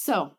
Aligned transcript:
So 0.00 0.30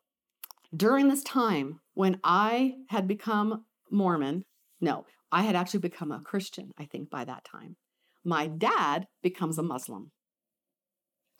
during 0.75 1.07
this 1.07 1.21
time 1.21 1.81
when 1.93 2.19
I 2.23 2.77
had 2.89 3.07
become 3.07 3.63
Mormon, 3.91 4.43
no, 4.81 5.05
I 5.31 5.43
had 5.43 5.55
actually 5.55 5.81
become 5.81 6.11
a 6.11 6.19
Christian, 6.19 6.71
I 6.79 6.85
think, 6.85 7.11
by 7.11 7.25
that 7.25 7.45
time. 7.45 7.75
My 8.23 8.47
dad 8.47 9.05
becomes 9.21 9.59
a 9.59 9.63
Muslim. 9.63 10.13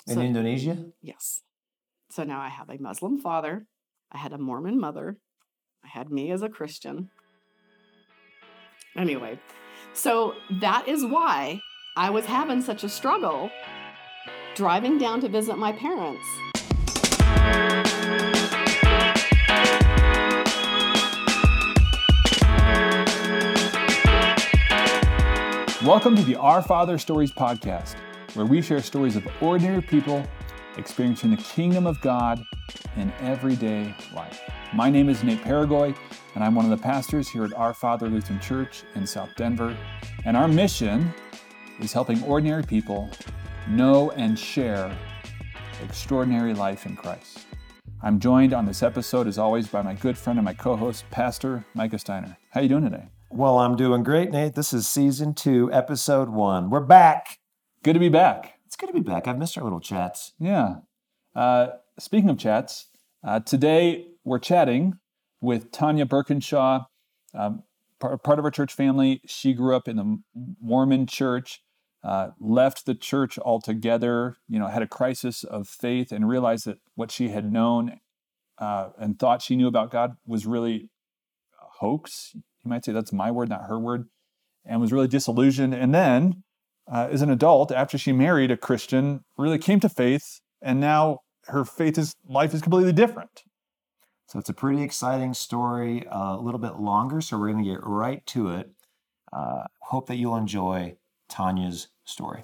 In 0.05 0.13
So- 0.13 0.21
Indonesia? 0.21 0.91
Yes. 1.01 1.41
So 2.11 2.23
now 2.23 2.39
I 2.39 2.49
have 2.49 2.69
a 2.69 2.77
Muslim 2.77 3.17
father, 3.19 3.65
I 4.11 4.19
had 4.19 4.33
a 4.33 4.37
Mormon 4.37 4.79
mother, 4.79 5.17
I 5.83 5.87
had 5.87 6.11
me 6.11 6.29
as 6.29 6.43
a 6.43 6.49
Christian. 6.49 7.09
Anyway, 8.95 9.39
so 9.93 10.35
that 10.59 10.87
is 10.87 11.03
why 11.03 11.59
I 11.97 12.11
was 12.11 12.25
having 12.27 12.61
such 12.61 12.83
a 12.83 12.89
struggle 12.89 13.49
driving 14.53 14.99
down 14.99 15.21
to 15.21 15.27
visit 15.29 15.57
my 15.57 15.71
parents. 15.71 16.50
Welcome 25.85 26.15
to 26.15 26.21
the 26.21 26.35
Our 26.35 26.61
Father 26.61 26.99
Stories 26.99 27.31
podcast, 27.31 27.95
where 28.35 28.45
we 28.45 28.61
share 28.61 28.83
stories 28.83 29.15
of 29.15 29.27
ordinary 29.41 29.81
people 29.81 30.23
experiencing 30.77 31.31
the 31.31 31.37
kingdom 31.37 31.87
of 31.87 31.99
God 32.01 32.39
in 32.97 33.11
everyday 33.19 33.95
life. 34.13 34.39
My 34.75 34.91
name 34.91 35.09
is 35.09 35.23
Nate 35.23 35.41
Paragoy, 35.41 35.97
and 36.35 36.43
I'm 36.43 36.53
one 36.53 36.65
of 36.65 36.71
the 36.71 36.77
pastors 36.77 37.27
here 37.27 37.45
at 37.45 37.53
Our 37.53 37.73
Father 37.73 38.07
Lutheran 38.07 38.39
Church 38.39 38.83
in 38.93 39.07
South 39.07 39.31
Denver. 39.35 39.75
And 40.23 40.37
our 40.37 40.47
mission 40.47 41.11
is 41.79 41.91
helping 41.91 42.23
ordinary 42.25 42.63
people 42.63 43.09
know 43.67 44.11
and 44.11 44.37
share 44.37 44.95
extraordinary 45.83 46.53
life 46.53 46.85
in 46.85 46.95
Christ. 46.95 47.47
I'm 48.03 48.19
joined 48.19 48.53
on 48.53 48.67
this 48.67 48.83
episode, 48.83 49.25
as 49.25 49.39
always, 49.39 49.67
by 49.67 49.81
my 49.81 49.95
good 49.95 50.15
friend 50.15 50.37
and 50.37 50.45
my 50.45 50.53
co-host, 50.53 51.05
Pastor 51.09 51.65
Micah 51.73 51.97
Steiner. 51.97 52.37
How 52.51 52.59
are 52.59 52.63
you 52.63 52.69
doing 52.69 52.83
today? 52.83 53.07
Well, 53.33 53.59
I'm 53.59 53.77
doing 53.77 54.03
great, 54.03 54.29
Nate. 54.29 54.55
This 54.55 54.73
is 54.73 54.89
season 54.89 55.33
two, 55.33 55.71
episode 55.71 56.27
one. 56.27 56.69
We're 56.69 56.81
back. 56.81 57.39
Good 57.81 57.93
to 57.93 57.99
be 57.99 58.09
back. 58.09 58.59
It's 58.65 58.75
good 58.75 58.87
to 58.87 58.93
be 58.93 58.99
back. 58.99 59.25
I've 59.25 59.37
missed 59.37 59.57
our 59.57 59.63
little 59.63 59.79
chats. 59.79 60.33
Yeah. 60.37 60.79
Uh, 61.33 61.67
speaking 61.97 62.29
of 62.29 62.37
chats, 62.37 62.87
uh, 63.23 63.39
today 63.39 64.07
we're 64.25 64.37
chatting 64.37 64.99
with 65.39 65.71
Tanja 65.71 66.05
Burkinshaw, 66.05 66.87
um, 67.33 67.63
par- 68.01 68.17
part 68.17 68.37
of 68.37 68.43
our 68.43 68.51
church 68.51 68.73
family. 68.73 69.21
She 69.25 69.53
grew 69.53 69.77
up 69.77 69.87
in 69.87 69.95
the 69.95 70.17
Mormon 70.61 71.07
church, 71.07 71.63
uh, 72.03 72.31
left 72.37 72.85
the 72.85 72.95
church 72.95 73.39
altogether, 73.39 74.35
you 74.49 74.59
know, 74.59 74.67
had 74.67 74.81
a 74.81 74.87
crisis 74.87 75.45
of 75.45 75.69
faith 75.69 76.11
and 76.11 76.27
realized 76.27 76.65
that 76.65 76.79
what 76.95 77.11
she 77.11 77.29
had 77.29 77.49
known 77.49 78.01
uh, 78.57 78.89
and 78.99 79.17
thought 79.17 79.41
she 79.41 79.55
knew 79.55 79.67
about 79.67 79.89
God 79.89 80.17
was 80.25 80.45
really 80.45 80.89
a 81.61 81.79
hoax. 81.79 82.35
You 82.63 82.69
might 82.69 82.85
say 82.85 82.91
that's 82.91 83.13
my 83.13 83.31
word, 83.31 83.49
not 83.49 83.65
her 83.67 83.79
word, 83.79 84.07
and 84.65 84.79
was 84.79 84.91
really 84.91 85.07
disillusioned. 85.07 85.73
And 85.73 85.93
then, 85.93 86.43
uh, 86.91 87.09
as 87.11 87.21
an 87.21 87.29
adult, 87.29 87.71
after 87.71 87.97
she 87.97 88.11
married 88.11 88.51
a 88.51 88.57
Christian, 88.57 89.23
really 89.37 89.57
came 89.57 89.79
to 89.79 89.89
faith, 89.89 90.41
and 90.61 90.79
now 90.79 91.19
her 91.47 91.65
faith 91.65 91.97
is 91.97 92.13
life 92.27 92.53
is 92.53 92.61
completely 92.61 92.93
different. 92.93 93.43
So 94.27 94.39
it's 94.39 94.49
a 94.49 94.53
pretty 94.53 94.81
exciting 94.81 95.33
story, 95.33 96.07
uh, 96.07 96.37
a 96.37 96.41
little 96.41 96.59
bit 96.59 96.75
longer. 96.77 97.19
So 97.19 97.37
we're 97.37 97.51
going 97.51 97.65
to 97.65 97.69
get 97.69 97.81
right 97.83 98.25
to 98.27 98.49
it. 98.49 98.69
Uh, 99.33 99.63
hope 99.81 100.07
that 100.07 100.15
you'll 100.15 100.37
enjoy 100.37 100.95
Tanja's 101.29 101.89
story. 102.05 102.43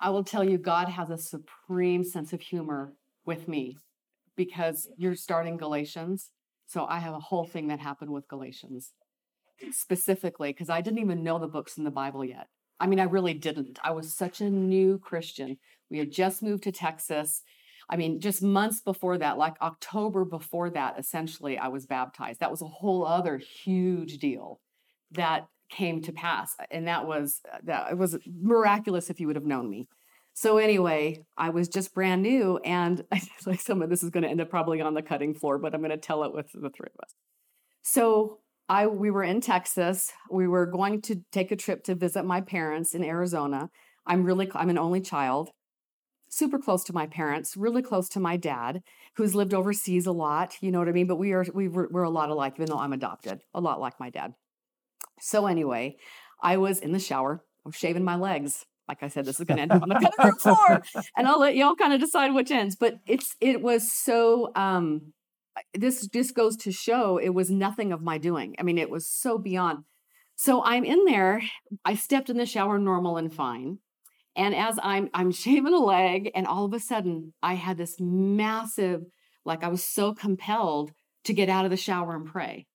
I 0.00 0.10
will 0.10 0.24
tell 0.24 0.44
you, 0.44 0.58
God 0.58 0.88
has 0.88 1.10
a 1.10 1.18
supreme 1.18 2.04
sense 2.04 2.32
of 2.32 2.40
humor 2.40 2.94
with 3.24 3.48
me 3.48 3.76
because 4.36 4.88
you're 4.96 5.14
starting 5.14 5.56
Galatians. 5.56 6.30
So 6.66 6.86
I 6.86 6.98
have 6.98 7.14
a 7.14 7.20
whole 7.20 7.46
thing 7.46 7.68
that 7.68 7.80
happened 7.80 8.12
with 8.12 8.28
Galatians 8.28 8.92
specifically 9.70 10.50
because 10.52 10.68
I 10.68 10.80
didn't 10.80 10.98
even 10.98 11.22
know 11.22 11.38
the 11.38 11.46
books 11.46 11.78
in 11.78 11.84
the 11.84 11.90
Bible 11.90 12.24
yet. 12.24 12.48
I 12.78 12.86
mean, 12.86 13.00
I 13.00 13.04
really 13.04 13.34
didn't. 13.34 13.78
I 13.82 13.92
was 13.92 14.12
such 14.12 14.40
a 14.40 14.50
new 14.50 14.98
Christian. 14.98 15.58
We 15.90 15.98
had 15.98 16.10
just 16.10 16.42
moved 16.42 16.64
to 16.64 16.72
Texas. 16.72 17.42
I 17.88 17.96
mean, 17.96 18.20
just 18.20 18.42
months 18.42 18.80
before 18.80 19.16
that, 19.18 19.38
like 19.38 19.54
October 19.62 20.24
before 20.24 20.70
that, 20.70 20.98
essentially, 20.98 21.56
I 21.56 21.68
was 21.68 21.86
baptized. 21.86 22.40
That 22.40 22.50
was 22.50 22.60
a 22.60 22.66
whole 22.66 23.06
other 23.06 23.38
huge 23.38 24.18
deal 24.18 24.60
that 25.12 25.46
came 25.70 26.02
to 26.02 26.12
pass. 26.12 26.54
And 26.70 26.86
that 26.88 27.06
was 27.06 27.40
uh, 27.50 27.58
that 27.64 27.92
it 27.92 27.98
was 27.98 28.18
miraculous 28.26 29.08
if 29.08 29.20
you 29.20 29.26
would 29.28 29.36
have 29.36 29.46
known 29.46 29.70
me. 29.70 29.88
So 30.36 30.58
anyway, 30.58 31.24
I 31.38 31.48
was 31.48 31.66
just 31.66 31.94
brand 31.94 32.22
new, 32.22 32.58
and 32.58 33.02
like 33.46 33.58
some 33.62 33.80
of 33.80 33.88
this 33.88 34.02
is 34.02 34.10
going 34.10 34.22
to 34.22 34.28
end 34.28 34.42
up 34.42 34.50
probably 34.50 34.82
on 34.82 34.92
the 34.92 35.00
cutting 35.00 35.32
floor, 35.32 35.56
but 35.56 35.74
I'm 35.74 35.80
going 35.80 35.90
to 35.92 35.96
tell 35.96 36.24
it 36.24 36.34
with 36.34 36.52
the 36.52 36.68
three 36.68 36.90
of 36.94 37.00
us. 37.02 37.14
So 37.82 38.40
I 38.68 38.86
we 38.86 39.10
were 39.10 39.22
in 39.22 39.40
Texas. 39.40 40.12
We 40.30 40.46
were 40.46 40.66
going 40.66 41.00
to 41.02 41.22
take 41.32 41.52
a 41.52 41.56
trip 41.56 41.84
to 41.84 41.94
visit 41.94 42.26
my 42.26 42.42
parents 42.42 42.94
in 42.94 43.02
Arizona. 43.02 43.70
I'm 44.06 44.24
really 44.24 44.50
I'm 44.54 44.68
an 44.68 44.76
only 44.76 45.00
child, 45.00 45.48
super 46.28 46.58
close 46.58 46.84
to 46.84 46.92
my 46.92 47.06
parents, 47.06 47.56
really 47.56 47.80
close 47.80 48.06
to 48.10 48.20
my 48.20 48.36
dad, 48.36 48.82
who's 49.16 49.34
lived 49.34 49.54
overseas 49.54 50.04
a 50.04 50.12
lot. 50.12 50.56
You 50.60 50.70
know 50.70 50.80
what 50.80 50.88
I 50.90 50.92
mean? 50.92 51.06
But 51.06 51.16
we 51.16 51.32
are 51.32 51.46
we 51.54 51.66
were, 51.68 51.88
we're 51.90 52.02
a 52.02 52.10
lot 52.10 52.28
alike, 52.28 52.56
even 52.56 52.66
though 52.66 52.78
I'm 52.78 52.92
adopted, 52.92 53.40
a 53.54 53.60
lot 53.62 53.80
like 53.80 53.98
my 53.98 54.10
dad. 54.10 54.34
So 55.18 55.46
anyway, 55.46 55.96
I 56.42 56.58
was 56.58 56.80
in 56.80 56.92
the 56.92 56.98
shower, 56.98 57.42
I 57.64 57.68
was 57.70 57.76
shaving 57.76 58.04
my 58.04 58.16
legs. 58.16 58.66
Like 58.88 59.02
I 59.02 59.08
said, 59.08 59.24
this 59.24 59.40
is 59.40 59.46
going 59.46 59.56
to 59.56 59.62
end 59.62 59.72
up 59.72 59.82
on 59.82 59.88
the 59.88 59.94
cutting 59.96 60.24
room 60.24 60.36
floor, 60.36 60.82
and 61.16 61.26
I'll 61.26 61.40
let 61.40 61.56
y'all 61.56 61.74
kind 61.74 61.92
of 61.92 62.00
decide 62.00 62.32
which 62.34 62.50
ends. 62.50 62.76
But 62.76 62.98
it's 63.06 63.34
it 63.40 63.60
was 63.60 63.90
so 63.90 64.52
um, 64.54 65.12
this 65.74 66.06
just 66.06 66.34
goes 66.34 66.56
to 66.58 66.72
show 66.72 67.18
it 67.18 67.30
was 67.30 67.50
nothing 67.50 67.92
of 67.92 68.02
my 68.02 68.18
doing. 68.18 68.54
I 68.58 68.62
mean, 68.62 68.78
it 68.78 68.90
was 68.90 69.08
so 69.08 69.38
beyond. 69.38 69.84
So 70.36 70.62
I'm 70.62 70.84
in 70.84 71.04
there. 71.04 71.42
I 71.84 71.94
stepped 71.94 72.30
in 72.30 72.36
the 72.36 72.46
shower 72.46 72.78
normal 72.78 73.16
and 73.16 73.32
fine. 73.32 73.78
And 74.36 74.54
as 74.54 74.78
I'm 74.82 75.08
I'm 75.14 75.32
shaving 75.32 75.72
a 75.72 75.78
leg, 75.78 76.30
and 76.34 76.46
all 76.46 76.64
of 76.64 76.74
a 76.74 76.80
sudden 76.80 77.32
I 77.42 77.54
had 77.54 77.78
this 77.78 77.96
massive, 77.98 79.02
like 79.44 79.64
I 79.64 79.68
was 79.68 79.82
so 79.82 80.14
compelled 80.14 80.92
to 81.24 81.32
get 81.32 81.48
out 81.48 81.64
of 81.64 81.70
the 81.70 81.76
shower 81.76 82.14
and 82.14 82.26
pray. 82.26 82.66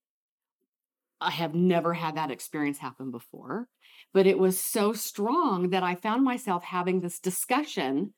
I 1.21 1.29
have 1.29 1.53
never 1.53 1.93
had 1.93 2.15
that 2.15 2.31
experience 2.31 2.79
happen 2.79 3.11
before, 3.11 3.67
but 4.13 4.27
it 4.27 4.37
was 4.39 4.59
so 4.59 4.93
strong 4.93 5.69
that 5.69 5.83
I 5.83 5.95
found 5.95 6.23
myself 6.23 6.63
having 6.63 7.01
this 7.01 7.19
discussion 7.19 8.13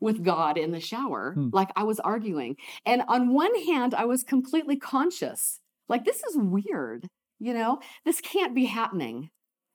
with 0.00 0.22
God 0.24 0.56
in 0.56 0.70
the 0.72 0.80
shower, 0.80 1.32
Hmm. 1.34 1.48
like 1.52 1.70
I 1.74 1.82
was 1.84 1.98
arguing. 2.00 2.56
And 2.86 3.02
on 3.08 3.32
one 3.34 3.54
hand, 3.66 3.94
I 3.94 4.04
was 4.04 4.22
completely 4.22 4.76
conscious, 4.76 5.60
like, 5.88 6.04
this 6.04 6.22
is 6.22 6.36
weird, 6.36 7.08
you 7.40 7.54
know, 7.54 7.80
this 8.04 8.20
can't 8.20 8.54
be 8.54 8.66
happening. 8.66 9.30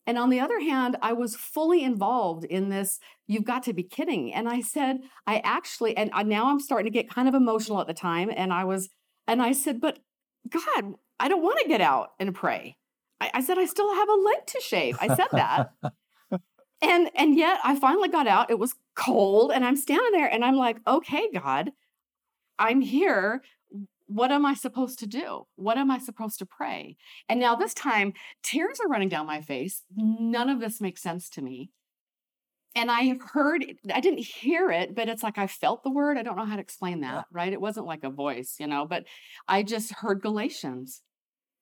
And 0.05 0.17
on 0.17 0.29
the 0.29 0.41
other 0.41 0.59
hand, 0.59 0.97
I 1.01 1.13
was 1.13 1.35
fully 1.35 1.81
involved 1.81 2.43
in 2.43 2.67
this. 2.69 2.99
You've 3.25 3.45
got 3.45 3.63
to 3.63 3.73
be 3.73 3.83
kidding. 3.83 4.33
And 4.33 4.49
I 4.49 4.59
said, 4.59 4.97
I 5.25 5.37
actually, 5.45 5.95
and 5.95 6.09
I- 6.13 6.23
now 6.23 6.49
I'm 6.49 6.59
starting 6.59 6.91
to 6.91 6.97
get 6.97 7.09
kind 7.09 7.27
of 7.27 7.33
emotional 7.33 7.79
at 7.79 7.87
the 7.87 7.93
time. 7.93 8.29
And 8.35 8.51
I 8.51 8.65
was, 8.65 8.89
and 9.27 9.41
I 9.41 9.53
said, 9.53 9.79
but 9.79 9.99
God, 10.49 10.95
I 11.21 11.29
don't 11.29 11.41
want 11.41 11.59
to 11.61 11.67
get 11.69 11.79
out 11.79 12.09
and 12.19 12.35
pray. 12.35 12.75
I, 13.23 13.31
I 13.35 13.41
said, 13.41 13.57
I 13.57 13.65
still 13.65 13.93
have 13.93 14.09
a 14.09 14.13
leg 14.13 14.45
to 14.47 14.61
shave. 14.61 14.97
I 14.99 15.07
said 15.15 15.27
that. 15.31 15.71
and 16.81 17.09
and 17.15 17.37
yet 17.37 17.59
I 17.63 17.79
finally 17.79 18.09
got 18.09 18.27
out. 18.27 18.51
It 18.51 18.59
was 18.59 18.75
cold, 18.95 19.51
and 19.51 19.63
I'm 19.63 19.77
standing 19.77 20.11
there 20.11 20.27
and 20.27 20.43
I'm 20.43 20.57
like, 20.57 20.77
okay, 20.85 21.29
God, 21.33 21.71
I'm 22.59 22.81
here. 22.81 23.41
What 24.07 24.31
am 24.31 24.45
I 24.45 24.53
supposed 24.53 24.99
to 24.99 25.07
do? 25.07 25.47
What 25.55 25.77
am 25.77 25.89
I 25.89 25.97
supposed 25.97 26.37
to 26.39 26.45
pray? 26.45 26.97
And 27.29 27.39
now 27.39 27.55
this 27.55 27.73
time, 27.73 28.13
tears 28.43 28.79
are 28.81 28.89
running 28.89 29.09
down 29.09 29.25
my 29.25 29.41
face. 29.41 29.83
None 29.95 30.49
of 30.49 30.59
this 30.59 30.81
makes 30.81 31.01
sense 31.01 31.29
to 31.31 31.41
me. 31.41 31.71
And 32.75 32.91
I 32.91 33.17
heard, 33.31 33.65
I 33.93 34.01
didn't 34.01 34.25
hear 34.25 34.69
it, 34.71 34.93
but 34.93 35.07
it's 35.07 35.23
like 35.23 35.37
I 35.37 35.47
felt 35.47 35.83
the 35.83 35.91
word. 35.91 36.17
I 36.17 36.23
don't 36.23 36.35
know 36.35 36.45
how 36.45 36.55
to 36.55 36.61
explain 36.61 37.01
that, 37.01 37.25
right? 37.31 37.53
It 37.53 37.61
wasn't 37.61 37.85
like 37.85 38.03
a 38.03 38.09
voice, 38.09 38.55
you 38.59 38.67
know, 38.67 38.85
but 38.85 39.05
I 39.47 39.63
just 39.63 39.93
heard 39.93 40.21
Galatians. 40.21 41.01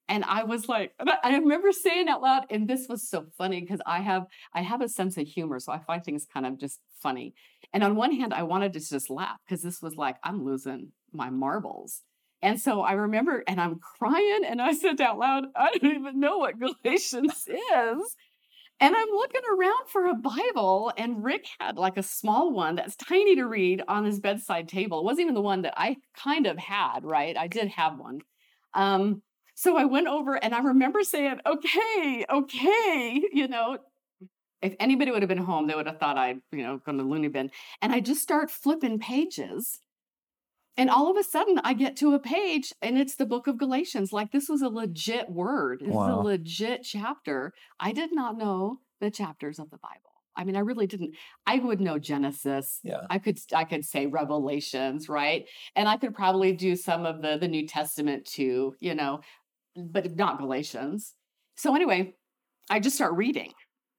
And 0.07 0.25
I 0.25 0.43
was 0.43 0.67
like, 0.67 0.93
I 1.23 1.37
remember 1.37 1.71
saying 1.71 2.09
out 2.09 2.21
loud, 2.21 2.45
and 2.49 2.67
this 2.67 2.87
was 2.89 3.07
so 3.07 3.27
funny 3.37 3.61
because 3.61 3.79
I 3.85 4.01
have 4.01 4.25
I 4.53 4.61
have 4.61 4.81
a 4.81 4.89
sense 4.89 5.17
of 5.17 5.27
humor, 5.27 5.59
so 5.59 5.71
I 5.71 5.79
find 5.79 6.03
things 6.03 6.27
kind 6.31 6.45
of 6.45 6.59
just 6.59 6.79
funny. 7.01 7.33
And 7.73 7.83
on 7.83 7.95
one 7.95 8.11
hand, 8.11 8.33
I 8.33 8.43
wanted 8.43 8.73
to 8.73 8.79
just 8.79 9.09
laugh 9.09 9.37
because 9.45 9.61
this 9.63 9.81
was 9.81 9.95
like 9.95 10.17
I'm 10.23 10.43
losing 10.43 10.89
my 11.13 11.29
marbles. 11.29 12.01
And 12.41 12.59
so 12.59 12.81
I 12.81 12.93
remember, 12.93 13.43
and 13.47 13.61
I'm 13.61 13.79
crying, 13.79 14.41
and 14.45 14.61
I 14.61 14.73
said 14.73 14.99
out 14.99 15.19
loud, 15.19 15.45
I 15.55 15.77
don't 15.77 15.95
even 15.95 16.19
know 16.19 16.39
what 16.39 16.59
Galatians 16.59 17.47
is. 17.47 18.15
And 18.81 18.95
I'm 18.95 19.09
looking 19.09 19.41
around 19.47 19.89
for 19.89 20.07
a 20.07 20.15
Bible, 20.15 20.91
and 20.97 21.23
Rick 21.23 21.45
had 21.59 21.77
like 21.77 21.97
a 21.97 22.03
small 22.03 22.51
one 22.51 22.75
that's 22.75 22.95
tiny 22.95 23.35
to 23.35 23.45
read 23.45 23.83
on 23.87 24.05
his 24.05 24.19
bedside 24.19 24.67
table. 24.67 24.99
It 24.99 25.05
wasn't 25.05 25.21
even 25.21 25.35
the 25.35 25.41
one 25.41 25.61
that 25.61 25.75
I 25.77 25.97
kind 26.17 26.47
of 26.47 26.57
had, 26.57 27.03
right? 27.03 27.37
I 27.37 27.47
did 27.47 27.67
have 27.67 27.99
one. 27.99 28.21
Um, 28.73 29.21
so 29.61 29.77
I 29.77 29.85
went 29.85 30.07
over 30.07 30.43
and 30.43 30.55
I 30.55 30.59
remember 30.59 31.03
saying, 31.03 31.39
okay, 31.45 32.25
okay, 32.27 33.21
you 33.31 33.47
know, 33.47 33.77
if 34.59 34.73
anybody 34.79 35.11
would 35.11 35.21
have 35.21 35.29
been 35.29 35.37
home, 35.37 35.67
they 35.67 35.75
would 35.75 35.85
have 35.85 35.99
thought 35.99 36.17
I'd, 36.17 36.39
you 36.51 36.63
know, 36.63 36.79
gone 36.83 36.97
to 36.97 37.03
the 37.03 37.07
loony 37.07 37.27
bin. 37.27 37.51
And 37.79 37.93
I 37.93 37.99
just 37.99 38.23
start 38.23 38.49
flipping 38.49 38.97
pages. 38.97 39.81
And 40.77 40.89
all 40.89 41.11
of 41.11 41.17
a 41.17 41.23
sudden, 41.23 41.59
I 41.63 41.73
get 41.73 41.95
to 41.97 42.15
a 42.15 42.19
page 42.19 42.73
and 42.81 42.97
it's 42.97 43.17
the 43.17 43.25
book 43.27 43.45
of 43.45 43.59
Galatians. 43.59 44.11
Like 44.11 44.31
this 44.31 44.49
was 44.49 44.63
a 44.63 44.67
legit 44.67 45.29
word, 45.29 45.81
this 45.81 45.89
is 45.89 45.95
a 45.95 46.15
legit 46.15 46.81
chapter. 46.81 47.53
I 47.79 47.91
did 47.91 48.09
not 48.11 48.39
know 48.39 48.79
the 48.99 49.11
chapters 49.11 49.59
of 49.59 49.69
the 49.69 49.77
Bible. 49.77 50.11
I 50.35 50.43
mean, 50.43 50.55
I 50.55 50.59
really 50.59 50.87
didn't. 50.87 51.15
I 51.45 51.59
would 51.59 51.81
know 51.81 51.99
Genesis. 51.99 52.79
Yeah. 52.83 53.01
I 53.09 53.19
could 53.19 53.37
I 53.53 53.63
could 53.63 53.85
say 53.85 54.05
Revelations, 54.05 55.09
right? 55.09 55.45
And 55.75 55.89
I 55.89 55.97
could 55.97 56.15
probably 56.15 56.53
do 56.53 56.75
some 56.75 57.05
of 57.05 57.21
the 57.21 57.37
the 57.37 57.47
New 57.47 57.67
Testament 57.67 58.25
too, 58.25 58.75
you 58.79 58.95
know, 58.95 59.21
but 59.75 60.15
not 60.15 60.39
Galatians. 60.39 61.13
So 61.55 61.75
anyway, 61.75 62.15
I 62.69 62.79
just 62.79 62.95
start 62.95 63.13
reading. 63.13 63.51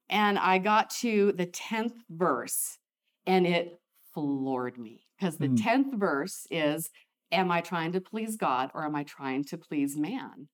And 0.08 0.38
I 0.38 0.58
got 0.58 0.90
to 1.00 1.32
the 1.32 1.46
10th 1.46 1.94
verse 2.10 2.78
and 3.26 3.46
it 3.46 3.80
floored 4.14 4.78
me 4.78 5.06
because 5.19 5.38
the 5.38 5.46
Hmm. 5.48 5.54
10th 5.56 5.94
verse 5.98 6.46
is 6.50 6.90
am 7.30 7.50
I 7.50 7.62
trying 7.62 7.92
to 7.92 8.00
please 8.00 8.36
God 8.36 8.70
or 8.74 8.84
am 8.84 8.94
I 8.94 9.04
trying 9.04 9.44
to 9.44 9.56
please 9.56 9.96
man? 9.96 10.48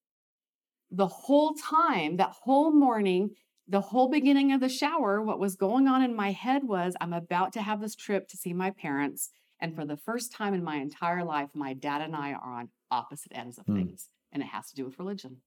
The 0.90 1.08
whole 1.08 1.54
time, 1.54 2.16
that 2.16 2.34
whole 2.42 2.72
morning, 2.72 3.30
the 3.66 3.80
whole 3.80 4.08
beginning 4.08 4.52
of 4.52 4.60
the 4.60 4.68
shower, 4.68 5.20
what 5.20 5.38
was 5.40 5.56
going 5.56 5.88
on 5.88 6.02
in 6.02 6.14
my 6.14 6.30
head 6.32 6.62
was 6.64 6.94
I'm 7.00 7.12
about 7.12 7.52
to 7.54 7.62
have 7.62 7.80
this 7.80 7.94
trip 7.96 8.28
to 8.28 8.36
see 8.36 8.52
my 8.54 8.70
parents. 8.70 9.30
And 9.60 9.74
for 9.74 9.84
the 9.84 9.96
first 9.96 10.32
time 10.32 10.54
in 10.54 10.62
my 10.62 10.76
entire 10.76 11.24
life, 11.24 11.50
my 11.54 11.74
dad 11.74 12.00
and 12.00 12.14
I 12.14 12.32
are 12.32 12.60
on 12.60 12.70
opposite 12.90 13.32
ends 13.34 13.58
of 13.58 13.66
Hmm. 13.66 13.74
things. 13.74 14.08
And 14.32 14.42
it 14.42 14.46
has 14.46 14.68
to 14.70 14.74
do 14.74 14.84
with 14.84 14.98
religion. 14.98 15.38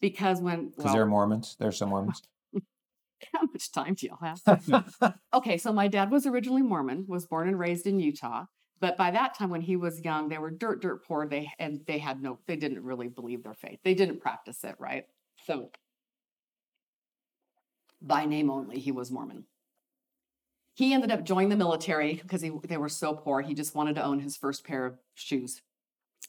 Because 0.00 0.40
when, 0.40 0.70
Because 0.70 0.84
well, 0.84 0.94
they're 0.94 1.06
Mormons. 1.06 1.56
There's 1.58 1.76
some 1.76 1.88
Mormons. 1.90 2.22
how 3.32 3.42
much 3.52 3.70
time 3.70 3.94
do 3.94 4.06
y'all 4.06 4.18
have? 4.22 5.14
okay, 5.34 5.58
so 5.58 5.72
my 5.72 5.88
dad 5.88 6.10
was 6.10 6.26
originally 6.26 6.62
Mormon, 6.62 7.04
was 7.06 7.26
born 7.26 7.48
and 7.48 7.58
raised 7.58 7.86
in 7.86 8.00
Utah. 8.00 8.46
But 8.80 8.96
by 8.96 9.10
that 9.10 9.34
time, 9.34 9.50
when 9.50 9.60
he 9.60 9.76
was 9.76 10.00
young, 10.00 10.30
they 10.30 10.38
were 10.38 10.50
dirt, 10.50 10.80
dirt 10.80 11.04
poor. 11.04 11.26
They 11.26 11.50
and 11.58 11.80
they 11.86 11.98
had 11.98 12.22
no, 12.22 12.38
they 12.46 12.56
didn't 12.56 12.82
really 12.82 13.08
believe 13.08 13.42
their 13.42 13.54
faith. 13.54 13.78
They 13.84 13.92
didn't 13.92 14.22
practice 14.22 14.64
it, 14.64 14.76
right? 14.78 15.04
So 15.44 15.70
by 18.00 18.24
name 18.24 18.50
only, 18.50 18.78
he 18.78 18.90
was 18.90 19.10
Mormon. 19.10 19.44
He 20.72 20.94
ended 20.94 21.10
up 21.10 21.24
joining 21.24 21.50
the 21.50 21.56
military 21.56 22.14
because 22.14 22.40
they 22.40 22.76
were 22.78 22.88
so 22.88 23.12
poor. 23.12 23.42
He 23.42 23.52
just 23.52 23.74
wanted 23.74 23.96
to 23.96 24.02
own 24.02 24.20
his 24.20 24.36
first 24.36 24.64
pair 24.64 24.86
of 24.86 24.98
shoes 25.14 25.60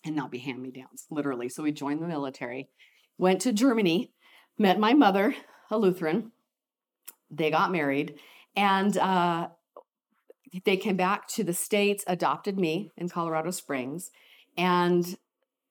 and 0.03 0.15
not 0.15 0.31
be 0.31 0.39
hand 0.39 0.61
me 0.61 0.71
downs, 0.71 1.05
literally. 1.09 1.49
So 1.49 1.63
he 1.63 1.71
joined 1.71 2.01
the 2.01 2.07
military, 2.07 2.69
went 3.17 3.41
to 3.41 3.53
Germany, 3.53 4.11
met 4.57 4.79
my 4.79 4.93
mother, 4.93 5.35
a 5.69 5.77
Lutheran. 5.77 6.31
They 7.29 7.51
got 7.51 7.71
married, 7.71 8.15
and 8.55 8.97
uh, 8.97 9.49
they 10.65 10.77
came 10.77 10.97
back 10.97 11.27
to 11.29 11.43
the 11.43 11.53
States, 11.53 12.03
adopted 12.07 12.59
me 12.59 12.91
in 12.97 13.09
Colorado 13.09 13.51
Springs. 13.51 14.11
And 14.57 15.17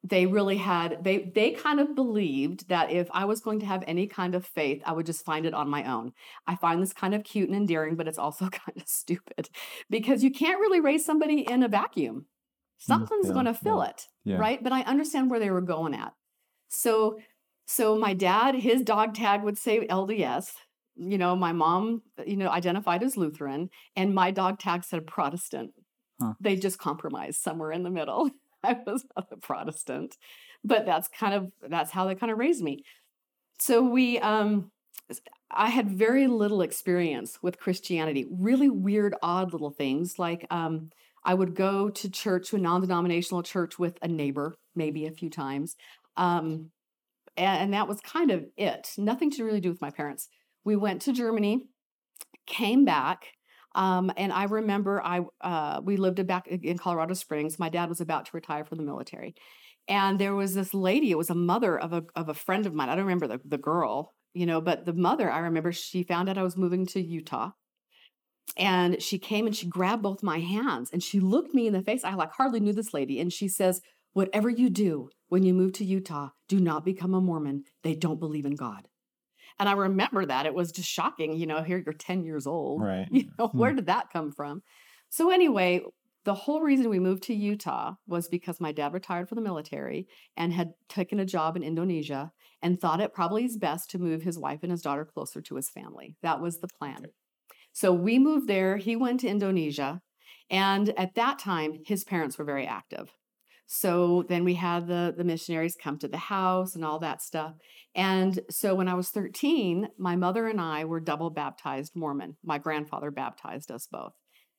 they 0.02 0.26
really 0.26 0.56
had 0.56 1.04
they 1.04 1.30
they 1.34 1.50
kind 1.50 1.78
of 1.78 1.94
believed 1.94 2.68
that 2.68 2.90
if 2.90 3.08
I 3.12 3.26
was 3.26 3.40
going 3.40 3.60
to 3.60 3.66
have 3.66 3.84
any 3.86 4.06
kind 4.06 4.34
of 4.34 4.46
faith, 4.46 4.82
I 4.86 4.92
would 4.92 5.06
just 5.06 5.24
find 5.24 5.44
it 5.44 5.52
on 5.52 5.68
my 5.68 5.84
own. 5.84 6.12
I 6.46 6.56
find 6.56 6.82
this 6.82 6.94
kind 6.94 7.14
of 7.14 7.22
cute 7.22 7.48
and 7.48 7.56
endearing, 7.56 7.96
but 7.96 8.08
it's 8.08 8.18
also 8.18 8.48
kind 8.50 8.80
of 8.80 8.88
stupid 8.88 9.50
because 9.90 10.24
you 10.24 10.30
can't 10.30 10.60
really 10.60 10.80
raise 10.80 11.04
somebody 11.04 11.40
in 11.40 11.62
a 11.62 11.68
vacuum. 11.68 12.26
Something's 12.80 13.28
yeah, 13.28 13.32
going 13.34 13.44
to 13.44 13.54
fill 13.54 13.82
yeah, 13.82 13.90
it, 13.90 14.08
yeah. 14.24 14.36
right? 14.38 14.62
But 14.62 14.72
I 14.72 14.80
understand 14.82 15.30
where 15.30 15.38
they 15.38 15.50
were 15.50 15.60
going 15.60 15.94
at. 15.94 16.12
So 16.68 17.18
so 17.66 17.96
my 17.96 18.14
dad, 18.14 18.56
his 18.56 18.82
dog 18.82 19.14
tag 19.14 19.42
would 19.44 19.56
say 19.56 19.86
LDS. 19.86 20.50
You 20.96 21.18
know, 21.18 21.36
my 21.36 21.52
mom, 21.52 22.02
you 22.26 22.36
know, 22.36 22.48
identified 22.48 23.02
as 23.02 23.16
Lutheran, 23.16 23.70
and 23.94 24.14
my 24.14 24.30
dog 24.32 24.58
tag 24.58 24.82
said 24.82 25.06
Protestant. 25.06 25.70
Huh. 26.20 26.34
They 26.40 26.56
just 26.56 26.78
compromised 26.78 27.40
somewhere 27.40 27.70
in 27.70 27.82
the 27.82 27.90
middle. 27.90 28.30
I 28.64 28.76
was 28.86 29.04
not 29.16 29.28
a 29.30 29.36
Protestant, 29.36 30.16
but 30.64 30.84
that's 30.84 31.08
kind 31.08 31.34
of 31.34 31.52
that's 31.68 31.90
how 31.90 32.06
they 32.06 32.14
kind 32.14 32.32
of 32.32 32.38
raised 32.38 32.62
me. 32.62 32.82
So 33.58 33.82
we 33.82 34.18
um 34.18 34.70
I 35.50 35.68
had 35.68 35.90
very 35.90 36.28
little 36.28 36.62
experience 36.62 37.42
with 37.42 37.58
Christianity, 37.58 38.26
really 38.30 38.70
weird, 38.70 39.14
odd 39.22 39.52
little 39.52 39.70
things. 39.70 40.18
Like 40.18 40.46
um, 40.50 40.90
I 41.24 41.34
would 41.34 41.54
go 41.54 41.90
to 41.90 42.10
church, 42.10 42.50
to 42.50 42.56
a 42.56 42.60
non-denominational 42.60 43.42
church 43.42 43.78
with 43.78 43.98
a 44.02 44.08
neighbor, 44.08 44.54
maybe 44.74 45.06
a 45.06 45.12
few 45.12 45.30
times. 45.30 45.76
Um, 46.16 46.70
and, 47.36 47.62
and 47.62 47.74
that 47.74 47.88
was 47.88 48.00
kind 48.00 48.30
of 48.30 48.44
it. 48.56 48.90
Nothing 48.96 49.30
to 49.32 49.44
really 49.44 49.60
do 49.60 49.70
with 49.70 49.80
my 49.80 49.90
parents. 49.90 50.28
We 50.64 50.76
went 50.76 51.02
to 51.02 51.12
Germany, 51.12 51.66
came 52.46 52.84
back, 52.84 53.26
um, 53.74 54.10
and 54.16 54.32
I 54.32 54.44
remember 54.44 55.00
I 55.02 55.20
uh, 55.40 55.80
we 55.82 55.96
lived 55.96 56.26
back 56.26 56.48
in 56.48 56.76
Colorado 56.76 57.14
Springs. 57.14 57.58
My 57.58 57.68
dad 57.68 57.88
was 57.88 58.00
about 58.00 58.26
to 58.26 58.30
retire 58.34 58.64
from 58.64 58.78
the 58.78 58.84
military, 58.84 59.34
and 59.88 60.18
there 60.18 60.34
was 60.34 60.54
this 60.54 60.74
lady. 60.74 61.10
It 61.10 61.18
was 61.18 61.30
a 61.30 61.34
mother 61.34 61.78
of 61.78 61.92
a 61.92 62.02
of 62.16 62.28
a 62.28 62.34
friend 62.34 62.66
of 62.66 62.74
mine. 62.74 62.88
I 62.88 62.96
don't 62.96 63.04
remember 63.04 63.28
the 63.28 63.40
the 63.44 63.58
girl, 63.58 64.12
you 64.34 64.44
know, 64.44 64.60
but 64.60 64.84
the 64.84 64.92
mother. 64.92 65.30
I 65.30 65.38
remember 65.40 65.72
she 65.72 66.02
found 66.02 66.28
out 66.28 66.38
I 66.38 66.42
was 66.42 66.56
moving 66.56 66.84
to 66.86 67.00
Utah, 67.00 67.50
and 68.56 69.02
she 69.02 69.18
came 69.18 69.46
and 69.46 69.56
she 69.56 69.66
grabbed 69.66 70.02
both 70.02 70.22
my 70.22 70.40
hands 70.40 70.90
and 70.92 71.02
she 71.02 71.20
looked 71.20 71.54
me 71.54 71.66
in 71.66 71.72
the 71.72 71.82
face. 71.82 72.04
I 72.04 72.14
like 72.14 72.32
hardly 72.32 72.60
knew 72.60 72.72
this 72.72 72.94
lady, 72.94 73.20
and 73.20 73.32
she 73.32 73.48
says, 73.48 73.80
"Whatever 74.12 74.48
you 74.48 74.70
do 74.70 75.10
when 75.28 75.42
you 75.42 75.54
move 75.54 75.72
to 75.74 75.84
Utah, 75.84 76.30
do 76.48 76.60
not 76.60 76.84
become 76.84 77.14
a 77.14 77.20
Mormon. 77.20 77.64
They 77.82 77.94
don't 77.94 78.20
believe 78.20 78.46
in 78.46 78.54
God." 78.54 78.88
And 79.58 79.68
I 79.68 79.72
remember 79.72 80.24
that 80.24 80.46
it 80.46 80.54
was 80.54 80.72
just 80.72 80.88
shocking. 80.88 81.36
You 81.36 81.46
know, 81.46 81.62
here 81.62 81.82
you're 81.84 81.92
10 81.92 82.24
years 82.24 82.46
old. 82.46 82.82
Right. 82.82 83.06
You 83.12 83.24
know, 83.38 83.48
hmm. 83.48 83.58
where 83.58 83.72
did 83.74 83.86
that 83.86 84.10
come 84.10 84.32
from? 84.32 84.62
So, 85.10 85.30
anyway, 85.30 85.82
the 86.24 86.34
whole 86.34 86.60
reason 86.60 86.88
we 86.88 86.98
moved 86.98 87.24
to 87.24 87.34
Utah 87.34 87.94
was 88.06 88.28
because 88.28 88.60
my 88.60 88.72
dad 88.72 88.92
retired 88.92 89.28
from 89.28 89.36
the 89.36 89.42
military 89.42 90.06
and 90.36 90.52
had 90.52 90.72
taken 90.88 91.18
a 91.18 91.24
job 91.24 91.56
in 91.56 91.62
Indonesia 91.62 92.32
and 92.62 92.78
thought 92.78 93.00
it 93.00 93.14
probably 93.14 93.44
is 93.44 93.56
best 93.56 93.90
to 93.90 93.98
move 93.98 94.22
his 94.22 94.38
wife 94.38 94.60
and 94.62 94.70
his 94.70 94.82
daughter 94.82 95.04
closer 95.04 95.40
to 95.40 95.56
his 95.56 95.68
family. 95.68 96.16
That 96.22 96.40
was 96.40 96.58
the 96.58 96.68
plan. 96.68 97.06
So, 97.72 97.92
we 97.92 98.18
moved 98.18 98.48
there. 98.48 98.76
He 98.76 98.96
went 98.96 99.20
to 99.20 99.28
Indonesia. 99.28 100.00
And 100.50 100.92
at 100.98 101.14
that 101.14 101.38
time, 101.38 101.80
his 101.86 102.02
parents 102.04 102.36
were 102.36 102.44
very 102.44 102.66
active. 102.66 103.10
So 103.72 104.24
then 104.28 104.42
we 104.42 104.54
had 104.54 104.88
the 104.88 105.14
the 105.16 105.22
missionaries 105.22 105.76
come 105.80 105.96
to 105.98 106.08
the 106.08 106.16
house 106.16 106.74
and 106.74 106.84
all 106.84 106.98
that 106.98 107.22
stuff. 107.22 107.54
And 107.94 108.40
so 108.50 108.74
when 108.74 108.88
I 108.88 108.94
was 108.94 109.10
13, 109.10 109.90
my 109.96 110.16
mother 110.16 110.48
and 110.48 110.60
I 110.60 110.84
were 110.84 110.98
double 110.98 111.30
baptized 111.30 111.92
Mormon. 111.94 112.36
My 112.42 112.58
grandfather 112.58 113.12
baptized 113.12 113.70
us 113.70 113.86
both. 113.86 114.14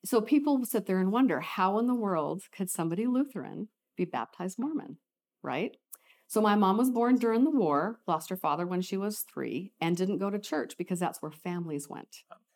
So 0.06 0.22
people 0.22 0.64
sit 0.64 0.86
there 0.86 1.02
and 1.02 1.12
wonder 1.12 1.42
how 1.42 1.78
in 1.78 1.88
the 1.88 1.94
world 1.94 2.44
could 2.56 2.70
somebody 2.70 3.06
Lutheran 3.06 3.68
be 3.98 4.06
baptized 4.06 4.58
Mormon, 4.58 4.96
right? 5.44 5.76
So 6.28 6.40
my 6.40 6.56
mom 6.56 6.78
was 6.78 6.90
born 6.90 7.18
during 7.18 7.44
the 7.44 7.52
war, 7.52 8.00
lost 8.08 8.30
her 8.30 8.38
father 8.38 8.66
when 8.66 8.82
she 8.82 8.96
was 8.96 9.26
3 9.34 9.74
and 9.82 9.98
didn't 9.98 10.20
go 10.20 10.30
to 10.30 10.40
church 10.40 10.78
because 10.78 11.00
that's 11.00 11.22
where 11.22 11.32
families 11.32 11.90
went. 11.90 12.24
Oh. 12.32 12.51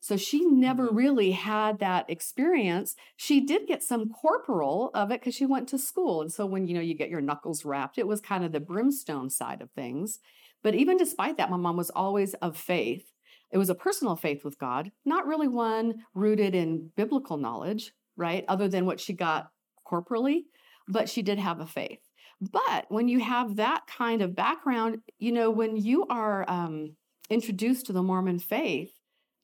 So 0.00 0.16
she 0.16 0.46
never 0.46 0.88
really 0.88 1.32
had 1.32 1.78
that 1.78 2.08
experience. 2.08 2.96
She 3.16 3.40
did 3.40 3.68
get 3.68 3.82
some 3.82 4.08
corporal 4.08 4.90
of 4.94 5.10
it 5.10 5.20
because 5.20 5.34
she 5.34 5.44
went 5.44 5.68
to 5.68 5.78
school. 5.78 6.22
And 6.22 6.32
so 6.32 6.46
when 6.46 6.66
you 6.66 6.74
know 6.74 6.80
you 6.80 6.94
get 6.94 7.10
your 7.10 7.20
knuckles 7.20 7.66
wrapped, 7.66 7.98
it 7.98 8.06
was 8.06 8.20
kind 8.20 8.42
of 8.42 8.52
the 8.52 8.60
brimstone 8.60 9.28
side 9.28 9.60
of 9.60 9.70
things. 9.72 10.18
But 10.62 10.74
even 10.74 10.96
despite 10.96 11.36
that, 11.36 11.50
my 11.50 11.58
mom 11.58 11.76
was 11.76 11.90
always 11.90 12.32
of 12.34 12.56
faith. 12.56 13.12
It 13.52 13.58
was 13.58 13.68
a 13.68 13.74
personal 13.74 14.16
faith 14.16 14.42
with 14.42 14.58
God, 14.58 14.90
not 15.04 15.26
really 15.26 15.48
one 15.48 16.04
rooted 16.14 16.54
in 16.54 16.90
biblical 16.96 17.36
knowledge, 17.36 17.92
right? 18.16 18.44
Other 18.48 18.68
than 18.68 18.86
what 18.86 19.00
she 19.00 19.12
got 19.12 19.50
corporally, 19.84 20.46
but 20.88 21.08
she 21.08 21.20
did 21.20 21.38
have 21.38 21.60
a 21.60 21.66
faith. 21.66 22.00
But 22.40 22.86
when 22.88 23.08
you 23.08 23.20
have 23.20 23.56
that 23.56 23.82
kind 23.86 24.22
of 24.22 24.34
background, 24.34 24.98
you 25.18 25.32
know, 25.32 25.50
when 25.50 25.76
you 25.76 26.06
are 26.06 26.48
um, 26.48 26.96
introduced 27.28 27.86
to 27.86 27.92
the 27.92 28.02
Mormon 28.02 28.38
faith, 28.38 28.92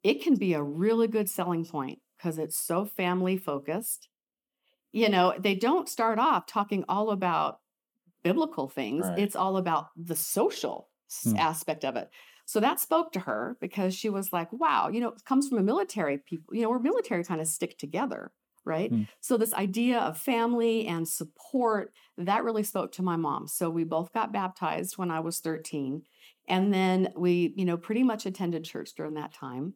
it 0.06 0.22
can 0.22 0.36
be 0.36 0.54
a 0.54 0.62
really 0.62 1.08
good 1.08 1.28
selling 1.28 1.64
point 1.66 2.00
because 2.16 2.38
it's 2.38 2.58
so 2.58 2.84
family 2.84 3.36
focused. 3.36 4.08
You 4.92 5.08
know, 5.08 5.34
they 5.38 5.54
don't 5.54 5.88
start 5.88 6.18
off 6.18 6.46
talking 6.46 6.84
all 6.88 7.10
about 7.10 7.60
biblical 8.24 8.68
things, 8.68 9.10
Right. 9.10 9.16
it's 9.16 9.36
all 9.36 9.56
about 9.56 9.88
the 9.96 10.16
social 10.16 10.90
Hmm. 11.24 11.36
aspect 11.36 11.84
of 11.84 11.96
it. 11.96 12.10
So 12.46 12.60
that 12.60 12.80
spoke 12.80 13.12
to 13.12 13.20
her 13.20 13.56
because 13.60 13.94
she 13.94 14.08
was 14.10 14.32
like, 14.32 14.52
wow, 14.52 14.88
you 14.88 15.00
know, 15.00 15.10
it 15.10 15.24
comes 15.24 15.48
from 15.48 15.58
a 15.58 15.62
military 15.62 16.18
people, 16.18 16.54
you 16.54 16.62
know, 16.62 16.70
we're 16.70 16.78
military 16.78 17.24
kind 17.24 17.40
of 17.40 17.46
stick 17.48 17.78
together, 17.78 18.32
right? 18.64 18.90
Hmm. 18.90 19.04
So 19.20 19.36
this 19.36 19.54
idea 19.54 20.00
of 20.00 20.18
family 20.18 20.86
and 20.86 21.08
support, 21.08 21.92
that 22.16 22.44
really 22.44 22.62
spoke 22.62 22.92
to 22.92 23.02
my 23.02 23.16
mom. 23.16 23.48
So 23.48 23.70
we 23.70 23.84
both 23.84 24.12
got 24.12 24.32
baptized 24.32 24.98
when 24.98 25.10
I 25.10 25.20
was 25.20 25.40
13. 25.40 26.04
And 26.48 26.72
then 26.72 27.12
we, 27.16 27.54
you 27.56 27.64
know, 27.64 27.76
pretty 27.76 28.02
much 28.04 28.26
attended 28.26 28.64
church 28.64 28.94
during 28.94 29.14
that 29.14 29.32
time. 29.32 29.74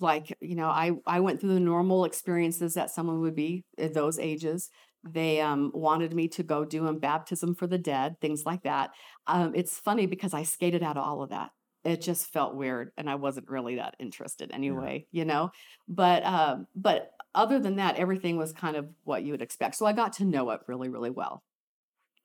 Like, 0.00 0.36
you 0.40 0.54
know, 0.56 0.68
I 0.68 0.92
I 1.06 1.20
went 1.20 1.40
through 1.40 1.54
the 1.54 1.60
normal 1.60 2.04
experiences 2.04 2.74
that 2.74 2.90
someone 2.90 3.20
would 3.20 3.34
be 3.36 3.64
at 3.78 3.94
those 3.94 4.18
ages. 4.18 4.70
They 5.04 5.40
um, 5.40 5.70
wanted 5.74 6.14
me 6.14 6.28
to 6.28 6.42
go 6.42 6.64
do 6.64 6.86
a 6.86 6.92
baptism 6.92 7.54
for 7.54 7.66
the 7.66 7.78
dead, 7.78 8.16
things 8.20 8.44
like 8.46 8.62
that. 8.64 8.90
Um, 9.26 9.52
it's 9.54 9.78
funny 9.78 10.06
because 10.06 10.34
I 10.34 10.42
skated 10.44 10.82
out 10.82 10.96
of 10.98 11.04
all 11.04 11.22
of 11.22 11.30
that. 11.30 11.50
it 11.84 12.00
just 12.02 12.26
felt 12.32 12.54
weird 12.56 12.92
and 12.98 13.08
I 13.08 13.14
wasn't 13.14 13.48
really 13.48 13.76
that 13.76 13.96
interested 13.98 14.50
anyway, 14.52 15.06
you 15.12 15.24
know. 15.24 15.50
But 15.88 16.24
um 16.24 16.66
but 16.74 17.10
other 17.34 17.58
than 17.58 17.76
that 17.76 17.96
everything 17.96 18.36
was 18.36 18.52
kind 18.52 18.76
of 18.76 18.88
what 19.04 19.22
you 19.22 19.32
would 19.32 19.42
expect. 19.42 19.76
So 19.76 19.86
I 19.86 19.92
got 19.92 20.14
to 20.14 20.24
know 20.24 20.50
it 20.50 20.60
really 20.66 20.88
really 20.88 21.10
well. 21.10 21.42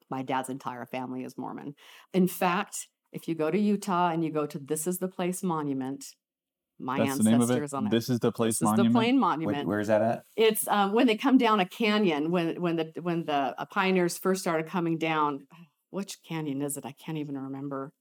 My 0.10 0.24
dad's 0.24 0.50
entire 0.50 0.86
family 0.86 1.24
is 1.24 1.38
Mormon. 1.38 1.76
In 2.14 2.28
fact, 2.28 2.88
if 3.12 3.28
you 3.28 3.36
go 3.36 3.50
to 3.50 3.58
Utah 3.58 4.10
and 4.10 4.24
you 4.24 4.32
go 4.32 4.46
to 4.46 4.60
This 4.60 4.88
is 4.88 5.00
the 5.00 5.08
Place 5.08 5.42
Monument, 5.42 6.06
my 6.80 7.00
That's 7.00 7.18
the 7.18 7.24
name 7.24 7.36
of 7.36 7.42
ancestors 7.44 7.74
it. 7.74 7.78
on 7.78 7.88
it. 7.88 7.92
This 7.92 8.10
is 8.10 8.20
the 8.20 8.32
place 8.32 8.56
This 8.60 8.62
is 8.68 8.70
monument. 8.78 8.94
the 8.94 9.00
plain 9.00 9.16
Wait, 9.16 9.20
monument. 9.20 9.68
where 9.68 9.80
is 9.80 9.88
that 9.88 10.02
at? 10.02 10.24
It's 10.36 10.68
um, 10.68 10.94
when 10.94 11.08
they 11.08 11.16
come 11.18 11.38
down 11.38 11.60
a 11.60 11.66
canyon. 11.66 12.32
When 12.32 12.62
when 12.62 12.76
the 12.76 12.92
when 13.02 13.26
the 13.26 13.56
uh, 13.58 13.66
pioneers 13.66 14.18
first 14.18 14.42
started 14.42 14.68
coming 14.68 14.98
down. 14.98 15.48
Which 15.92 16.18
canyon 16.28 16.62
is 16.62 16.76
it? 16.76 16.86
I 16.86 16.92
can't 16.92 17.18
even 17.20 17.38
remember. 17.38 17.94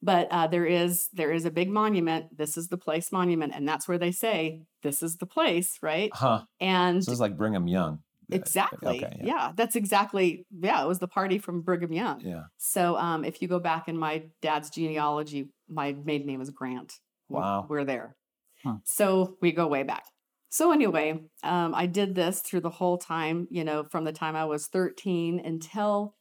But 0.00 0.28
uh, 0.30 0.46
there 0.46 0.64
is 0.64 1.10
there 1.12 1.30
is 1.32 1.44
a 1.44 1.50
big 1.50 1.68
monument. 1.68 2.34
This 2.38 2.56
is 2.56 2.68
the 2.68 2.78
place 2.78 3.12
monument, 3.12 3.52
and 3.54 3.68
that's 3.68 3.86
where 3.86 3.98
they 3.98 4.10
say 4.10 4.62
this 4.82 5.02
is 5.02 5.18
the 5.18 5.26
place, 5.26 5.76
right? 5.82 6.10
Huh. 6.14 6.44
And 6.60 7.04
So 7.04 7.12
it's 7.12 7.20
like 7.20 7.36
Brigham 7.36 7.68
Young. 7.68 7.98
Uh, 8.32 8.36
exactly, 8.36 9.04
Okay. 9.04 9.20
yeah. 9.22 9.52
that's 9.54 9.76
exactly 9.76 10.46
yeah. 10.58 10.82
It 10.82 10.88
was 10.88 11.00
the 11.00 11.08
party 11.08 11.36
from 11.38 11.60
Brigham 11.60 11.92
Young. 11.92 12.20
Yeah. 12.22 12.44
So 12.56 12.96
um, 12.96 13.22
if 13.22 13.42
you 13.42 13.48
go 13.48 13.58
back 13.58 13.86
in 13.86 13.98
my 13.98 14.22
dad's 14.40 14.70
genealogy, 14.70 15.48
my 15.68 15.92
maiden 15.92 16.28
name 16.28 16.40
is 16.40 16.48
Grant. 16.48 16.94
Wow. 17.28 17.66
We're 17.68 17.84
there. 17.84 18.16
Huh. 18.64 18.76
So 18.84 19.36
we 19.40 19.52
go 19.52 19.66
way 19.66 19.82
back. 19.82 20.04
So 20.50 20.70
anyway, 20.70 21.18
um, 21.42 21.74
I 21.74 21.86
did 21.86 22.14
this 22.14 22.40
through 22.40 22.60
the 22.60 22.70
whole 22.70 22.98
time, 22.98 23.48
you 23.50 23.64
know, 23.64 23.84
from 23.84 24.04
the 24.04 24.12
time 24.12 24.36
I 24.36 24.44
was 24.44 24.66
13 24.66 25.40
until 25.40 26.14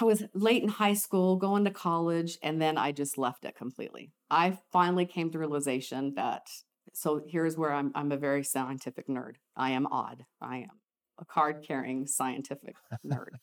I 0.00 0.04
was 0.04 0.22
late 0.34 0.62
in 0.62 0.68
high 0.68 0.94
school, 0.94 1.36
going 1.36 1.64
to 1.64 1.72
college, 1.72 2.38
and 2.44 2.62
then 2.62 2.78
I 2.78 2.92
just 2.92 3.18
left 3.18 3.44
it 3.44 3.56
completely. 3.56 4.12
I 4.30 4.58
finally 4.72 5.04
came 5.04 5.32
to 5.32 5.38
realization 5.38 6.14
that 6.14 6.46
so 6.92 7.22
here's 7.26 7.56
where 7.56 7.72
I'm 7.72 7.92
I'm 7.94 8.12
a 8.12 8.16
very 8.16 8.44
scientific 8.44 9.08
nerd. 9.08 9.34
I 9.56 9.70
am 9.70 9.86
odd. 9.86 10.24
I 10.40 10.58
am 10.58 10.80
a 11.18 11.24
card 11.24 11.64
carrying 11.66 12.06
scientific 12.06 12.76
nerd. 13.04 13.34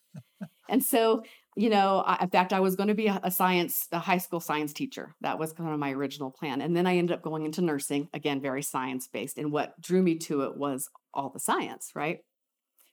and 0.69 0.83
so, 0.83 1.23
you 1.57 1.71
know, 1.71 2.03
I, 2.05 2.23
in 2.23 2.29
fact, 2.29 2.53
I 2.53 2.59
was 2.59 2.75
going 2.75 2.89
to 2.89 2.93
be 2.93 3.07
a, 3.07 3.31
science, 3.31 3.87
a 3.91 3.97
high 3.97 4.19
school 4.19 4.39
science 4.39 4.73
teacher. 4.73 5.15
That 5.21 5.39
was 5.39 5.53
kind 5.53 5.73
of 5.73 5.79
my 5.79 5.91
original 5.91 6.29
plan. 6.29 6.61
And 6.61 6.77
then 6.77 6.85
I 6.85 6.97
ended 6.97 7.15
up 7.15 7.23
going 7.23 7.45
into 7.45 7.61
nursing, 7.61 8.09
again, 8.13 8.39
very 8.39 8.61
science 8.61 9.07
based. 9.07 9.39
And 9.39 9.51
what 9.51 9.79
drew 9.81 10.03
me 10.03 10.19
to 10.19 10.43
it 10.43 10.55
was 10.55 10.87
all 11.15 11.31
the 11.31 11.39
science, 11.39 11.93
right? 11.95 12.19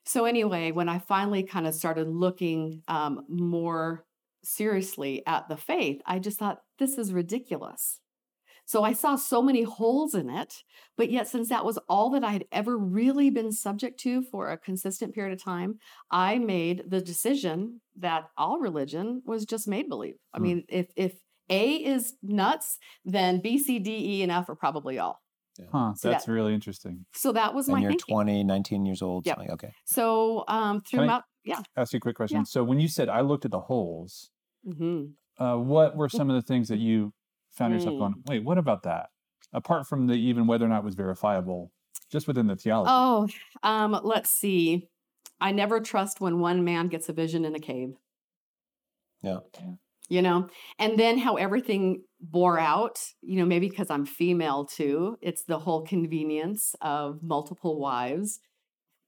So, 0.03 0.25
anyway, 0.25 0.71
when 0.71 0.89
I 0.89 0.97
finally 0.97 1.43
kind 1.43 1.67
of 1.67 1.75
started 1.75 2.07
looking 2.07 2.81
um, 2.87 3.23
more 3.29 4.03
seriously 4.43 5.21
at 5.27 5.47
the 5.47 5.57
faith, 5.57 6.01
I 6.05 6.17
just 6.17 6.39
thought, 6.39 6.61
this 6.79 6.97
is 6.97 7.13
ridiculous. 7.13 7.99
So 8.65 8.83
I 8.83 8.93
saw 8.93 9.15
so 9.15 9.41
many 9.41 9.61
holes 9.63 10.15
in 10.15 10.29
it, 10.29 10.63
but 10.97 11.11
yet 11.11 11.27
since 11.27 11.49
that 11.49 11.63
was 11.65 11.77
all 11.87 12.09
that 12.11 12.23
I 12.23 12.31
had 12.31 12.45
ever 12.51 12.77
really 12.77 13.29
been 13.29 13.51
subject 13.51 13.99
to 14.01 14.23
for 14.23 14.49
a 14.51 14.57
consistent 14.57 15.13
period 15.13 15.33
of 15.33 15.43
time, 15.43 15.79
I 16.09 16.39
made 16.39 16.83
the 16.87 16.99
decision 17.01 17.81
that 17.97 18.29
all 18.37 18.59
religion 18.59 19.21
was 19.25 19.45
just 19.45 19.67
made 19.67 19.87
believe. 19.87 20.15
I 20.33 20.37
Hmm. 20.39 20.43
mean, 20.43 20.63
if 20.67 20.87
if 20.95 21.13
A 21.49 21.73
is 21.75 22.15
nuts, 22.23 22.79
then 23.05 23.39
B, 23.39 23.59
C, 23.59 23.77
D, 23.77 23.91
E, 23.91 24.23
and 24.23 24.31
F 24.31 24.49
are 24.49 24.55
probably 24.55 24.97
all. 24.97 25.21
Huh. 25.71 25.93
So 25.93 26.09
That's 26.09 26.25
that- 26.25 26.31
really 26.31 26.53
interesting. 26.55 27.05
So 27.13 27.31
that 27.33 27.53
was 27.53 27.67
And 27.67 27.75
my 27.75 27.81
you're 27.81 27.91
thinking. 27.91 28.13
20, 28.15 28.43
19 28.43 28.85
years 28.85 29.01
old. 29.03 29.25
Yep. 29.27 29.35
something- 29.37 29.53
Okay. 29.53 29.71
So 29.85 30.43
um 30.47 30.81
Can 30.81 31.01
I- 31.01 31.03
throughout, 31.05 31.23
yeah. 31.45 31.61
Ask 31.77 31.93
you 31.93 31.97
a 31.97 31.99
quick 32.01 32.15
question. 32.15 32.45
So 32.45 32.63
when 32.63 32.79
you 32.79 32.87
said 32.87 33.09
I 33.09 33.21
looked 33.21 33.45
at 33.45 33.51
the 33.51 33.59
holes, 33.61 34.31
hmm 34.65 35.05
uh, 35.37 35.57
what 35.57 35.95
were 35.97 36.07
some 36.09 36.29
of 36.29 36.35
the 36.35 36.41
things 36.41 36.67
that 36.69 36.79
you 36.79 37.13
found 37.55 37.73
yourself 37.73 37.95
Mm. 37.95 37.99
going, 37.99 38.13
wait, 38.27 38.43
what 38.43 38.57
about 38.57 38.83
that? 38.83 39.07
Apart 39.53 39.87
from 39.87 40.07
the 40.07 40.13
even 40.15 40.47
whether 40.47 40.65
or 40.65 40.69
not 40.69 40.79
it 40.79 40.85
was 40.85 40.95
verifiable, 40.95 41.71
just 42.11 42.27
within 42.27 42.47
the 42.47 42.55
theology. 42.55 42.89
Oh, 42.93 43.27
um, 43.63 43.99
let's 44.03 44.29
see. 44.29 44.87
I 45.39 45.51
never 45.51 45.79
trust 45.79 46.19
when 46.21 46.39
one 46.39 46.63
man 46.63 46.87
gets 46.87 47.09
a 47.09 47.13
vision 47.13 47.45
in 47.45 47.55
a 47.55 47.59
cave. 47.59 47.93
Yeah. 49.21 49.39
you 50.07 50.21
know 50.21 50.47
and 50.77 50.99
then 50.99 51.17
how 51.17 51.35
everything 51.37 52.03
bore 52.21 52.59
out 52.59 52.99
you 53.23 53.37
know 53.39 53.45
maybe 53.45 53.67
because 53.67 53.89
i'm 53.89 54.05
female 54.05 54.63
too 54.65 55.17
it's 55.19 55.45
the 55.45 55.57
whole 55.57 55.81
convenience 55.83 56.75
of 56.79 57.23
multiple 57.23 57.79
wives 57.79 58.39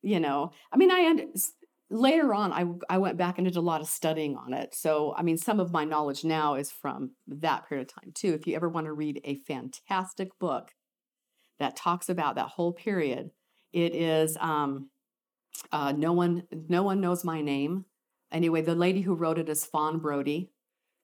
you 0.02 0.20
know 0.20 0.50
i 0.72 0.78
mean 0.78 0.90
i 0.90 1.02
und- 1.02 1.22
s- 1.36 1.52
later 1.90 2.34
on 2.34 2.52
I, 2.52 2.66
I 2.94 2.98
went 2.98 3.18
back 3.18 3.38
and 3.38 3.48
did 3.48 3.56
a 3.56 3.62
lot 3.62 3.82
of 3.82 3.88
studying 3.88 4.36
on 4.36 4.54
it 4.54 4.76
so 4.76 5.14
i 5.18 5.24
mean 5.24 5.38
some 5.38 5.60
of 5.60 5.72
my 5.72 5.86
knowledge 5.86 6.24
now 6.24 6.56
is 6.56 6.72
from 6.72 7.12
that 7.28 7.68
period 7.68 7.88
of 7.88 7.94
time 7.94 8.12
too 8.14 8.34
if 8.34 8.46
you 8.46 8.56
ever 8.56 8.70
want 8.70 8.86
to 8.86 8.94
read 8.94 9.22
a 9.24 9.36
fantastic 9.36 10.38
book 10.40 10.74
that 11.60 11.76
talks 11.76 12.10
about 12.10 12.36
that 12.36 12.50
whole 12.50 12.74
period 12.74 13.32
it 13.72 13.96
is 13.96 14.38
um 14.40 14.90
uh, 15.72 15.92
no 15.92 16.14
one 16.14 16.44
no 16.52 16.84
one 16.84 17.02
knows 17.02 17.24
my 17.24 17.42
name 17.42 17.86
anyway 18.32 18.62
the 18.62 18.76
lady 18.76 19.02
who 19.02 19.16
wrote 19.16 19.40
it 19.40 19.50
is 19.50 19.66
fawn 19.66 20.00
brodie 20.00 20.52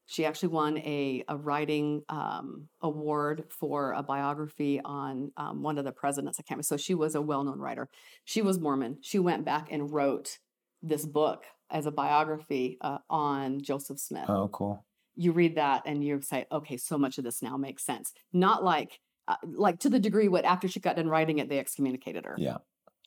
she 0.06 0.26
actually 0.26 0.50
won 0.50 0.78
a, 0.80 1.24
a 1.30 1.38
writing 1.38 2.04
um, 2.10 2.68
award 2.82 3.46
for 3.50 3.94
a 3.94 4.04
biography 4.04 4.82
on 4.84 5.32
um, 5.38 5.64
one 5.64 5.78
of 5.78 5.86
the 5.86 5.94
presidents. 5.94 6.40
I 6.40 6.44
can't 6.44 6.58
remember. 6.58 6.64
So 6.64 6.78
she 6.78 6.94
was 6.94 7.16
a 7.16 7.22
well 7.22 7.44
known 7.44 7.60
writer. 7.60 7.88
She 8.26 8.42
was 8.42 8.60
Mormon. 8.60 8.98
She 9.02 9.18
went 9.18 9.46
back 9.46 9.70
and 9.72 9.92
wrote 9.92 10.40
this 10.84 11.06
book 11.06 11.46
as 11.72 11.86
a 11.88 11.92
biography 11.92 12.78
uh, 12.82 13.00
on 13.10 13.62
Joseph 13.62 14.00
Smith. 14.00 14.30
Oh, 14.30 14.50
cool. 14.50 14.86
You 15.16 15.32
read 15.32 15.56
that 15.56 15.84
and 15.86 16.04
you 16.04 16.22
say, 16.22 16.46
okay, 16.52 16.78
so 16.78 16.98
much 16.98 17.18
of 17.18 17.24
this 17.24 17.42
now 17.42 17.58
makes 17.58 17.84
sense. 17.86 18.14
Not 18.32 18.64
like, 18.64 19.00
uh, 19.28 19.38
like 19.44 19.80
to 19.80 19.90
the 19.90 20.00
degree 20.00 20.28
what 20.28 20.46
after 20.46 20.68
she 20.68 20.80
got 20.80 20.98
done 20.98 21.08
writing 21.08 21.40
it, 21.40 21.50
they 21.50 21.60
excommunicated 21.60 22.26
her. 22.26 22.36
Yeah. 22.38 22.58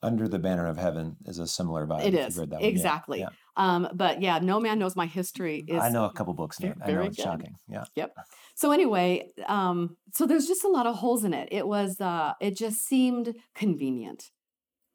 Under 0.03 0.29
the 0.29 0.39
Banner 0.39 0.67
of 0.67 0.77
Heaven 0.77 1.17
is 1.27 1.39
a 1.39 1.47
similar 1.47 1.87
vibe. 1.87 2.05
It 2.05 2.15
is 2.15 2.37
read 2.37 2.51
that 2.51 2.57
one. 2.57 2.63
Yeah, 2.63 2.69
exactly. 2.69 3.21
yeah. 3.21 3.29
Um, 3.57 3.89
but 3.95 4.21
yeah, 4.21 4.39
no 4.41 4.61
man 4.61 4.79
knows 4.79 4.95
my 4.95 5.07
history. 5.07 5.65
Is 5.67 5.83
I 5.83 5.89
know 5.89 6.05
a 6.05 6.13
couple 6.13 6.35
books 6.35 6.59
ve- 6.59 6.75
I 6.85 6.93
know 6.93 7.03
it's 7.03 7.17
good. 7.17 7.23
shocking. 7.23 7.57
Yeah. 7.69 7.85
Yep. 7.95 8.15
So 8.55 8.73
anyway, 8.73 9.31
um, 9.47 9.97
so 10.13 10.27
there's 10.27 10.47
just 10.47 10.65
a 10.65 10.69
lot 10.69 10.87
of 10.87 10.97
holes 10.97 11.25
in 11.25 11.33
it. 11.33 11.49
It 11.51 11.67
was, 11.67 12.01
uh, 12.01 12.35
it 12.41 12.57
just 12.57 12.87
seemed 12.87 13.35
convenient. 13.55 14.31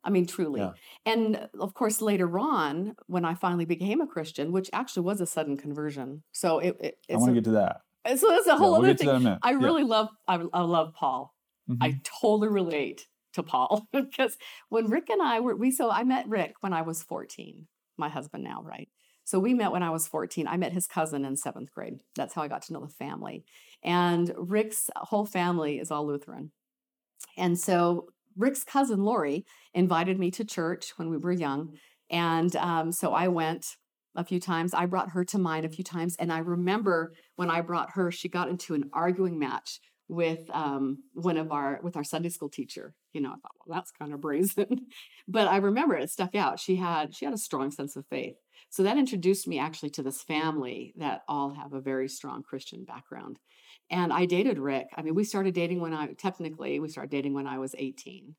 I 0.04 0.10
mean, 0.10 0.26
truly. 0.26 0.62
Yeah. 0.62 0.74
And 1.06 1.50
of 1.60 1.74
course, 1.74 2.02
later 2.02 2.40
on, 2.40 2.96
when 3.08 3.26
I 3.26 3.34
finally 3.36 3.66
became 3.66 4.02
a 4.02 4.08
Christian, 4.08 4.52
which 4.52 4.70
actually 4.74 5.04
was 5.04 5.22
a 5.22 5.26
sudden 5.28 5.58
conversion. 5.58 6.24
So 6.32 6.60
it, 6.60 6.78
it 6.80 6.98
I 7.14 7.18
want 7.18 7.30
to 7.30 7.34
get 7.36 7.44
to 7.46 7.52
that. 7.52 7.82
so 8.18 8.30
that's 8.30 8.48
a 8.48 8.52
Yeah, 8.52 8.58
whole 8.58 8.74
we'll 8.74 8.84
other 8.84 8.94
thing. 8.96 9.08
that 9.08 9.16
in 9.18 9.28
a. 9.28 9.40
I 9.44 9.52
Yeah. 9.52 9.66
really 9.66 9.84
love, 9.84 10.10
I, 10.28 10.44
I 10.54 10.62
love 10.62 10.94
Paul. 10.94 11.34
Mhm. 11.68 11.78
I 11.82 12.00
totally 12.04 12.50
relate 12.50 13.08
to 13.34 13.44
Paul 13.44 13.88
because 13.94 14.38
when 14.70 14.90
Rick 14.90 15.10
and 15.10 15.22
I 15.22 15.40
were, 15.40 15.56
we, 15.56 15.72
so 15.72 15.90
I 15.92 16.04
met 16.04 16.28
Rick 16.28 16.56
when 16.62 16.74
I 16.74 16.82
was 16.82 17.04
14, 17.04 17.68
my 17.98 18.10
husband 18.10 18.44
now, 18.44 18.62
right? 18.64 18.90
So 19.24 19.40
we 19.40 19.54
met 19.54 19.72
when 19.72 19.84
I 19.84 19.92
was 19.92 20.08
14. 20.08 20.48
I 20.48 20.58
met 20.58 20.74
his 20.74 20.88
cousin 20.88 21.26
in 21.26 21.38
seventh 21.38 21.72
grade. 21.72 22.02
That's 22.16 22.34
how 22.34 22.42
I 22.42 22.48
got 22.48 22.64
to 22.64 22.74
know 22.74 22.82
the 22.82 22.90
family. 22.92 23.46
And 23.84 24.34
Rick's 24.36 24.90
whole 24.96 25.26
family 25.26 25.80
is 25.80 25.92
all 25.92 26.06
Lutheran. 26.08 26.52
And 27.38 27.60
so 27.60 28.10
Rick's 28.38 28.64
cousin, 28.64 29.04
Lori, 29.04 29.46
invited 29.74 30.20
me 30.20 30.32
to 30.32 30.46
church 30.46 30.94
when 30.98 31.10
we 31.10 31.18
were 31.18 31.32
young. 31.32 31.78
And 32.10 32.56
um, 32.56 32.92
so 32.92 33.14
I 33.14 33.28
went 33.28 33.66
a 34.16 34.24
few 34.24 34.40
times. 34.40 34.74
I 34.74 34.86
brought 34.86 35.12
her 35.12 35.24
to 35.26 35.38
mine 35.38 35.66
a 35.66 35.70
few 35.70 35.84
times. 35.84 36.16
And 36.20 36.32
I 36.32 36.40
remember 36.40 37.14
when 37.36 37.50
I 37.50 37.62
brought 37.62 37.92
her, 37.92 38.12
she 38.12 38.30
got 38.30 38.50
into 38.50 38.74
an 38.74 38.90
arguing 38.94 39.40
match 39.40 39.80
with 40.12 40.42
um, 40.52 40.98
one 41.14 41.38
of 41.38 41.54
our 41.54 41.80
with 41.82 41.96
our 41.96 42.04
Sunday 42.04 42.28
school 42.28 42.50
teacher. 42.50 42.94
You 43.14 43.22
know, 43.22 43.30
I 43.30 43.36
thought, 43.36 43.52
well, 43.66 43.78
that's 43.78 43.92
kind 43.92 44.14
of 44.14 44.20
brazen, 44.20 44.88
but 45.28 45.48
I 45.48 45.58
remember 45.58 45.96
it 45.96 46.10
stuck 46.10 46.36
out. 46.36 46.60
She 46.60 46.76
had 46.76 47.16
she 47.16 47.24
had 47.24 47.34
a 47.34 47.40
strong 47.40 47.72
sense 47.72 47.96
of 47.96 48.06
faith, 48.08 48.36
so 48.70 48.84
that 48.84 48.98
introduced 48.98 49.48
me 49.48 49.58
actually 49.58 49.92
to 49.92 50.04
this 50.04 50.22
family 50.22 50.94
that 50.98 51.22
all 51.30 51.54
have 51.54 51.72
a 51.72 51.80
very 51.80 52.10
strong 52.10 52.44
Christian 52.44 52.84
background. 52.84 53.40
And 53.92 54.12
I 54.14 54.26
dated 54.26 54.58
Rick. 54.58 54.88
I 54.96 55.02
mean, 55.02 55.14
we 55.16 55.24
started 55.24 55.54
dating 55.54 55.82
when 55.82 55.94
I 55.94 56.08
technically 56.14 56.80
we 56.80 56.88
started 56.90 57.12
dating 57.12 57.34
when 57.34 57.46
I 57.46 57.58
was 57.60 57.76
eighteen, 57.78 58.36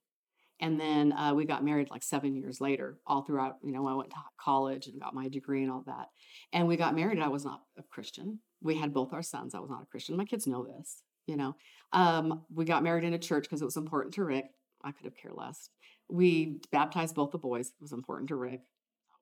and 0.60 0.80
then 0.80 1.12
uh, 1.12 1.34
we 1.34 1.44
got 1.44 1.62
married 1.64 1.90
like 1.90 2.02
seven 2.02 2.34
years 2.34 2.60
later. 2.60 2.98
All 3.06 3.22
throughout, 3.22 3.58
you 3.62 3.70
know, 3.72 3.86
I 3.86 3.94
went 3.94 4.10
to 4.10 4.16
college 4.40 4.86
and 4.86 4.98
got 5.00 5.14
my 5.14 5.28
degree 5.28 5.62
and 5.62 5.70
all 5.70 5.84
that. 5.86 6.08
And 6.52 6.66
we 6.66 6.76
got 6.76 6.94
married. 6.96 7.20
I 7.20 7.28
was 7.28 7.44
not 7.44 7.60
a 7.78 7.82
Christian. 7.82 8.38
We 8.62 8.74
had 8.76 8.92
both 8.94 9.12
our 9.12 9.22
sons. 9.22 9.54
I 9.54 9.58
was 9.60 9.70
not 9.70 9.82
a 9.82 9.86
Christian. 9.86 10.16
My 10.16 10.24
kids 10.24 10.46
know 10.46 10.64
this 10.64 11.02
you 11.28 11.36
know 11.36 11.54
um, 11.92 12.42
we 12.52 12.64
got 12.64 12.82
married 12.82 13.04
in 13.04 13.14
a 13.14 13.18
church 13.18 13.44
because 13.44 13.62
it 13.62 13.64
was 13.64 13.76
important 13.76 14.12
to 14.12 14.24
rick 14.24 14.46
i 14.82 14.90
could 14.90 15.04
have 15.04 15.14
cared 15.14 15.34
less 15.36 15.70
we 16.10 16.58
baptized 16.72 17.14
both 17.14 17.30
the 17.30 17.38
boys 17.38 17.68
it 17.68 17.80
was 17.80 17.92
important 17.92 18.26
to 18.28 18.34
rick 18.34 18.60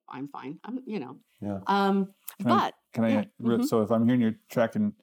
i'm 0.09 0.27
fine 0.27 0.57
i'm 0.63 0.79
you 0.87 0.99
know 0.99 1.17
Yeah. 1.41 1.59
um 1.67 2.11
Can 2.41 2.51
I- 2.51 2.57
but 2.57 2.73
Can 2.93 3.03
I? 3.03 3.09
Yeah, 3.09 3.23
mhm. 3.39 3.65
So 3.67 3.83
if 3.83 3.91
I'm 3.91 4.03
hearing 4.07 4.19
you're 4.21 4.39
tracking, 4.49 4.93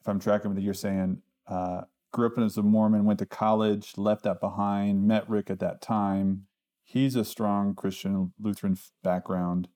if 0.00 0.08
I'm 0.08 0.20
tracking 0.20 0.50
with 0.50 0.58
you, 0.58 0.64
you're 0.64 0.74
saying 0.74 1.22
uh, 1.46 1.82
grew 2.12 2.26
up 2.26 2.38
as 2.38 2.56
a 2.56 2.62
Mormon, 2.62 3.04
went 3.04 3.18
to 3.18 3.26
college, 3.26 3.96
left 3.96 4.24
that 4.24 4.40
behind, 4.40 5.06
met 5.06 5.28
Rick 5.28 5.50
at 5.50 5.60
that 5.60 5.80
time. 5.80 6.46
He's 6.82 7.14
a 7.16 7.24
strong 7.24 7.74
Christian 7.74 8.32
Lutheran 8.40 8.76
background, 9.02 9.68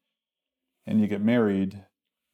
and 0.86 1.00
you 1.00 1.06
get 1.06 1.22
married, 1.22 1.84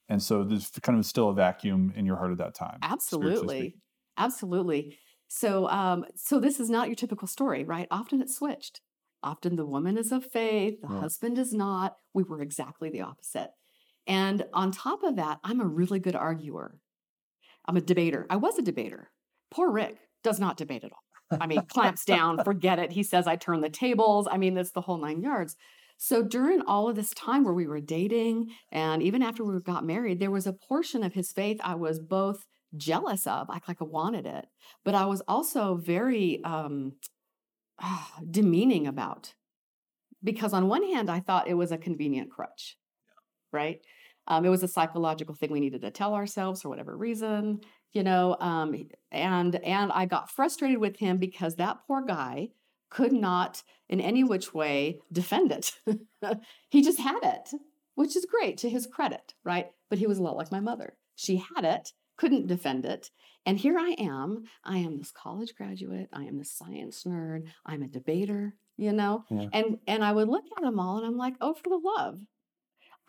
and 0.09 0.23
so 0.23 0.43
there's 0.43 0.71
kind 0.83 0.99
of 0.99 1.05
still 1.05 1.29
a 1.29 1.35
vacuum 1.35 1.93
in 1.95 2.07
your 2.07 2.17
heart 2.17 2.33
at 2.33 2.39
that 2.39 2.55
time. 2.55 2.79
absolutely 2.83 3.75
absolutely. 4.17 4.99
So, 5.29 5.69
um, 5.69 6.05
so 6.15 6.41
this 6.41 6.59
is 6.61 6.69
not 6.69 6.89
your 6.89 6.97
typical 6.97 7.29
story, 7.29 7.65
right? 7.65 7.87
Often 7.91 8.21
it's 8.23 8.37
switched. 8.37 8.81
Often 9.23 9.57
the 9.57 9.67
woman 9.67 9.97
is 9.97 10.13
of 10.13 10.25
faith, 10.25 10.81
the 10.81 10.89
Yeah. 10.89 11.01
husband 11.01 11.39
is 11.39 11.53
not. 11.53 11.97
We 12.15 12.23
were 12.23 12.41
exactly 12.41 12.91
the 12.91 13.03
opposite. 13.03 13.51
And 14.07 14.45
on 14.53 14.73
top 14.73 15.03
of 15.03 15.17
that, 15.17 15.39
I'm 15.45 15.61
a 15.61 15.67
really 15.67 16.01
good 16.01 16.17
arguer. 16.17 16.79
I'm 17.67 17.77
a 17.77 17.81
debater. 17.81 18.27
I 18.31 18.37
was 18.37 18.59
a 18.59 18.63
debater. 18.63 19.11
Poor 19.51 19.71
Rick 19.71 19.99
does 20.23 20.39
not 20.39 20.57
debate 20.57 20.85
at 20.85 20.93
all. 20.93 21.39
I 21.41 21.47
mean, 21.47 21.63
clamps 21.69 22.05
down, 22.05 22.43
forget 22.45 22.79
it. 22.79 22.93
He 22.93 23.03
says 23.03 23.27
I 23.27 23.37
turn 23.37 23.61
the 23.61 23.71
tables. 23.71 24.29
I 24.31 24.37
mean, 24.37 24.55
that's 24.55 24.73
the 24.73 24.81
whole 24.81 24.99
nine 24.99 25.23
yards. 25.23 25.57
So 26.03 26.23
during 26.23 26.63
all 26.63 26.89
of 26.89 26.97
this 26.97 27.13
time 27.13 27.45
where 27.45 27.53
we 27.53 27.67
were 27.67 27.81
dating 27.81 28.49
and 28.73 29.03
even 29.03 29.23
after 29.23 29.45
we 29.45 29.61
got 29.61 29.85
married, 29.85 30.19
there 30.19 30.31
was 30.31 30.47
a 30.47 30.55
portion 30.55 31.03
of 31.03 31.13
his 31.13 31.31
faith 31.31 31.61
I 31.63 31.75
was 31.75 32.01
both 32.01 32.47
jealous 32.77 33.27
of, 33.27 33.51
I 33.51 33.61
like 33.69 33.83
I 33.83 33.85
wanted 33.85 34.25
it, 34.25 34.47
but 34.83 34.95
I 34.95 35.05
was 35.05 35.21
also 35.29 35.75
very 35.77 36.43
um, 36.43 36.95
demeaning 38.31 38.87
about. 38.87 39.35
Because 40.23 40.53
on 40.53 40.69
one 40.69 40.85
hand, 40.85 41.11
I 41.11 41.21
thought 41.21 41.49
it 41.49 41.55
was 41.55 41.73
a 41.73 41.79
convenient 41.79 42.31
crutch, 42.31 42.77
right? 43.53 43.81
Um, 44.31 44.45
it 44.45 44.49
was 44.49 44.63
a 44.63 44.69
psychological 44.69 45.35
thing 45.35 45.51
we 45.51 45.59
needed 45.59 45.83
to 45.83 45.91
tell 45.91 46.15
ourselves 46.15 46.63
for 46.63 46.69
whatever 46.69 46.97
reason, 46.97 47.61
you 47.93 48.05
know. 48.05 48.37
Um, 48.39 48.89
and 49.11 49.57
and 49.57 49.91
I 49.93 50.07
got 50.07 50.31
frustrated 50.31 50.79
with 50.79 50.97
him 50.97 51.19
because 51.19 51.57
that 51.57 51.79
poor 51.87 52.03
guy 52.03 52.51
could 52.91 53.13
not, 53.13 53.63
in 53.89 54.01
any 54.01 54.23
which 54.23 54.55
way, 54.55 55.01
defend 55.13 55.51
it. 55.53 55.73
he 56.71 56.81
just 56.81 57.01
had 57.01 57.19
it, 57.23 57.51
which 57.97 58.17
is 58.17 58.25
great 58.25 58.57
to 58.59 58.71
his 58.71 58.87
credit, 58.87 59.35
right? 59.45 59.67
But 59.91 59.99
he 59.99 60.07
was 60.07 60.19
a 60.19 60.23
lot 60.23 60.37
like 60.37 60.53
my 60.53 60.61
mother. 60.61 60.95
She 61.17 61.43
had 61.55 61.65
it, 61.65 61.91
couldn't 62.17 62.47
defend 62.47 62.87
it, 62.87 63.11
and 63.45 63.59
here 63.59 63.77
I 63.79 63.97
am. 63.99 64.45
I 64.63 64.79
am 64.79 64.97
this 64.97 65.11
college 65.11 65.55
graduate. 65.57 66.09
I 66.13 66.23
am 66.25 66.39
this 66.39 66.53
science 66.53 67.03
nerd. 67.03 67.49
I'm 67.67 67.83
a 67.83 67.89
debater, 67.89 68.55
you 68.77 68.93
know. 68.93 69.25
Yeah. 69.29 69.49
And 69.53 69.79
and 69.89 70.05
I 70.05 70.13
would 70.13 70.29
look 70.29 70.45
at 70.57 70.63
them 70.63 70.79
all, 70.79 70.99
and 70.99 71.07
I'm 71.07 71.17
like, 71.17 71.35
oh, 71.41 71.55
for 71.55 71.69
the 71.69 71.81
love. 71.83 72.21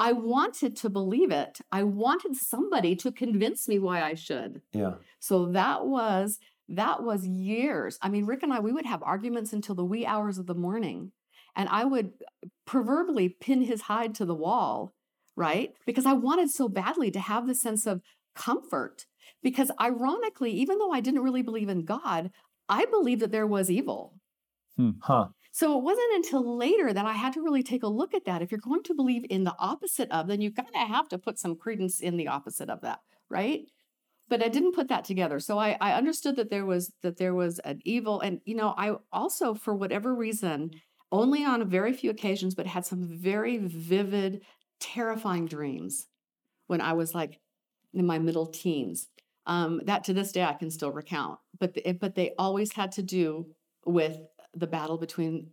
I 0.01 0.13
wanted 0.13 0.75
to 0.77 0.89
believe 0.89 1.29
it. 1.29 1.60
I 1.72 1.84
wanted 1.84 2.36
somebody 2.36 2.96
to 2.96 3.12
convince 3.12 3.67
me 3.67 3.77
why 3.77 4.01
I 4.01 4.15
should. 4.15 4.63
Yeah. 4.74 4.93
So 5.20 5.51
that 5.51 5.86
was 5.86 6.39
that 6.70 7.03
was 7.03 7.27
years. 7.27 8.00
I 8.01 8.10
mean, 8.10 8.25
Rick 8.25 8.41
and 8.41 8.51
I 8.51 8.62
we 8.62 8.72
would 8.72 8.88
have 8.88 9.03
arguments 9.03 9.53
until 9.53 9.75
the 9.75 9.86
wee 9.86 10.08
hours 10.08 10.39
of 10.39 10.48
the 10.48 10.55
morning. 10.55 11.12
And 11.55 11.70
I 11.70 11.86
would 11.86 12.13
proverbially 12.65 13.29
pin 13.29 13.62
his 13.62 13.81
hide 13.81 14.15
to 14.15 14.25
the 14.25 14.34
wall, 14.34 14.96
right? 15.36 15.74
Because 15.86 16.08
I 16.08 16.13
wanted 16.13 16.50
so 16.50 16.67
badly 16.67 17.12
to 17.12 17.20
have 17.20 17.46
the 17.46 17.53
sense 17.53 17.86
of 17.86 18.01
comfort. 18.36 19.05
Because 19.43 19.70
ironically, 19.79 20.51
even 20.51 20.79
though 20.79 20.91
I 20.91 21.01
didn't 21.01 21.22
really 21.22 21.43
believe 21.43 21.70
in 21.70 21.86
God, 21.86 22.31
I 22.67 22.86
believed 22.86 23.22
that 23.22 23.31
there 23.31 23.46
was 23.46 23.70
evil. 23.70 24.15
Hmm, 24.77 24.91
huh. 25.01 25.27
So 25.51 25.77
it 25.77 25.84
wasn't 25.84 26.15
until 26.15 26.58
later 26.58 26.93
that 26.93 27.05
I 27.05 27.12
had 27.12 27.34
to 27.34 27.41
really 27.41 27.62
take 27.62 27.84
a 27.84 27.88
look 27.88 28.13
at 28.13 28.25
that. 28.25 28.41
If 28.41 28.51
you're 28.51 28.60
going 28.60 28.84
to 28.84 28.93
believe 28.93 29.25
in 29.29 29.43
the 29.43 29.55
opposite 29.60 30.10
of, 30.10 30.27
then 30.27 30.39
you 30.39 30.51
kind 30.51 30.70
of 30.74 30.88
have 30.88 31.10
to 31.10 31.17
put 31.17 31.38
some 31.38 31.58
credence 31.58 32.00
in 32.00 32.15
the 32.15 32.29
opposite 32.29 32.70
of 32.70 32.81
that, 32.81 33.00
right? 33.29 33.65
But 34.29 34.41
I 34.41 34.48
didn't 34.48 34.75
put 34.75 34.88
that 34.88 35.03
together. 35.03 35.41
So 35.41 35.60
I, 35.60 35.77
I 35.81 35.93
understood 35.93 36.38
that 36.38 36.50
there 36.50 36.65
was 36.65 36.93
that 37.01 37.17
there 37.17 37.34
was 37.34 37.60
an 37.60 37.81
evil, 37.84 38.22
and 38.22 38.39
you 38.46 38.55
know, 38.55 38.74
I 38.77 38.96
also, 39.12 39.53
for 39.53 39.75
whatever 39.75 40.15
reason, 40.15 40.72
only 41.12 41.43
on 41.43 41.67
very 41.70 41.91
few 41.91 42.10
occasions, 42.10 42.55
but 42.55 42.65
had 42.65 42.86
some 42.86 43.03
very 43.03 43.58
vivid, 43.58 44.43
terrifying 44.79 45.48
dreams 45.48 46.08
when 46.67 46.79
I 46.79 46.93
was 46.93 47.13
like 47.13 47.41
in 47.93 48.05
my 48.05 48.20
middle 48.20 48.46
teens. 48.46 49.10
Um, 49.48 49.81
that 49.86 50.05
to 50.05 50.13
this 50.13 50.31
day 50.31 50.43
I 50.43 50.53
can 50.53 50.72
still 50.72 50.91
recount, 50.91 51.39
but 51.60 51.74
the, 51.74 51.91
but 52.00 52.15
they 52.15 52.34
always 52.38 52.72
had 52.72 52.93
to 52.93 53.01
do 53.01 53.48
with 53.86 54.17
the 54.53 54.67
battle 54.67 54.98
between 54.98 55.51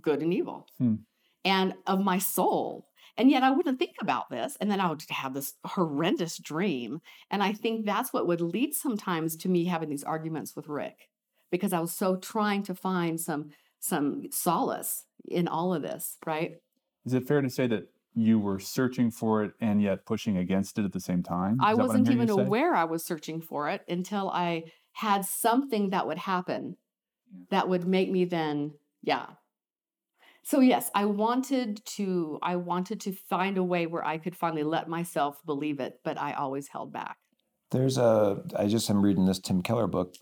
good 0.00 0.22
and 0.22 0.32
evil 0.32 0.66
Hmm. 0.78 0.96
and 1.44 1.74
of 1.86 2.00
my 2.00 2.18
soul. 2.18 2.86
And 3.16 3.30
yet 3.30 3.42
I 3.42 3.50
wouldn't 3.50 3.78
think 3.78 3.96
about 4.00 4.30
this. 4.30 4.56
And 4.60 4.70
then 4.70 4.80
I 4.80 4.88
would 4.88 5.02
have 5.10 5.34
this 5.34 5.54
horrendous 5.64 6.38
dream. 6.38 7.00
And 7.30 7.42
I 7.42 7.52
think 7.52 7.84
that's 7.84 8.12
what 8.12 8.26
would 8.26 8.40
lead 8.40 8.74
sometimes 8.74 9.36
to 9.38 9.48
me 9.48 9.64
having 9.66 9.88
these 9.90 10.04
arguments 10.04 10.54
with 10.56 10.68
Rick 10.68 11.10
because 11.50 11.72
I 11.72 11.80
was 11.80 11.92
so 11.92 12.16
trying 12.16 12.62
to 12.64 12.74
find 12.74 13.20
some 13.20 13.50
some 13.80 14.30
solace 14.30 15.06
in 15.26 15.48
all 15.48 15.74
of 15.74 15.82
this, 15.82 16.16
right? 16.26 16.56
Is 17.06 17.14
it 17.14 17.26
fair 17.26 17.40
to 17.40 17.48
say 17.50 17.66
that 17.66 17.88
you 18.14 18.38
were 18.38 18.58
searching 18.58 19.10
for 19.10 19.42
it 19.44 19.52
and 19.60 19.80
yet 19.82 20.04
pushing 20.04 20.36
against 20.36 20.78
it 20.78 20.84
at 20.84 20.92
the 20.92 21.00
same 21.00 21.22
time? 21.22 21.58
I 21.60 21.72
Is 21.72 21.78
I'm 21.78 21.86
wasn't 21.86 22.08
even 22.10 22.28
aware 22.30 22.74
I 22.74 22.84
was 22.84 23.04
searching 23.04 23.40
for 23.40 23.68
it 23.70 23.82
until 23.88 24.30
I 24.30 24.64
had 24.92 25.24
something 25.24 25.90
that 25.90 26.06
would 26.06 26.18
happen 26.18 26.76
that 27.50 27.68
would 27.68 27.86
make 27.86 28.10
me 28.10 28.24
then, 28.24 28.72
yeah. 29.02 29.26
So 30.42 30.60
yes, 30.60 30.90
I 30.94 31.04
wanted 31.04 31.84
to 31.96 32.38
I 32.42 32.56
wanted 32.56 33.00
to 33.02 33.12
find 33.12 33.58
a 33.58 33.62
way 33.62 33.86
where 33.86 34.04
I 34.04 34.18
could 34.18 34.36
finally 34.36 34.62
let 34.62 34.88
myself 34.88 35.40
believe 35.44 35.80
it, 35.80 36.00
but 36.02 36.18
I 36.18 36.32
always 36.32 36.68
held 36.68 36.92
back. 36.92 37.18
There's 37.70 37.98
a. 37.98 38.42
I 38.56 38.66
just 38.66 38.90
am 38.90 39.02
reading 39.02 39.26
this 39.26 39.38
Tim 39.38 39.62
Keller 39.62 39.86
book. 39.86 40.14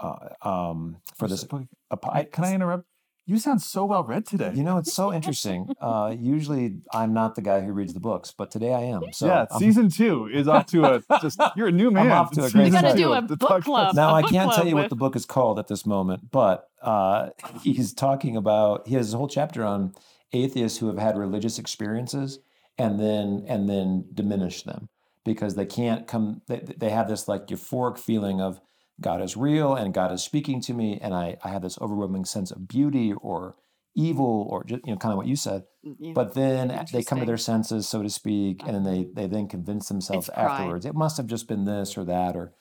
Uh, 0.00 0.28
um, 0.42 0.96
for 1.16 1.26
this, 1.26 1.42
book? 1.42 1.64
a, 1.90 1.96
po- 1.96 2.24
can 2.32 2.44
I 2.44 2.54
interrupt? 2.54 2.84
You 3.28 3.38
sound 3.38 3.60
so 3.60 3.84
well 3.84 4.04
read 4.04 4.24
today. 4.24 4.52
You 4.54 4.62
know, 4.62 4.78
it's 4.78 4.92
so 4.94 5.12
interesting. 5.12 5.68
Uh, 5.80 6.14
usually, 6.18 6.78
I'm 6.92 7.12
not 7.12 7.34
the 7.34 7.42
guy 7.42 7.60
who 7.60 7.72
reads 7.72 7.92
the 7.94 8.00
books, 8.00 8.32
but 8.36 8.50
today 8.50 8.72
I 8.74 8.80
am. 8.82 9.02
So 9.12 9.26
yeah, 9.26 9.44
I'm- 9.50 9.60
season 9.60 9.90
two 9.90 10.26
is 10.32 10.48
off 10.48 10.66
to 10.66 10.84
a 10.84 11.02
just. 11.20 11.38
You're 11.56 11.68
a 11.68 11.72
new 11.72 11.90
man. 11.90 12.10
off 12.10 12.30
to 12.32 12.44
a 12.44 12.50
great 12.50 12.54
We 12.54 12.70
season 12.70 12.72
got 12.72 12.80
to 12.82 12.88
start. 12.88 12.98
do 12.98 13.12
a 13.12 13.18
of 13.18 13.38
book 13.38 13.64
club. 13.64 13.94
now 13.94 14.08
a 14.10 14.14
I 14.14 14.22
book 14.22 14.30
can't 14.30 14.48
tell 14.50 14.62
club 14.62 14.68
you 14.68 14.74
what 14.76 14.88
the 14.90 14.96
book 14.96 15.14
is 15.14 15.24
called 15.26 15.58
at 15.58 15.68
this 15.68 15.84
moment, 15.86 16.30
but 16.30 16.68
uh, 16.82 17.28
he's 17.62 17.92
talking 17.92 18.34
about. 18.36 18.88
He 18.88 18.94
has 18.94 19.12
a 19.12 19.16
whole 19.18 19.28
chapter 19.28 19.62
on 19.64 19.92
atheists 20.32 20.78
who 20.78 20.86
have 20.88 20.98
had 20.98 21.16
religious 21.18 21.58
experiences 21.58 22.38
and 22.78 22.98
then 22.98 23.44
and 23.46 23.68
then 23.68 24.06
diminish 24.14 24.62
them 24.62 24.88
because 25.24 25.54
they 25.54 25.66
can't 25.66 26.06
come. 26.06 26.42
They, 26.48 26.60
they 26.76 26.90
have 26.90 27.08
this 27.08 27.28
like 27.28 27.46
euphoric 27.48 27.98
feeling 27.98 28.40
of 28.40 28.60
God 29.00 29.22
is 29.22 29.36
real 29.36 29.74
and 29.74 29.94
God 29.94 30.12
is 30.12 30.22
speaking 30.22 30.60
to 30.62 30.74
me, 30.74 30.98
and 31.00 31.14
I 31.14 31.36
I 31.44 31.48
have 31.48 31.62
this 31.62 31.78
overwhelming 31.80 32.24
sense 32.24 32.50
of 32.50 32.68
beauty 32.68 33.12
or 33.12 33.56
evil 33.94 34.46
or 34.50 34.64
just 34.64 34.86
you 34.86 34.92
know 34.92 34.98
kind 34.98 35.12
of 35.12 35.16
what 35.16 35.26
you 35.26 35.36
said. 35.36 35.64
Mm, 35.84 35.96
yeah. 35.98 36.12
But 36.14 36.34
then 36.34 36.86
they 36.92 37.02
come 37.02 37.20
to 37.20 37.26
their 37.26 37.36
senses, 37.36 37.88
so 37.88 38.02
to 38.02 38.10
speak, 38.10 38.62
and 38.64 38.74
then 38.74 38.84
they 38.84 39.00
uh-huh. 39.00 39.12
they 39.14 39.26
then 39.26 39.48
convince 39.48 39.88
themselves 39.88 40.28
It's 40.28 40.34
pride. 40.34 40.60
afterwards. 40.60 40.86
It 40.86 40.94
must 40.94 41.16
have 41.16 41.26
just 41.26 41.48
been 41.48 41.64
this 41.64 41.96
or 41.96 42.04
that 42.04 42.36
or 42.36 42.54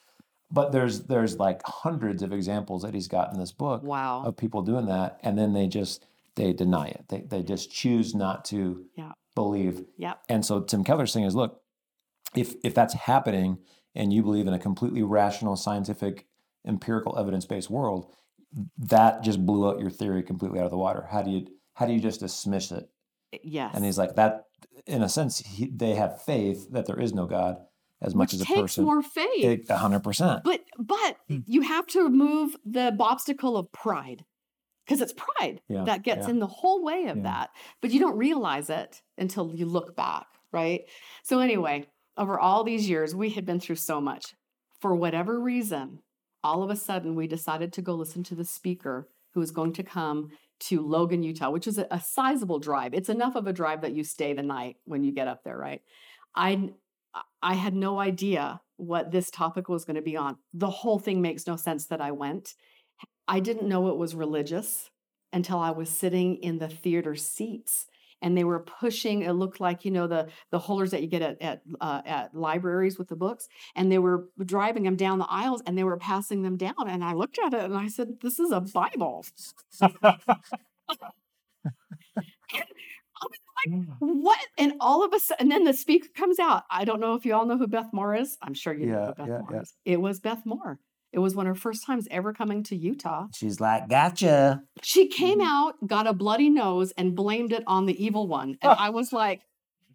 but 0.52 0.72
there's 0.72 1.04
there's 1.04 1.38
like 1.38 1.62
hundreds 1.66 2.24
of 2.24 2.32
examples 2.32 2.84
that 2.84 2.94
he's 2.94 3.08
got 3.08 3.34
in 3.34 3.40
this 3.40 3.52
book 3.52 3.84
wow. 3.84 4.24
of 4.26 4.38
people 4.38 4.62
doing 4.62 4.86
that 4.86 5.20
and 5.22 5.38
then 5.38 5.54
they 5.54 5.68
just 5.68 6.06
they 6.36 6.54
deny 6.54 6.88
it. 6.88 7.06
They 7.10 7.22
they 7.22 7.44
just 7.44 7.72
choose 7.72 8.16
not 8.16 8.46
to 8.46 8.86
Yeah. 8.96 9.12
believe. 9.36 9.84
Yep. 9.98 10.24
And 10.30 10.46
so 10.46 10.62
Tim 10.62 10.84
Keller's 10.84 11.12
saying 11.12 11.26
is 11.26 11.36
look, 11.36 11.62
if 12.36 12.56
if 12.64 12.74
that's 12.74 12.94
happening 12.94 13.58
and 13.98 14.14
you 14.14 14.24
believe 14.24 14.48
in 14.48 14.54
a 14.54 14.60
completely 14.60 15.04
rational, 15.04 15.58
scientific, 15.58 16.26
empirical, 16.66 17.18
evidence-based 17.20 17.70
world, 17.70 18.14
that 18.78 19.24
just 19.24 19.46
blew 19.46 19.68
out 19.70 19.80
your 19.82 19.90
theory 19.90 20.24
completely 20.24 20.60
out 20.60 20.66
of 20.66 20.72
the 20.72 20.78
water. 20.78 21.06
How 21.12 21.22
do 21.22 21.32
you 21.32 21.48
how 21.74 21.86
do 21.86 21.94
you 21.94 22.00
just 22.00 22.22
dismiss 22.22 22.72
it? 22.72 22.90
Yes. 23.44 23.72
And 23.76 23.84
he's 23.84 23.98
like 23.98 24.16
that 24.16 24.46
in 24.86 25.04
a 25.04 25.10
sense 25.10 25.40
he, 25.40 25.68
they 25.68 25.96
have 25.96 26.22
faith 26.24 26.72
that 26.72 26.86
there 26.86 27.00
is 27.00 27.14
no 27.14 27.26
God 27.26 27.58
as 28.02 28.16
much 28.16 28.32
Which 28.32 28.36
as 28.36 28.42
a 28.42 28.46
takes 28.46 28.62
person. 28.62 28.84
more 28.86 29.02
faith. 29.02 29.70
A 29.70 29.78
hundred 29.78 30.04
percent. 30.04 30.44
But 30.46 30.62
but 30.80 31.18
Hmm. 31.28 31.40
you 31.46 31.62
have 31.62 31.88
to 31.88 32.04
remove 32.04 32.56
the 32.66 32.96
obstacle 33.00 33.58
of 33.58 33.72
pride. 33.72 34.24
Because 34.86 35.02
it's 35.02 35.14
pride 35.14 35.60
Yeah, 35.68 35.84
that 35.84 36.04
gets 36.04 36.26
yeah. 36.28 36.30
in 36.30 36.40
the 36.40 36.48
whole 36.48 36.82
way 36.84 37.08
of 37.08 37.18
Yeah. 37.18 37.24
that. 37.24 37.50
But 37.82 37.92
you 37.92 38.00
don't 38.00 38.18
realize 38.18 38.70
it 38.70 39.02
until 39.18 39.54
you 39.54 39.66
look 39.66 39.96
back, 39.98 40.28
right? 40.54 40.82
So 41.24 41.40
anyway, 41.40 41.88
over 42.18 42.40
all 42.40 42.64
these 42.64 42.90
years, 42.90 43.16
we 43.16 43.30
had 43.32 43.46
been 43.46 43.60
through 43.60 43.76
so 43.76 44.02
much. 44.02 44.36
For 44.80 44.96
whatever 44.96 45.40
reason, 45.40 46.00
all 46.44 46.64
of 46.64 46.70
a 46.70 46.76
sudden 46.76 47.16
we 47.16 47.28
decided 47.28 47.74
to 47.74 47.82
go 47.82 47.94
listen 47.94 48.24
to 48.26 48.36
the 48.36 48.46
speaker 48.46 49.08
who 49.34 49.40
was 49.40 49.52
going 49.52 49.74
to 49.74 49.84
come 49.84 50.30
to 50.60 50.82
Logan, 50.82 51.24
Utah, 51.24 51.52
which 51.52 51.68
is 51.68 51.78
a, 51.78 51.88
a 51.92 52.00
sizable 52.00 52.60
drive. 52.60 52.94
It's 52.94 53.10
enough 53.10 53.36
of 53.36 53.48
a 53.48 53.54
drive 53.54 53.82
that 53.82 53.94
you 53.94 54.04
stay 54.04 54.34
the 54.34 54.44
night 54.44 54.78
when 54.86 55.04
you 55.04 55.12
get 55.12 55.28
up 55.28 55.44
there, 55.44 55.58
right? 55.58 55.82
I 56.36 56.70
I 57.42 57.56
had 57.56 57.74
no 57.74 58.00
idea 58.00 58.62
what 58.78 59.12
this 59.12 59.32
topic 59.32 59.70
was 59.70 59.86
going 59.86 59.96
to 59.96 60.02
be 60.02 60.16
on. 60.16 60.38
The 60.54 60.70
whole 60.70 61.00
thing 61.00 61.22
makes 61.22 61.48
no 61.48 61.56
sense 61.56 61.88
that 61.88 62.02
I 62.02 62.12
went. 62.12 62.54
I 63.28 63.40
didn't 63.40 63.68
know 63.68 63.88
it 63.88 63.98
was 63.98 64.16
religious 64.16 64.90
until 65.34 65.60
I 65.60 65.72
was 65.72 65.90
sitting 65.90 66.36
in 66.38 66.60
the 66.60 66.70
theater 66.70 67.16
seats 67.16 67.88
and 68.22 68.38
they 68.38 68.44
were 68.44 68.60
pushing 68.60 69.22
it 69.22 69.32
looked 69.34 69.60
like 69.60 69.86
you 69.86 69.92
know 69.92 70.08
the 70.08 70.28
the 70.52 70.60
holders 70.60 70.92
that 70.92 71.02
you 71.02 71.08
get 71.08 71.22
at 71.22 71.42
at, 71.42 71.62
uh, 71.82 72.02
at 72.06 72.34
libraries 72.34 72.98
with 72.98 73.08
the 73.08 73.16
books 73.16 73.48
and 73.76 73.92
they 73.92 74.00
were 74.00 74.28
driving 74.46 74.84
them 74.84 74.96
down 74.96 75.20
the 75.20 75.30
aisles 75.30 75.62
and 75.66 75.78
they 75.78 75.84
were 75.84 75.98
passing 75.98 76.42
them 76.42 76.58
down 76.58 76.88
and 76.88 77.04
I 77.04 77.14
looked 77.14 77.40
at 77.40 77.54
it 77.54 77.64
and 77.64 77.76
I 77.76 77.88
said 77.88 78.20
this 78.22 78.40
is 78.40 78.52
a 78.52 78.62
bible. 78.62 79.26
And 82.54 82.64
I 83.20 83.26
was 83.26 83.40
like, 83.66 83.88
what? 84.00 84.40
And 84.58 84.74
all 84.80 85.04
of 85.04 85.14
a 85.14 85.20
sudden 85.20 85.42
and 85.42 85.52
then 85.52 85.64
the 85.64 85.74
speaker 85.74 86.08
comes 86.16 86.40
out. 86.40 86.64
I 86.70 86.86
don't 86.86 87.00
know 87.00 87.16
if 87.16 87.26
you 87.26 87.34
all 87.34 87.46
know 87.46 87.58
who 87.58 87.68
Beth 87.68 87.90
Moore 87.92 88.16
is. 88.16 88.38
I'm 88.42 88.54
sure 88.54 88.74
you 88.74 88.88
know 88.88 89.06
who 89.08 89.14
Beth 89.14 89.28
yeah, 89.28 89.40
Moore 89.40 89.50
yeah. 89.54 89.62
is. 89.62 89.74
It 89.86 90.02
was 90.02 90.20
Beth 90.20 90.46
Moore 90.46 90.80
It 91.14 91.20
was 91.20 91.36
one 91.36 91.48
of 91.48 91.56
her 91.56 91.60
first 91.60 91.86
times 91.86 92.08
ever 92.12 92.34
coming 92.34 92.64
to 92.64 92.76
Utah. 92.76 93.28
She's 93.34 93.60
like, 93.60 93.88
gotcha. 93.90 94.62
She 94.84 95.08
came 95.08 95.42
out, 95.42 95.76
got 95.86 96.06
a 96.06 96.14
bloody 96.14 96.50
nose, 96.50 96.92
and 96.98 97.16
blamed 97.16 97.54
it 97.54 97.64
on 97.66 97.86
the 97.86 98.04
evil 98.04 98.28
one. 98.28 98.58
And 98.62 98.74
I 98.78 98.90
was 98.90 99.14
like, 99.14 99.42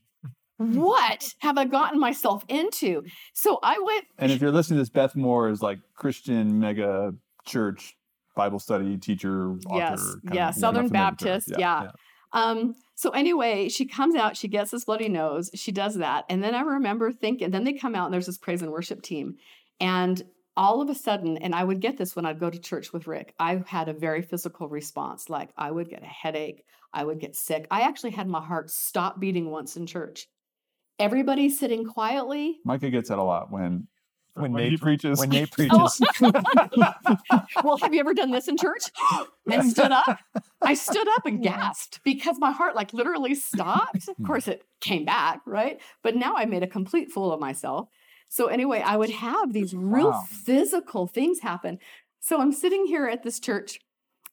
what 0.56 1.34
have 1.40 1.58
I 1.58 1.66
gotten 1.66 2.00
myself 2.00 2.44
into? 2.48 3.02
So 3.34 3.58
I 3.62 3.78
went, 3.84 4.04
And 4.18 4.32
if 4.32 4.40
you're 4.40 4.50
listening 4.50 4.78
to 4.78 4.82
this, 4.82 4.90
Beth 4.90 5.14
Moore 5.14 5.48
is 5.50 5.62
like 5.62 5.78
Christian 5.94 6.58
mega 6.58 7.12
church 7.44 7.94
Bible 8.34 8.58
study 8.58 8.96
teacher, 8.96 9.52
author. 9.66 9.76
Yes, 9.76 10.00
kind 10.24 10.34
yeah, 10.34 10.48
of- 10.48 10.54
Southern 10.54 10.88
familiar 10.88 11.10
with 11.10 11.20
her. 11.20 11.26
Baptist, 11.26 11.52
yeah. 11.58 11.90
Um, 12.32 12.74
so 12.94 13.10
anyway, 13.10 13.68
she 13.68 13.86
comes 13.86 14.14
out, 14.14 14.36
she 14.36 14.48
gets 14.48 14.70
this 14.70 14.84
bloody 14.84 15.08
nose, 15.08 15.50
she 15.54 15.72
does 15.72 15.96
that. 15.96 16.24
And 16.30 16.42
then 16.42 16.54
I 16.54 16.62
remember 16.62 17.12
thinking, 17.12 17.50
then 17.50 17.64
they 17.64 17.74
come 17.74 17.94
out 17.94 18.06
and 18.06 18.14
there's 18.14 18.26
this 18.26 18.38
praise 18.38 18.62
and 18.62 18.70
worship 18.70 19.02
team. 19.02 19.36
And 19.80 20.22
all 20.56 20.82
of 20.82 20.90
a 20.90 20.94
sudden, 20.94 21.36
and 21.38 21.54
I 21.54 21.64
would 21.64 21.80
get 21.80 21.96
this 21.96 22.14
when 22.14 22.26
I'd 22.26 22.40
go 22.40 22.50
to 22.50 22.58
church 22.58 22.92
with 22.92 23.06
Rick, 23.06 23.34
I 23.38 23.62
had 23.66 23.88
a 23.88 23.94
very 23.94 24.22
physical 24.22 24.68
response. 24.68 25.30
Like 25.30 25.50
I 25.56 25.70
would 25.70 25.88
get 25.88 26.02
a 26.02 26.06
headache, 26.06 26.64
I 26.92 27.04
would 27.04 27.20
get 27.20 27.34
sick. 27.36 27.66
I 27.70 27.82
actually 27.82 28.10
had 28.10 28.28
my 28.28 28.44
heart 28.44 28.70
stop 28.70 29.18
beating 29.18 29.50
once 29.50 29.76
in 29.76 29.86
church. 29.86 30.26
Everybody 30.98 31.48
sitting 31.48 31.84
quietly. 31.84 32.58
Micah 32.64 32.90
gets 32.90 33.08
that 33.08 33.18
a 33.18 33.22
lot 33.22 33.50
when 33.50 33.88
When 34.34 34.52
when 34.52 34.62
Nate 34.62 34.80
preaches. 34.80 35.18
When 35.18 35.30
Nate 35.30 35.48
Oh. 35.70 35.88
preaches, 35.90 36.00
well, 37.64 37.78
have 37.78 37.94
you 37.94 38.00
ever 38.00 38.14
done 38.14 38.30
this 38.30 38.48
in 38.48 38.56
church? 38.56 38.84
and 39.50 39.70
stood 39.70 39.90
up. 39.90 40.18
I 40.60 40.74
stood 40.74 41.08
up 41.16 41.26
and 41.26 41.42
gasped 41.42 42.00
because 42.04 42.36
my 42.38 42.52
heart 42.52 42.76
like 42.76 42.92
literally 42.92 43.34
stopped. 43.34 44.08
Of 44.08 44.16
hmm. 44.16 44.26
course, 44.26 44.48
it 44.48 44.64
came 44.80 45.04
back, 45.04 45.40
right? 45.46 45.80
But 46.02 46.14
now 46.14 46.34
I 46.36 46.44
made 46.44 46.62
a 46.62 46.68
complete 46.68 47.10
fool 47.10 47.32
of 47.32 47.40
myself. 47.40 47.88
So 48.32 48.46
anyway, 48.46 48.80
I 48.80 48.96
would 48.96 49.10
have 49.10 49.52
these 49.52 49.74
real 49.74 50.14
Wow. 50.14 50.24
physical 50.26 51.06
things 51.06 51.40
happen. 51.40 51.78
So 52.20 52.40
I'm 52.40 52.50
sitting 52.52 52.86
here 52.86 53.06
at 53.06 53.22
this 53.22 53.38
church, 53.38 53.78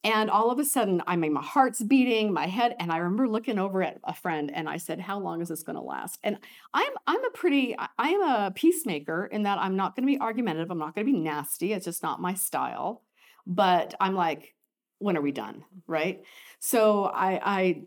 and 0.06 0.30
all 0.30 0.52
of 0.52 0.60
a 0.60 0.64
sudden, 0.64 1.04
I 1.06 1.18
mean, 1.18 1.34
my 1.34 1.44
heart's 1.44 1.84
beating, 1.84 2.32
my 2.32 2.48
head, 2.48 2.78
and 2.80 2.94
I 2.94 2.98
remember 3.00 3.28
looking 3.28 3.60
over 3.60 3.84
at 3.84 4.00
a 4.06 4.14
friend, 4.14 4.52
and 4.56 4.70
I 4.70 4.78
said, 4.78 5.02
"How 5.02 5.20
long 5.20 5.42
is 5.42 5.50
this 5.50 5.64
going 5.64 5.76
to 5.76 5.82
last?" 5.82 6.18
And 6.24 6.38
I'm 6.74 6.94
I'm 7.08 7.26
a 7.26 7.32
pretty 7.32 7.78
I 7.78 7.90
I 7.98 8.10
am 8.12 8.22
a 8.22 8.52
peacemaker 8.52 9.26
in 9.26 9.44
that 9.44 9.60
I'm 9.60 9.76
not 9.76 9.96
going 9.98 10.08
to 10.08 10.14
be 10.14 10.22
argumentative. 10.22 10.72
I'm 10.72 10.80
not 10.80 10.96
going 10.96 11.06
to 11.06 11.12
be 11.14 11.20
nasty. 11.20 11.74
It's 11.74 11.86
just 11.86 12.02
not 12.04 12.22
my 12.22 12.36
style. 12.36 13.04
But 13.48 13.96
I'm 14.00 14.16
like, 14.16 14.56
when 15.00 15.18
are 15.18 15.22
we 15.22 15.34
done? 15.34 15.66
Right. 15.88 16.24
So 16.60 17.06
I 17.06 17.42
I 17.44 17.84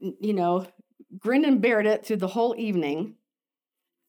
you 0.00 0.34
know, 0.34 0.66
grinned 1.18 1.46
and 1.46 1.62
bared 1.62 1.86
it 1.86 2.06
through 2.06 2.16
the 2.18 2.28
whole 2.28 2.54
evening. 2.58 3.16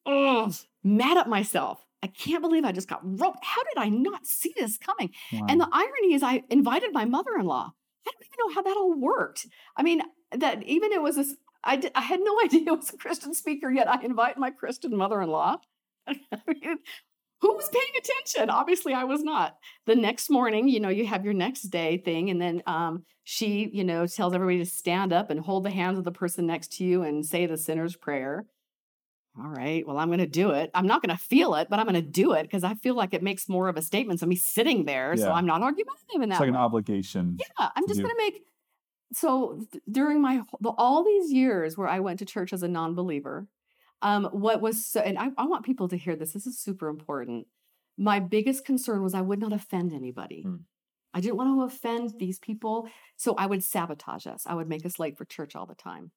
Ugh, 0.06 0.54
mad 0.84 1.18
at 1.18 1.30
myself. 1.30 1.84
I 2.02 2.08
can't 2.08 2.42
believe 2.42 2.66
I 2.66 2.74
just 2.74 2.90
got 2.90 3.02
roped. 3.04 3.40
How 3.44 3.64
did 3.64 3.78
I 3.78 3.90
not 3.90 4.26
see 4.26 4.54
this 4.58 4.78
coming? 4.78 5.12
Wow. 5.32 5.46
And 5.48 5.62
the 5.62 5.70
irony 5.72 6.14
is, 6.14 6.22
I 6.22 6.44
invited 6.50 6.92
my 6.94 7.06
mother 7.06 7.32
in 7.40 7.46
law. 7.46 7.72
I 8.06 8.12
don't 8.12 8.22
even 8.22 8.38
know 8.40 8.54
how 8.56 8.62
that 8.62 8.78
all 8.78 9.00
worked. 9.00 9.48
I 9.78 9.84
mean, 9.84 10.02
that 10.32 10.64
even 10.64 10.92
it 10.92 11.02
was 11.02 11.16
this, 11.16 11.36
I, 11.64 11.78
did, 11.78 11.92
I 11.96 12.02
had 12.02 12.20
no 12.22 12.38
idea 12.44 12.64
it 12.68 12.78
was 12.78 12.94
a 12.94 12.98
Christian 12.98 13.34
speaker, 13.34 13.72
yet 13.72 13.90
I 13.90 14.04
invite 14.04 14.38
my 14.38 14.52
Christian 14.52 14.98
mother 14.98 15.22
in 15.22 15.30
law. 15.30 15.58
I 16.08 16.16
mean, 16.48 16.80
who 17.44 17.54
was 17.56 17.70
paying 17.70 17.84
attention? 17.98 18.50
Obviously, 18.50 18.94
I 18.94 19.04
was 19.04 19.22
not. 19.22 19.58
The 19.86 19.96
next 19.96 20.30
morning, 20.30 20.70
you 20.70 20.80
know, 20.80 20.90
you 20.90 21.06
have 21.06 21.26
your 21.26 21.34
next 21.34 21.64
day 21.64 21.98
thing, 21.98 22.30
and 22.30 22.42
then 22.42 22.64
um, 22.66 23.04
she, 23.26 23.70
you 23.74 23.84
know, 23.84 24.08
tells 24.08 24.34
everybody 24.34 24.60
to 24.60 24.66
stand 24.66 25.12
up 25.12 25.30
and 25.30 25.42
hold 25.42 25.66
the 25.66 25.70
hands 25.70 25.98
of 25.98 26.06
the 26.06 26.12
person 26.12 26.48
next 26.48 26.74
to 26.78 26.86
you 26.86 27.04
and 27.04 27.26
say 27.26 27.46
the 27.46 27.58
sinner's 27.58 27.98
prayer. 27.98 28.46
All 29.36 29.50
right, 29.50 29.86
well, 29.88 29.98
I'm 29.98 30.10
going 30.10 30.20
to 30.20 30.28
do 30.28 30.52
it. 30.52 30.70
I'm 30.76 30.86
not 30.86 31.02
going 31.02 31.16
to 31.16 31.22
feel 31.22 31.56
it, 31.56 31.68
but 31.68 31.80
I'm 31.80 31.88
going 31.88 31.96
to 31.96 32.02
do 32.02 32.34
it 32.34 32.44
because 32.44 32.64
I 32.64 32.76
feel 32.76 32.94
like 32.96 33.16
it 33.16 33.24
makes 33.24 33.50
more 33.50 33.68
of 33.68 33.78
a 33.78 33.82
statement 33.82 34.20
than 34.20 34.30
me 34.30 34.36
sitting 34.36 34.86
there. 34.86 35.18
So 35.18 35.32
I'm 35.32 35.48
not 35.48 35.64
argumentative 35.64 36.22
in 36.22 36.30
that 36.30 36.36
it's 36.36 36.40
like 36.40 36.50
an 36.50 36.56
obligation. 36.56 37.38
Yeah, 37.40 37.70
I'm 37.76 37.88
just 37.88 38.00
going 38.00 38.16
to 38.16 38.24
make. 38.24 38.44
So 39.14 39.66
th- 39.72 39.84
during 39.92 40.22
my 40.22 40.42
all 40.78 41.04
these 41.04 41.32
years 41.32 41.76
where 41.78 41.88
I 41.88 42.00
went 42.00 42.20
to 42.20 42.26
church 42.26 42.54
as 42.54 42.62
a 42.62 42.68
non-believer, 42.68 43.48
um, 44.04 44.26
what 44.26 44.62
was 44.62 44.86
so, 44.86 45.00
and 45.00 45.18
I, 45.18 45.30
I 45.38 45.48
want 45.48 45.66
people 45.66 45.88
to 45.88 45.98
hear 45.98 46.16
this. 46.16 46.34
This 46.34 46.46
is 46.46 46.60
super 46.60 46.88
important. 46.88 47.48
My 47.98 48.20
biggest 48.20 48.66
concern 48.66 49.02
was 49.02 49.16
I 49.16 49.22
would 49.22 49.40
not 49.40 49.54
offend 49.54 49.94
anybody. 49.94 50.44
Hmm. 50.44 50.56
I 51.14 51.22
didn't 51.22 51.38
want 51.38 51.50
to 51.50 51.76
offend 51.76 52.16
these 52.20 52.40
people, 52.40 52.88
so 53.18 53.36
I 53.36 53.46
would 53.46 53.64
sabotage 53.64 54.28
us. 54.28 54.44
I 54.46 54.56
would 54.56 54.68
make 54.68 54.86
us 54.86 55.00
late 55.00 55.18
for 55.18 55.26
church 55.26 55.56
all 55.56 55.66
the 55.66 55.76
time. 55.76 56.12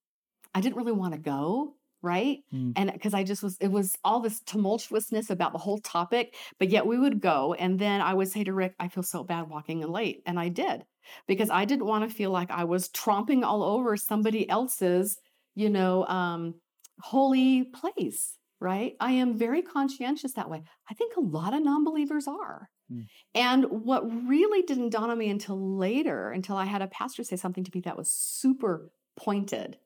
I 0.55 0.61
didn't 0.61 0.77
really 0.77 0.93
want 0.93 1.13
to 1.13 1.21
go, 1.21 1.75
right? 2.07 2.39
Hmm. 2.53 2.71
And 2.77 2.93
because 2.93 3.13
I 3.13 3.25
just 3.25 3.43
was, 3.43 3.57
it 3.61 3.69
was 3.69 3.99
all 4.05 4.21
this 4.21 4.41
tumultuousness 4.43 5.29
about 5.29 5.53
the 5.53 5.59
whole 5.59 5.79
topic, 5.79 6.37
but 6.59 6.71
yet 6.71 6.87
we 6.87 6.99
would 6.99 7.21
go. 7.21 7.55
And 7.55 7.79
then 7.79 8.01
I 8.01 8.15
would 8.15 8.29
say 8.29 8.45
to 8.45 8.53
Rick, 8.53 8.75
I 8.79 8.87
feel 8.87 9.03
so 9.03 9.25
bad 9.25 9.49
walking 9.49 9.83
in 9.83 9.91
late. 9.91 10.23
And 10.25 10.39
I 10.39 10.49
did 10.49 10.85
because 11.27 11.51
I 11.51 11.65
didn't 11.65 11.87
want 11.87 12.09
to 12.09 12.15
feel 12.15 12.31
like 12.31 12.51
I 12.51 12.65
was 12.65 12.89
tromping 12.91 13.45
all 13.45 13.65
over 13.65 13.97
somebody 13.97 14.49
else's, 14.49 15.19
you 15.57 15.69
know, 15.69 16.07
um, 16.07 16.55
holy 17.01 17.65
place, 17.65 18.37
right? 18.61 18.95
I 19.01 19.13
am 19.13 19.37
very 19.37 19.63
conscientious 19.63 20.35
that 20.35 20.49
way. 20.49 20.63
I 20.89 20.95
think 20.95 21.17
a 21.17 21.21
lot 21.21 21.55
of 21.55 21.65
non 21.65 21.85
believers 21.85 22.29
are. 22.29 22.71
Hmm. 22.89 23.01
And 23.35 23.65
what 23.65 24.07
really 24.29 24.63
didn't 24.63 24.91
dawn 24.91 25.11
on 25.11 25.19
me 25.19 25.29
until 25.29 25.77
later, 25.77 26.31
until 26.31 26.57
I 26.57 26.67
had 26.67 26.83
a 26.83 26.87
pastor 26.87 27.25
say 27.25 27.35
something 27.35 27.65
to 27.65 27.71
me 27.75 27.81
that 27.81 27.99
was 27.99 28.13
super 28.13 28.93
pointed, 29.17 29.79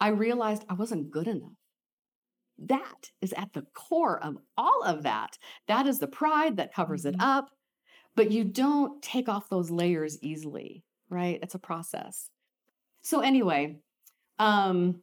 I 0.00 0.08
realized 0.08 0.64
I 0.68 0.74
wasn't 0.74 1.10
good 1.10 1.28
enough. 1.28 1.52
That 2.58 3.10
is 3.20 3.32
at 3.32 3.52
the 3.52 3.66
core 3.74 4.22
of 4.22 4.36
all 4.56 4.82
of 4.82 5.02
that. 5.02 5.38
That 5.66 5.86
is 5.86 5.98
the 5.98 6.06
pride 6.06 6.56
that 6.56 6.74
covers 6.74 7.04
it 7.04 7.16
up, 7.18 7.50
but 8.14 8.30
you 8.30 8.44
don't 8.44 9.02
take 9.02 9.28
off 9.28 9.48
those 9.48 9.70
layers 9.70 10.18
easily, 10.22 10.84
right? 11.08 11.38
It's 11.42 11.54
a 11.54 11.58
process. 11.58 12.28
So, 13.02 13.20
anyway, 13.20 13.78
um, 14.38 15.02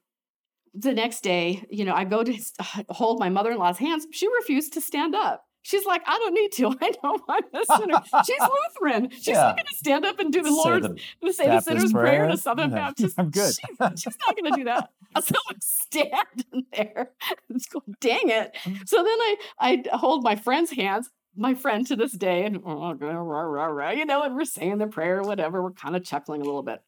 the 0.74 0.94
next 0.94 1.22
day, 1.22 1.64
you 1.70 1.84
know, 1.86 1.96
I 1.96 2.04
go 2.04 2.24
to 2.24 2.38
hold 2.90 3.20
my 3.20 3.30
mother 3.30 3.52
in 3.52 3.58
law's 3.58 3.80
hands. 3.80 4.06
She 4.12 4.28
refused 4.28 4.74
to 4.74 4.82
stand 4.82 5.16
up. 5.16 5.47
She's 5.68 5.86
like, 5.86 6.02
I 6.08 6.18
don't 6.18 6.34
need 6.34 6.52
to. 6.54 6.68
I 6.82 6.92
know 7.04 7.20
I'm 7.28 7.44
a 7.54 7.66
sinner. 7.78 8.02
She's 8.26 8.40
Lutheran. 8.40 9.10
She's 9.10 9.28
Yeah. 9.28 9.42
not 9.42 9.58
going 9.58 9.66
to 9.70 9.76
stand 9.76 10.06
up 10.06 10.18
and 10.18 10.32
do 10.32 10.42
the 10.42 10.48
Say 10.50 10.56
Lord's 10.56 10.88
the 11.22 11.34
say 11.34 11.48
the 11.48 11.60
sinner's 11.60 11.92
prayer 11.92 12.06
in 12.14 12.20
prayer. 12.22 12.30
a 12.30 12.38
Southern 12.38 12.70
Yeah. 12.70 12.76
Baptist. 12.78 13.16
I'm 13.20 13.30
good. 13.30 13.54
She- 13.54 13.62
she's 13.98 14.18
not 14.26 14.38
going 14.38 14.50
to 14.54 14.58
do 14.58 14.64
that. 14.64 14.92
So 15.22 15.36
I'm 15.50 15.58
standing 15.60 16.66
there. 16.74 17.12
It's 17.50 17.66
going, 17.68 17.96
dang 18.00 18.30
it. 18.30 18.56
Mm. 18.64 18.88
So 18.88 18.98
then 19.04 19.08
I 19.20 19.36
I 19.60 19.84
hold 19.98 20.24
my 20.24 20.38
friend's 20.38 20.72
hands, 20.72 21.10
my 21.36 21.54
friend 21.54 21.86
to 21.88 21.98
this 21.98 22.14
day, 22.14 22.46
and 22.46 22.62
"Oh, 22.66 22.94
rah, 22.94 23.12
rah, 23.12 23.42
rah, 23.42 23.66
rah," 23.66 23.90
you 23.92 24.06
know, 24.06 24.24
and 24.24 24.36
we're 24.38 24.46
saying 24.46 24.78
the 24.78 24.88
prayer, 24.88 25.18
or 25.20 25.24
whatever. 25.24 25.62
We're 25.62 25.72
kind 25.72 25.98
of 25.98 26.06
chuckling 26.06 26.42
a 26.42 26.46
little 26.46 26.64
bit. 26.64 26.82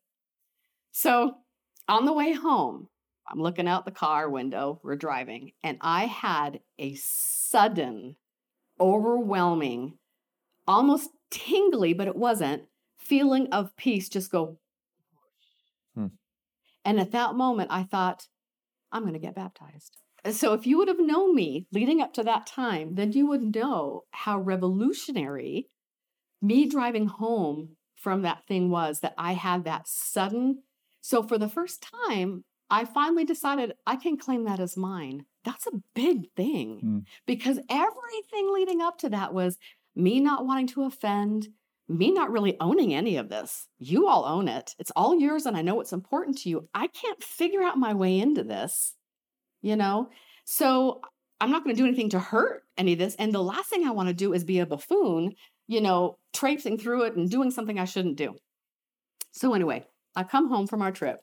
So 0.92 1.36
on 1.90 2.06
the 2.06 2.14
way 2.14 2.32
home, 2.34 2.88
I'm 3.28 3.40
looking 3.42 3.68
out 3.68 3.84
the 3.84 3.92
car 3.92 4.30
window. 4.30 4.80
We're 4.84 4.96
driving, 4.96 5.52
and 5.64 5.78
I 5.82 6.06
had 6.06 6.62
a 6.78 6.96
sudden, 6.96 8.16
overwhelming, 8.80 9.98
almost 10.68 11.10
tingly, 11.32 11.94
but 11.94 12.08
it 12.08 12.16
wasn't, 12.16 12.64
feeling 12.98 13.48
of 13.52 13.76
peace 13.76 14.10
just 14.10 14.32
go. 14.32 14.58
Hmm. 15.96 16.08
And 16.86 17.00
at 17.00 17.12
that 17.12 17.36
moment, 17.36 17.72
I 17.72 17.84
thought, 17.84 18.28
I'm 18.92 19.04
going 19.04 19.14
to 19.14 19.20
get 19.20 19.36
baptized. 19.36 19.98
So 20.32 20.54
if 20.54 20.68
you 20.68 20.78
would 20.78 20.88
have 20.88 21.00
known 21.00 21.34
me 21.34 21.68
leading 21.72 22.02
up 22.02 22.14
to 22.14 22.24
that 22.24 22.46
time, 22.46 22.96
then 22.96 23.14
you 23.14 23.28
would 23.28 23.56
know 23.56 24.04
how 24.12 24.40
revolutionary 24.40 25.70
me 26.42 26.68
driving 26.68 27.08
home 27.08 27.76
from 27.96 28.22
that 28.24 28.46
thing 28.48 28.70
was 28.70 29.00
that 29.00 29.14
I 29.18 29.34
had 29.34 29.64
that 29.64 29.88
sudden. 29.88 30.64
So 31.02 31.24
for 31.24 31.38
the 31.38 31.50
first 31.50 31.86
time, 32.06 32.44
I 32.70 32.86
finally 32.86 33.26
decided 33.26 33.74
I 33.86 33.96
can 33.96 34.18
claim 34.18 34.46
that 34.46 34.60
as 34.60 34.78
mine. 34.78 35.26
That's 35.44 35.68
a 35.68 35.82
big 35.96 36.32
thing 36.36 36.82
Mm. 36.84 37.04
because 37.26 37.60
everything 37.70 38.54
leading 38.54 38.82
up 38.82 38.98
to 39.00 39.10
that 39.10 39.34
was 39.34 39.58
me 39.96 40.20
not 40.20 40.46
wanting 40.46 40.68
to 40.68 40.84
offend, 40.84 41.48
me 41.88 42.12
not 42.12 42.32
really 42.32 42.58
owning 42.60 42.94
any 42.94 43.16
of 43.18 43.30
this. 43.30 43.68
You 43.80 44.08
all 44.08 44.26
own 44.26 44.48
it. 44.48 44.76
It's 44.80 44.92
all 44.96 45.20
yours, 45.20 45.46
and 45.46 45.58
I 45.58 45.62
know 45.62 45.80
it's 45.82 45.94
important 45.94 46.38
to 46.40 46.50
you. 46.50 46.70
I 46.74 46.88
can't 46.88 47.24
figure 47.24 47.64
out 47.64 47.78
my 47.78 47.94
way 47.94 48.20
into 48.20 48.44
this, 48.44 48.96
you 49.62 49.76
know? 49.76 50.10
So 50.46 51.02
I'm 51.42 51.52
not 51.52 51.64
going 51.64 51.76
to 51.76 51.82
do 51.82 51.88
anything 51.88 52.10
to 52.10 52.20
hurt 52.20 52.64
any 52.78 52.94
of 52.94 53.00
this. 53.00 53.16
And 53.16 53.34
the 53.34 53.42
last 53.42 53.70
thing 53.70 53.88
I 53.88 53.92
want 53.92 54.10
to 54.10 54.14
do 54.14 54.34
is 54.34 54.44
be 54.44 54.60
a 54.60 54.66
buffoon, 54.66 55.34
you 55.68 55.82
know, 55.82 56.18
traipsing 56.34 56.78
through 56.78 57.04
it 57.04 57.16
and 57.16 57.30
doing 57.30 57.50
something 57.50 57.80
I 57.80 57.86
shouldn't 57.86 58.18
do. 58.18 58.36
So 59.32 59.54
anyway, 59.54 59.86
I 60.16 60.24
come 60.24 60.50
home 60.50 60.68
from 60.68 60.82
our 60.82 60.92
trip 60.92 61.22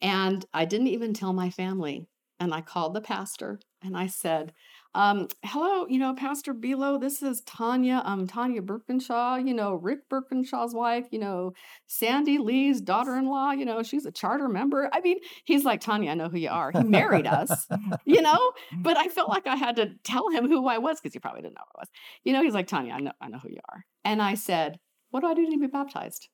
and 0.00 0.44
I 0.52 0.64
didn't 0.64 0.88
even 0.88 1.14
tell 1.14 1.32
my 1.32 1.50
family. 1.50 2.06
And 2.40 2.54
I 2.54 2.60
called 2.60 2.94
the 2.94 3.00
pastor 3.00 3.58
and 3.82 3.96
I 3.96 4.06
said, 4.06 4.52
um, 4.94 5.28
hello, 5.44 5.86
you 5.86 5.98
know, 5.98 6.14
Pastor 6.14 6.54
Bilo, 6.54 7.00
this 7.00 7.22
is 7.22 7.42
Tanja, 7.42 8.00
um, 8.04 8.26
Tanja 8.26 8.60
Burkinshaw, 8.60 9.46
you 9.46 9.54
know, 9.54 9.74
Rick 9.74 10.08
Burkinshaw's 10.08 10.74
wife, 10.74 11.06
you 11.10 11.18
know, 11.18 11.52
Sandy 11.86 12.38
Lee's 12.38 12.80
daughter-in-law, 12.80 13.52
you 13.52 13.64
know, 13.64 13.82
she's 13.82 14.06
a 14.06 14.10
charter 14.10 14.48
member. 14.48 14.88
I 14.92 15.00
mean, 15.00 15.18
he's 15.44 15.64
like, 15.64 15.82
Tanja, 15.82 16.10
I 16.10 16.14
know 16.14 16.28
who 16.28 16.38
you 16.38 16.48
are. 16.48 16.72
He 16.72 16.82
married 16.82 17.26
us, 17.26 17.66
you 18.04 18.22
know, 18.22 18.52
but 18.78 18.96
I 18.96 19.08
felt 19.08 19.28
like 19.28 19.46
I 19.46 19.56
had 19.56 19.76
to 19.76 19.90
tell 20.04 20.28
him 20.30 20.48
who 20.48 20.66
I 20.66 20.78
was 20.78 21.00
because 21.00 21.12
he 21.12 21.20
probably 21.20 21.42
didn't 21.42 21.54
know 21.54 21.64
who 21.72 21.78
I 21.78 21.82
was. 21.82 21.88
You 22.24 22.32
know, 22.32 22.42
he's 22.42 22.54
like, 22.54 22.68
Tanja, 22.68 22.92
I 22.92 23.00
know, 23.00 23.12
I 23.20 23.28
know 23.28 23.38
who 23.38 23.50
you 23.50 23.60
are. 23.68 23.84
And 24.04 24.22
I 24.22 24.34
said, 24.34 24.78
What 25.10 25.20
do 25.20 25.26
I 25.26 25.34
do 25.34 25.48
to 25.50 25.58
be 25.58 25.66
baptized? 25.66 26.28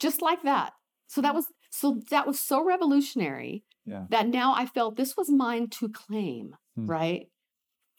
Just 0.00 0.20
like 0.20 0.42
that. 0.42 0.72
So 1.06 1.20
that 1.22 1.34
was 1.34 1.46
so 1.70 2.00
that 2.10 2.26
was 2.26 2.38
so 2.40 2.62
revolutionary 2.64 3.64
Yeah. 3.86 4.06
that 4.10 4.28
now 4.28 4.54
I 4.54 4.66
felt 4.66 4.96
this 4.96 5.16
was 5.16 5.30
mine 5.30 5.68
to 5.78 5.88
claim, 5.88 6.56
Hmm. 6.76 6.86
right? 6.86 7.26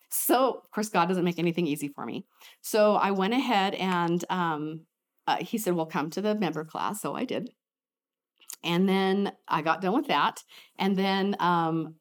So, 0.09 0.55
of 0.63 0.71
course, 0.71 0.89
God 0.89 1.07
doesn't 1.07 1.23
make 1.23 1.39
anything 1.39 1.67
easy 1.67 1.87
for 1.87 2.05
me. 2.05 2.25
So 2.61 2.95
I 2.95 3.11
went 3.11 3.33
ahead 3.33 3.73
and 3.75 4.23
um, 4.29 4.81
uh, 5.25 5.37
he 5.37 5.57
said, 5.57 5.73
Well, 5.73 5.85
come 5.85 6.09
to 6.11 6.21
the 6.21 6.35
member 6.35 6.65
class. 6.65 7.01
So 7.01 7.15
I 7.15 7.23
did. 7.25 7.49
And 8.63 8.87
then 8.89 9.31
I 9.47 9.61
got 9.61 9.81
done 9.81 9.93
with 9.93 10.07
that. 10.07 10.43
And 10.77 10.97
then 10.97 11.35
um, 11.39 11.95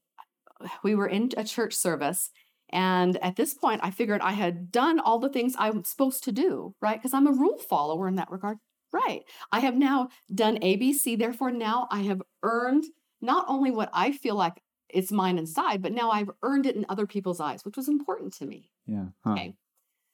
we 0.82 0.94
were 0.94 1.06
in 1.06 1.30
a 1.36 1.44
church 1.44 1.74
service. 1.74 2.30
And 2.72 3.16
at 3.22 3.36
this 3.36 3.54
point, 3.54 3.80
I 3.82 3.90
figured 3.90 4.20
I 4.20 4.32
had 4.32 4.70
done 4.70 5.00
all 5.00 5.18
the 5.18 5.28
things 5.28 5.54
I'm 5.58 5.84
supposed 5.84 6.22
to 6.24 6.32
do, 6.32 6.74
right? 6.80 6.98
Because 6.98 7.14
I'm 7.14 7.26
a 7.26 7.32
rule 7.32 7.58
follower 7.58 8.06
in 8.08 8.16
that 8.16 8.30
regard. 8.30 8.58
Right. 8.92 9.22
I 9.52 9.60
have 9.60 9.76
now 9.76 10.08
done 10.34 10.58
ABC. 10.58 11.16
Therefore, 11.16 11.50
now 11.50 11.86
I 11.90 12.00
have 12.02 12.22
earned 12.42 12.84
not 13.20 13.44
only 13.48 13.70
what 13.70 13.90
I 13.92 14.12
feel 14.12 14.34
like 14.34 14.60
it's 14.88 15.12
mine 15.12 15.38
inside, 15.38 15.82
but 15.82 15.92
now 15.92 16.10
I've 16.10 16.30
earned 16.42 16.66
it 16.66 16.76
in 16.76 16.86
other 16.88 17.06
people's 17.06 17.40
eyes, 17.40 17.64
which 17.64 17.76
was 17.76 17.88
important 17.88 18.32
to 18.34 18.46
me. 18.46 18.70
Yeah. 18.86 19.06
Huh. 19.24 19.32
Okay. 19.32 19.54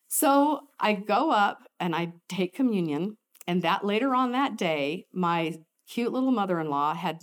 So 0.09 0.61
I 0.79 0.95
go 0.95 1.31
up 1.31 1.67
and 1.81 1.95
I 1.95 2.13
take 2.29 2.55
communion. 2.55 3.17
And 3.47 3.63
that 3.63 3.85
later 3.85 4.15
on 4.15 4.33
that 4.33 4.57
day, 4.57 5.07
my 5.13 5.57
cute 5.89 6.13
little 6.13 6.33
mother 6.33 6.59
in 6.61 6.69
law 6.69 6.95
had 6.95 7.21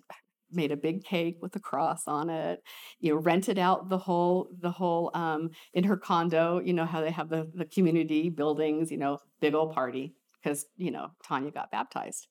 made 0.52 0.72
a 0.72 0.78
big 0.78 1.04
cake 1.04 1.38
with 1.42 1.56
a 1.56 1.60
cross 1.60 2.08
on 2.08 2.30
it 2.30 2.62
you 3.00 3.12
know 3.12 3.20
rented 3.20 3.58
out 3.58 3.90
the 3.90 3.98
whole 3.98 4.50
the 4.60 4.70
whole 4.70 5.10
um 5.16 5.50
in 5.74 5.84
her 5.84 5.98
condo 5.98 6.60
you 6.64 6.74
know 6.74 6.86
how 6.86 7.02
they 7.02 7.10
have 7.10 7.28
the 7.30 7.50
the 7.56 7.66
community 7.66 8.30
buildings 8.30 8.92
you 8.92 8.98
know 8.98 9.18
big 9.42 9.56
old 9.56 9.74
party 9.74 10.14
because 10.44 10.66
you 10.78 10.92
know 10.92 11.08
tanja 11.28 11.54
got 11.54 11.72
baptized 11.72 12.28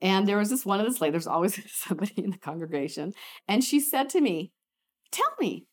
and 0.00 0.26
there 0.28 0.38
was 0.38 0.50
this 0.50 0.64
one 0.66 0.80
of 0.80 0.86
this 0.86 1.00
lady 1.00 1.12
there's 1.12 1.26
always 1.26 1.60
somebody 1.72 2.14
in 2.16 2.30
the 2.30 2.38
congregation 2.38 3.12
and 3.46 3.62
she 3.64 3.80
said 3.80 4.08
to 4.08 4.20
me 4.20 4.52
tell 5.12 5.30
me 5.40 5.66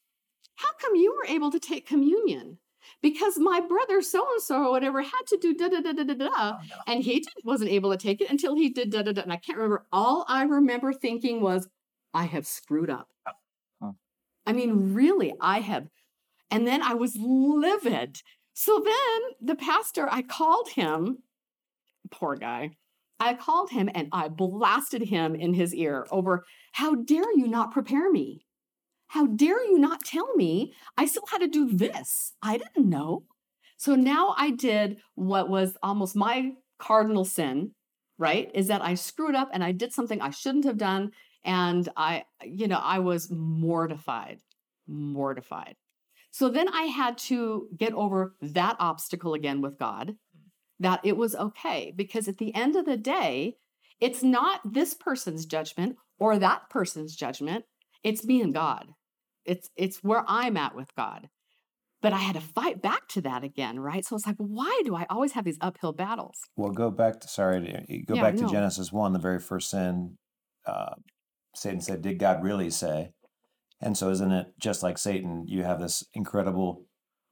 how 0.55 0.69
come 0.81 0.95
you 0.95 1.13
were 1.15 1.33
able 1.33 1.51
to 1.51 1.59
take 1.59 1.87
communion 1.87 2.57
because 3.01 3.37
my 3.37 3.59
brother 3.59 4.01
so 4.01 4.25
and 4.33 4.41
so 4.41 4.65
or 4.65 4.71
whatever 4.71 5.01
had 5.01 5.23
to 5.27 5.37
do 5.41 5.53
da 5.55 5.67
da 5.69 5.81
da 5.81 5.91
da 5.91 6.03
da 6.03 6.13
da 6.13 6.29
Oh, 6.37 6.51
no. 6.69 6.75
and 6.87 7.03
he 7.03 7.15
didn't, 7.15 7.43
wasn't 7.43 7.71
able 7.71 7.91
to 7.91 7.97
take 7.97 8.21
it 8.21 8.29
until 8.29 8.55
he 8.55 8.69
did 8.69 8.91
da 8.91 9.01
da 9.01 9.11
da. 9.11 9.23
And 9.23 9.33
I 9.33 9.37
can't 9.37 9.57
remember. 9.57 9.85
All 9.91 10.23
I 10.29 10.43
remember 10.43 10.93
thinking 10.93 11.41
was, 11.41 11.67
I 12.13 12.25
have 12.25 12.45
screwed 12.45 12.91
up. 12.91 13.07
Oh, 13.27 13.31
huh. 13.81 13.91
I 14.45 14.53
mean, 14.53 14.93
really, 14.93 15.33
I 15.41 15.61
have. 15.61 15.87
And 16.51 16.67
then 16.67 16.83
I 16.83 16.93
was 16.93 17.17
livid. 17.19 18.21
So 18.55 18.81
then 18.83 19.21
the 19.41 19.55
pastor, 19.55 20.07
I 20.09 20.21
called 20.21 20.69
him, 20.69 21.19
poor 22.09 22.37
guy. 22.37 22.71
I 23.19 23.33
called 23.33 23.69
him 23.69 23.89
and 23.93 24.07
I 24.13 24.29
blasted 24.29 25.03
him 25.03 25.35
in 25.35 25.53
his 25.53 25.75
ear 25.75 26.07
over, 26.09 26.45
How 26.71 26.95
dare 26.95 27.31
you 27.35 27.47
not 27.47 27.71
prepare 27.71 28.09
me? 28.09 28.45
How 29.07 29.27
dare 29.27 29.63
you 29.65 29.77
not 29.77 30.05
tell 30.05 30.33
me 30.35 30.73
I 30.97 31.05
still 31.05 31.25
had 31.29 31.39
to 31.39 31.47
do 31.47 31.69
this? 31.69 32.33
I 32.41 32.57
didn't 32.57 32.89
know. 32.89 33.25
So 33.75 33.93
now 33.95 34.33
I 34.37 34.51
did 34.51 34.99
what 35.15 35.49
was 35.49 35.77
almost 35.83 36.15
my 36.15 36.51
cardinal 36.79 37.25
sin, 37.25 37.71
right? 38.17 38.49
Is 38.53 38.67
that 38.67 38.81
I 38.81 38.95
screwed 38.95 39.35
up 39.35 39.49
and 39.51 39.65
I 39.65 39.73
did 39.73 39.91
something 39.91 40.21
I 40.21 40.29
shouldn't 40.29 40.65
have 40.65 40.77
done. 40.77 41.11
And 41.43 41.89
I, 41.97 42.23
you 42.41 42.69
know, 42.69 42.79
I 42.81 42.99
was 42.99 43.29
mortified, 43.29 44.39
mortified. 44.87 45.75
So 46.35 46.49
then 46.49 46.67
I 46.67 46.83
had 46.83 47.17
to 47.29 47.69
get 47.77 47.93
over 47.93 48.35
that 48.41 48.75
obstacle 48.77 49.35
again 49.35 49.61
with 49.61 49.79
God, 49.79 50.17
that 50.81 50.99
it 51.01 51.15
was 51.15 51.33
okay. 51.33 51.93
Because 51.95 52.27
at 52.27 52.39
the 52.39 52.53
end 52.53 52.75
of 52.75 52.83
the 52.83 52.97
day, 52.97 53.55
it's 54.01 54.21
not 54.21 54.59
this 54.65 54.93
person's 54.93 55.45
judgment 55.45 55.95
or 56.19 56.37
that 56.37 56.69
person's 56.69 57.15
judgment. 57.15 57.63
It's 58.03 58.25
me 58.25 58.41
and 58.41 58.53
God. 58.53 58.89
It's 59.45 59.69
it's 59.77 60.03
where 60.03 60.25
I'm 60.27 60.57
at 60.57 60.75
with 60.75 60.93
God. 60.97 61.29
But 62.01 62.11
I 62.11 62.17
had 62.17 62.35
to 62.35 62.41
fight 62.41 62.81
back 62.81 63.07
to 63.11 63.21
that 63.21 63.45
again, 63.45 63.79
right? 63.79 64.05
So 64.05 64.17
it's 64.17 64.27
like, 64.27 64.35
why 64.35 64.81
do 64.83 64.93
I 64.93 65.05
always 65.09 65.31
have 65.31 65.45
these 65.45 65.57
uphill 65.61 65.93
battles? 65.93 66.41
Well, 66.57 66.73
go 66.73 66.91
back 66.91 67.21
to 67.21 67.29
sorry, 67.29 68.03
go 68.05 68.15
Yeah, 68.15 68.21
back 68.21 68.35
to 68.35 68.41
no. 68.41 68.49
Genesis 68.49 68.91
one, 68.91 69.13
the 69.13 69.19
very 69.19 69.39
first 69.39 69.69
sin. 69.69 70.17
Uh, 70.65 70.95
Satan 71.55 71.79
said, 71.79 72.01
"Did 72.01 72.19
God 72.19 72.43
really 72.43 72.71
say?" 72.71 73.13
And 73.81 73.97
so, 73.97 74.09
isn't 74.09 74.31
it 74.31 74.53
just 74.59 74.83
like 74.83 74.97
Satan? 74.97 75.45
You 75.47 75.63
have 75.63 75.79
this 75.79 76.03
incredible, 76.13 76.85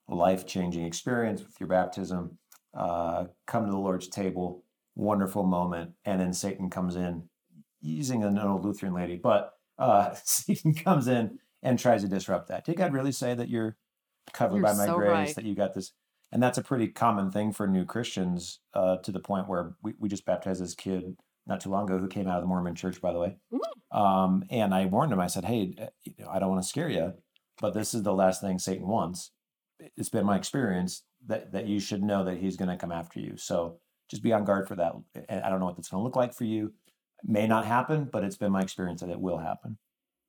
life-changing 0.08 0.86
experience 0.86 1.42
with 1.42 1.60
your 1.60 1.70
baptism. 1.70 2.38
Uh, 2.78 3.26
come 3.48 3.66
to 3.66 3.72
the 3.72 3.78
Lord's 3.78 4.08
table, 4.08 4.64
wonderful 4.96 5.44
moment, 5.44 5.92
and 6.06 6.20
then 6.20 6.34
Satan 6.34 6.70
comes 6.70 6.96
in, 6.96 7.24
using 7.82 8.24
an 8.24 8.38
old 8.38 8.66
Lutheran 8.66 8.94
lady, 8.94 9.16
but 9.16 9.54
uh, 9.78 10.14
Satan 10.24 10.74
comes 10.74 11.08
in 11.08 11.40
and 11.62 11.80
tries 11.80 12.02
to 12.02 12.08
disrupt 12.08 12.50
that. 12.50 12.66
Did 12.66 12.78
God 12.78 12.94
really 12.94 13.12
say 13.12 13.34
that 13.36 13.50
you're 13.50 13.78
covered 14.34 14.58
You're 14.58 14.64
by 14.64 14.74
my 14.74 14.86
so 14.86 14.96
grace? 14.98 15.10
right. 15.10 15.36
That 15.36 15.46
you 15.46 15.56
got 15.56 15.74
this 15.74 15.94
and 16.34 16.42
that's 16.42 16.58
a 16.58 16.64
pretty 16.64 16.88
common 16.88 17.30
thing 17.30 17.54
for 17.54 17.68
new 17.68 17.86
Christians 17.86 18.60
uh, 18.74 18.98
to 18.98 19.12
the 19.12 19.20
point 19.20 19.48
where 19.48 19.76
we, 19.84 19.94
we 20.00 20.10
just 20.10 20.26
baptized 20.26 20.62
this 20.62 20.74
kid 20.74 21.16
not 21.46 21.62
too 21.62 21.70
long 21.70 21.84
ago 21.86 21.98
who 21.98 22.08
came 22.08 22.28
out 22.28 22.38
of 22.38 22.44
the 22.44 22.48
Mormon 22.48 22.76
church, 22.76 23.02
by 23.02 23.12
the 23.14 23.20
way. 23.20 23.38
Um, 23.92 24.44
and 24.50 24.74
I 24.74 24.86
warned 24.86 25.12
him, 25.14 25.20
I 25.20 25.28
said, 25.28 25.46
hey, 25.46 25.76
uh, 25.80 25.86
you 26.04 26.14
know, 26.20 26.30
I 26.30 26.40
don't 26.40 26.50
want 26.50 26.64
to 26.64 26.68
scare 26.68 26.90
you, 26.90 27.14
but 27.62 27.74
this 27.74 27.94
is 27.94 28.02
the 28.04 28.14
last 28.14 28.42
thing 28.42 28.58
Satan 28.60 28.88
wants. 28.88 29.32
It's 29.98 30.10
been 30.10 30.26
my 30.26 30.38
experience 30.38 31.04
that, 31.28 31.52
that 31.52 31.68
you 31.68 31.80
should 31.80 32.02
know 32.02 32.24
that 32.26 32.38
he's 32.38 32.58
going 32.58 32.70
to 32.70 32.78
come 32.78 32.92
after 32.92 33.20
you. 33.20 33.38
So 33.38 33.80
just 34.10 34.24
be 34.24 34.34
on 34.34 34.46
guard 34.46 34.68
for 34.68 34.76
that. 34.78 34.94
I 35.30 35.50
don't 35.50 35.60
know 35.60 35.66
what 35.66 35.76
that's 35.76 35.90
going 35.90 36.00
to 36.02 36.04
look 36.04 36.16
like 36.16 36.34
for 36.34 36.46
you. 36.46 36.68
It 37.24 37.30
may 37.30 37.46
not 37.48 37.66
happen, 37.66 38.10
but 38.12 38.24
it's 38.24 38.38
been 38.38 38.52
my 38.52 38.62
experience 38.62 39.02
that 39.02 39.10
it 39.10 39.20
will 39.20 39.38
happen. 39.38 39.78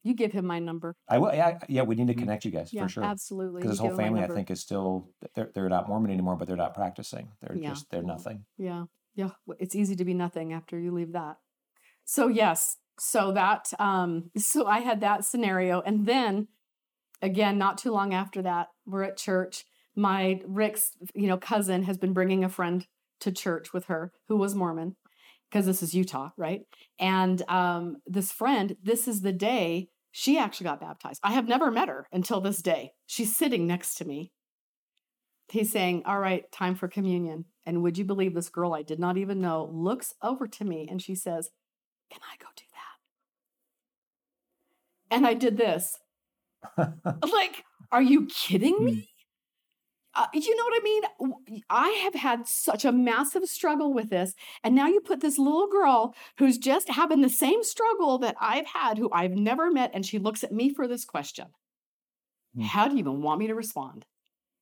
You 0.03 0.13
give 0.15 0.33
him 0.33 0.45
my 0.45 0.59
number. 0.59 0.95
I 1.09 1.17
will, 1.17 1.33
yeah, 1.33 1.59
yeah, 1.69 1.83
we 1.83 1.95
need 1.95 2.09
to 2.09 2.15
Mhm. 2.15 2.19
connect 2.19 2.45
you 2.45 2.51
guys 2.51 2.71
Yeah, 2.73 2.83
for 2.83 2.89
sure 2.91 3.05
absolutely. 3.05 3.63
because 3.63 3.71
this 3.73 3.79
You 3.79 3.89
whole 3.89 3.97
give 3.97 4.05
him 4.07 4.13
my 4.13 4.21
family, 4.21 4.33
I 4.33 4.37
think, 4.37 4.51
is 4.51 4.61
still 4.61 5.09
they're 5.35 5.51
they're 5.55 5.69
not 5.71 5.89
Mormon 5.89 6.11
anymore, 6.11 6.37
but 6.37 6.47
they're 6.47 6.59
not 6.59 6.75
practicing. 6.75 7.31
They're 7.41 7.57
Yeah. 7.57 7.71
just 7.71 7.89
they're 7.91 8.03
nothing. 8.03 8.45
Yeah. 8.59 8.85
Yeah. 9.15 9.31
It's 9.59 9.75
easy 9.75 9.97
to 9.97 10.05
be 10.05 10.15
nothing 10.15 10.53
after 10.53 10.79
you 10.79 10.93
leave 10.93 11.13
that. 11.13 11.37
So 12.05 12.29
yes. 12.29 12.77
So 12.99 13.33
that 13.33 13.73
um 13.79 14.31
so 14.37 14.67
I 14.67 14.81
had 14.81 15.01
that 15.01 15.25
scenario. 15.25 15.81
And 15.81 16.07
then 16.07 16.49
again, 17.23 17.59
not 17.59 17.79
too 17.79 17.93
long 17.93 18.13
after 18.15 18.43
that, 18.43 18.69
we're 18.87 19.03
at 19.05 19.17
church. 19.17 19.65
My 19.97 20.41
Rick's, 20.47 20.91
you 21.15 21.29
know, 21.29 21.39
cousin 21.39 21.85
has 21.85 21.99
been 21.99 22.13
bringing 22.13 22.45
a 22.45 22.49
friend 22.49 22.87
to 23.21 23.31
church 23.31 23.73
with 23.73 23.87
her 23.87 24.13
who 24.29 24.37
was 24.37 24.55
Mormon 24.55 24.97
because 25.49 25.67
this 25.67 25.83
is 25.83 25.95
Utah, 25.95 26.31
right? 26.37 26.63
And 26.99 27.43
um 27.49 27.97
this 28.07 28.33
friend, 28.33 28.77
this 28.83 29.07
is 29.09 29.21
the 29.21 29.33
day 29.33 29.89
she 30.17 30.39
actually 30.39 30.67
got 30.67 30.81
baptized. 30.81 31.21
I 31.25 31.33
have 31.33 31.49
never 31.49 31.73
met 31.73 31.89
her 31.89 32.07
until 32.13 32.41
this 32.41 32.63
day. 32.63 32.93
She's 33.05 33.37
sitting 33.37 33.67
next 33.67 33.97
to 33.97 34.05
me. 34.05 34.31
He's 35.49 35.73
saying, 35.73 36.05
All 36.07 36.21
right, 36.21 36.51
time 36.53 36.77
for 36.77 36.87
communion. 36.87 37.47
And 37.67 37.83
would 37.83 37.99
you 37.99 38.05
believe 38.05 38.35
this 38.35 38.49
girl 38.49 38.75
I 38.75 38.83
did 38.83 38.99
not 38.99 39.17
even 39.17 39.41
know 39.41 39.71
looks 39.73 40.15
over 40.23 40.47
to 40.47 40.65
me 40.65 40.87
and 40.91 41.01
she 41.01 41.15
says, 41.15 41.51
Can 42.11 42.21
I 42.23 42.37
go 42.43 42.49
do 42.57 42.65
that? 42.73 42.99
And 45.17 45.27
I 45.27 45.35
did 45.35 45.57
this. 45.57 45.99
Like, 46.77 47.63
are 47.93 48.03
you 48.03 48.27
kidding 48.27 48.85
me? 48.85 49.11
Uh, 50.17 50.27
you 50.33 50.57
know 50.57 50.65
what 50.65 50.81
I 50.81 50.85
mean? 50.85 51.03
I 51.69 51.89
have 52.05 52.15
had 52.15 52.47
such 52.47 52.85
a 52.85 52.93
massive 52.93 53.45
struggle 53.47 53.93
with 53.93 54.11
this. 54.11 54.35
And 54.63 54.75
now 54.75 54.87
you 54.87 55.01
put 55.01 55.21
this 55.21 55.39
little 55.39 55.69
girl 55.69 56.15
who's 56.39 56.57
just 56.57 56.89
having 56.89 57.21
the 57.21 57.29
same 57.29 57.65
struggle 57.65 58.19
that 58.19 58.37
I've 58.41 58.67
had, 58.67 58.97
who 58.97 59.11
I've 59.13 59.33
never 59.33 59.71
met, 59.71 59.91
and 59.93 60.07
she 60.07 60.19
looks 60.19 60.45
at 60.45 60.53
me 60.53 60.73
for 60.73 60.87
this 60.87 61.05
question. 61.05 61.47
Hmm. 62.55 62.63
How 62.63 62.87
do 62.87 62.95
you 62.95 63.01
even 63.01 63.23
want 63.23 63.41
me 63.41 63.49
to 63.49 63.55
respond? 63.55 64.07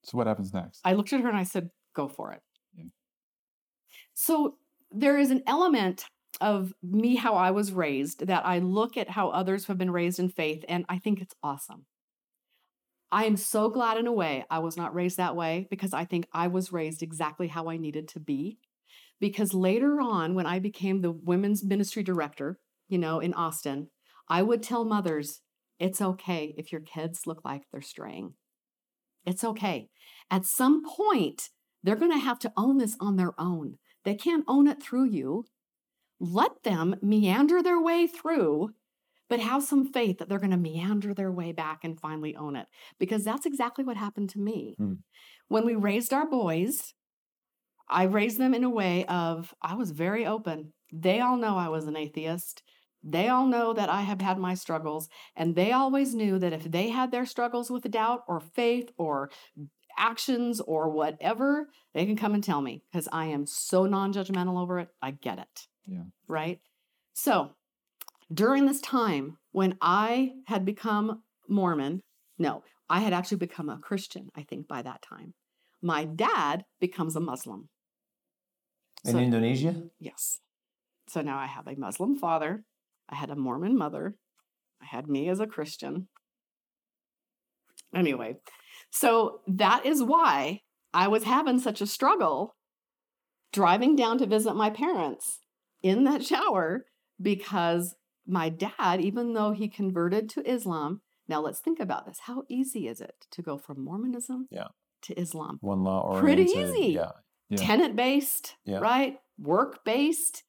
So 0.04 0.16
what 0.16 0.26
happens 0.26 0.54
next? 0.54 0.80
I 0.84 0.94
looked 0.94 1.12
at 1.12 1.20
her 1.20 1.28
and 1.28 1.36
I 1.36 1.44
said, 1.44 1.70
go 1.94 2.08
for 2.08 2.32
it. 2.32 2.40
So 4.22 4.54
there 4.92 5.18
is 5.18 5.32
an 5.32 5.42
element 5.48 6.04
of 6.40 6.72
me, 6.80 7.16
how 7.16 7.35
I 7.35 7.50
was 7.50 7.72
raised, 7.72 8.28
that 8.28 8.46
I 8.46 8.61
look 8.61 8.96
at 8.96 9.11
how 9.11 9.30
others 9.30 9.66
have 9.66 9.78
been 9.78 9.90
raised 9.90 10.20
in 10.20 10.28
faith, 10.28 10.64
and 10.68 10.85
I 10.88 10.98
think 11.00 11.20
it's 11.20 11.35
awesome. 11.42 11.87
I 13.11 13.24
am 13.24 13.37
so 13.37 13.68
glad 13.68 13.96
in 13.96 14.06
a 14.06 14.12
way 14.12 14.44
I 14.48 14.61
was 14.61 14.76
not 14.76 14.94
raised 14.94 15.16
that 15.16 15.35
way 15.35 15.66
because 15.70 15.92
I 15.92 16.04
think 16.04 16.28
I 16.32 16.46
was 16.46 16.72
raised 16.72 17.02
exactly 17.02 17.48
how 17.48 17.68
I 17.68 17.76
needed 17.78 18.06
to 18.11 18.20
be. 18.20 18.58
Because 19.18 19.54
later 19.54 20.00
on, 20.00 20.37
when 20.37 20.46
I 20.46 20.61
became 20.61 21.00
the 21.00 21.11
women's 21.11 21.64
ministry 21.64 22.04
director, 22.04 22.61
you 22.88 22.98
know, 22.98 23.18
in 23.18 23.35
Austin, 23.35 23.88
I 24.28 24.42
would 24.42 24.62
tell 24.62 24.85
mothers, 24.85 25.40
it's 25.80 26.00
okay 26.00 26.54
if 26.56 26.70
your 26.70 26.80
kids 26.80 27.26
look 27.26 27.44
like 27.44 27.62
they're 27.72 27.82
straying. 27.82 28.35
It's 29.26 29.42
okay. 29.42 29.88
At 30.30 30.44
some 30.44 30.85
point, 30.85 31.48
they're 31.82 31.96
going 31.96 32.12
to 32.12 32.18
have 32.18 32.38
to 32.40 32.52
own 32.56 32.78
this 32.78 32.96
on 33.00 33.16
their 33.16 33.32
own. 33.37 33.78
They 34.04 34.14
can't 34.14 34.44
own 34.48 34.66
it 34.66 34.82
through 34.82 35.04
you. 35.04 35.44
Let 36.20 36.62
them 36.62 36.96
meander 37.02 37.62
their 37.62 37.80
way 37.80 38.06
through, 38.06 38.70
but 39.28 39.40
have 39.40 39.62
some 39.62 39.92
faith 39.92 40.18
that 40.18 40.28
they're 40.28 40.38
going 40.38 40.50
to 40.50 40.56
meander 40.56 41.14
their 41.14 41.32
way 41.32 41.52
back 41.52 41.80
and 41.84 42.00
finally 42.00 42.36
own 42.36 42.56
it. 42.56 42.66
Because 42.98 43.24
that's 43.24 43.46
exactly 43.46 43.84
what 43.84 43.96
happened 43.96 44.30
to 44.30 44.38
me. 44.38 44.74
Hmm. 44.78 44.94
When 45.48 45.66
we 45.66 45.74
raised 45.74 46.12
our 46.12 46.28
boys, 46.28 46.94
I 47.88 48.04
raised 48.04 48.38
them 48.38 48.54
in 48.54 48.64
a 48.64 48.70
way 48.70 49.04
of 49.06 49.54
I 49.60 49.74
was 49.74 49.90
very 49.90 50.26
open. 50.26 50.72
They 50.92 51.20
all 51.20 51.36
know 51.36 51.56
I 51.56 51.68
was 51.68 51.86
an 51.86 51.96
atheist. 51.96 52.62
They 53.04 53.28
all 53.28 53.46
know 53.46 53.72
that 53.72 53.88
I 53.88 54.02
have 54.02 54.20
had 54.20 54.38
my 54.38 54.54
struggles, 54.54 55.08
and 55.34 55.56
they 55.56 55.72
always 55.72 56.14
knew 56.14 56.38
that 56.38 56.52
if 56.52 56.70
they 56.70 56.90
had 56.90 57.10
their 57.10 57.26
struggles 57.26 57.68
with 57.68 57.90
doubt 57.90 58.20
or 58.28 58.38
faith 58.38 58.90
or 58.96 59.28
actions 59.98 60.61
or 60.61 60.88
whatever, 60.90 61.68
they 61.94 62.07
can 62.07 62.16
come 62.16 62.35
and 62.35 62.42
tell 62.42 62.61
me 62.61 62.83
because 62.90 63.09
I 63.12 63.26
am 63.26 63.46
so 63.46 63.87
non 63.87 64.12
judgmental 64.12 64.61
over 64.61 64.78
it. 64.78 64.88
I 65.00 65.12
get 65.12 65.38
it. 65.38 65.66
Yeah. 65.87 66.05
Right. 66.28 66.61
So 67.14 67.50
during 68.33 68.66
this 68.66 68.81
time 68.81 69.38
when 69.52 69.76
I 69.81 70.33
had 70.46 70.64
become 70.64 71.22
Mormon, 71.48 72.00
no, 72.38 72.62
I 72.88 73.00
had 73.00 73.12
actually 73.12 73.38
become 73.38 73.68
a 73.68 73.78
Christian, 73.78 74.28
I 74.35 74.42
think, 74.42 74.68
by 74.68 74.83
that 74.83 75.02
time. 75.02 75.35
My 75.83 76.05
dad 76.05 76.64
becomes 76.81 77.16
a 77.16 77.20
Muslim. 77.20 77.68
In 79.05 79.12
So- 79.12 79.18
Indonesia? 79.18 79.83
Yes. 79.98 80.40
So 81.09 81.20
now 81.20 81.38
I 81.38 81.46
have 81.46 81.66
a 81.66 81.74
Muslim 81.76 82.16
father. 82.16 82.64
I 83.09 83.16
had 83.16 83.31
a 83.31 83.37
Mormon 83.37 83.76
mother. 83.76 84.16
I 84.81 84.87
had 84.87 85.09
me 85.09 85.28
as 85.28 85.40
a 85.40 85.46
Christian. 85.46 86.09
Anyway, 87.94 88.37
so 88.92 89.40
that 89.48 89.85
is 89.87 90.02
why 90.02 90.61
I 90.94 91.09
was 91.09 91.24
having 91.24 91.59
such 91.59 91.81
a 91.81 91.87
struggle 91.87 92.55
driving 93.52 93.96
down 93.96 94.18
to 94.18 94.26
visit 94.26 94.55
my 94.55 94.70
parents 94.70 95.38
in 95.83 96.05
that 96.05 96.24
shower 96.24 96.85
because 97.20 97.94
my 98.26 98.48
dad, 98.48 99.00
even 99.00 99.33
though 99.33 99.52
he 99.52 99.68
converted 99.68 100.28
to 100.31 100.48
Islam, 100.50 101.00
now 101.28 101.40
let's 101.40 101.61
think 101.61 101.81
about 101.81 102.07
this. 102.07 102.18
How 102.26 102.44
easy 102.48 102.87
is 102.87 103.00
it 103.00 103.14
to 103.33 103.42
go 103.42 103.59
from 103.59 103.85
Mormonism 103.85 104.46
Yeah. 104.50 104.68
to 105.02 105.18
Islam? 105.18 105.59
One 105.61 105.83
law 105.83 106.02
or 106.02 106.20
Pretty 106.20 106.44
easy. 106.44 106.92
Yeah. 106.92 107.12
Yeah. 107.48 107.57
tenant 107.59 107.96
based, 107.96 108.57
Yeah. 108.64 108.78
right? 108.78 109.18
Work 109.38 109.85
based. 109.85 110.44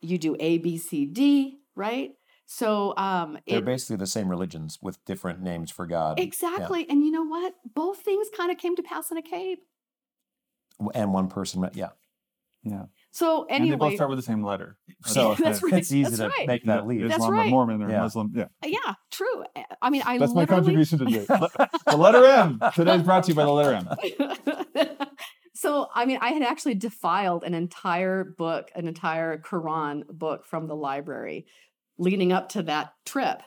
You 0.00 0.18
do 0.18 0.36
A, 0.40 0.58
B, 0.58 0.76
C, 0.78 1.06
D, 1.06 1.58
right? 1.76 2.10
So 2.54 2.94
um 2.98 3.38
They're 3.46 3.60
it, 3.60 3.64
basically 3.64 3.96
the 3.96 4.06
same 4.06 4.28
religions 4.28 4.78
with 4.82 5.02
different 5.06 5.40
names 5.40 5.70
for 5.70 5.86
God. 5.86 6.18
Yeah. 6.18 6.24
exactly. 6.24 6.86
And 6.88 7.02
you 7.02 7.10
know 7.10 7.24
what? 7.24 7.54
Both 7.74 8.00
things 8.00 8.28
kind 8.36 8.52
of 8.52 8.58
came 8.58 8.76
to 8.76 8.82
pass 8.82 9.10
in 9.10 9.16
a 9.16 9.22
cave. 9.22 9.58
And 10.94 11.14
one 11.14 11.28
person, 11.28 11.66
yeah. 11.72 11.90
Yeah. 12.62 12.84
So 13.10 13.46
And 13.48 13.70
they 13.70 13.74
both 13.74 13.94
start 13.94 14.10
with 14.10 14.18
the 14.18 14.22
same 14.22 14.44
letter. 14.44 14.76
So 15.06 15.34
That's 15.38 15.62
right. 15.62 15.72
it's 15.72 15.92
easy 15.92 16.02
That's 16.10 16.18
to 16.18 16.28
right. 16.28 16.46
make 16.46 16.64
that 16.66 16.86
leap. 16.86 17.00
That's 17.02 17.14
Islam 17.14 17.32
or 17.32 17.36
right. 17.36 17.50
Mormon 17.50 17.82
or 17.82 17.90
Yeah. 17.90 18.02
Muslim. 18.02 18.32
Yeah. 18.34 18.44
yeah, 18.64 18.94
true. 19.10 19.44
I 19.80 19.88
mean, 19.88 20.02
I 20.04 20.18
That's 20.18 20.34
my 20.34 20.40
literally 20.42 20.62
contribution 20.62 20.98
today. 20.98 21.24
The 21.24 21.96
letter 21.96 22.24
M. 22.24 22.60
Today's 22.74 23.02
brought 23.02 23.24
to 23.24 23.28
you 23.30 23.34
by 23.34 23.44
the 23.44 23.50
letter 23.50 23.74
M. 23.74 24.98
so 25.54 25.88
I 25.94 26.04
mean, 26.04 26.18
I 26.20 26.32
had 26.32 26.42
actually 26.42 26.74
defiled 26.74 27.44
an 27.44 27.54
entire 27.54 28.24
book, 28.24 28.70
an 28.74 28.86
entire 28.88 29.38
Quran 29.38 30.06
book 30.06 30.44
from 30.44 30.66
the 30.66 30.76
library 30.76 31.46
leading 31.98 32.32
up 32.32 32.48
to 32.50 32.62
that 32.64 32.92
trip 33.04 33.42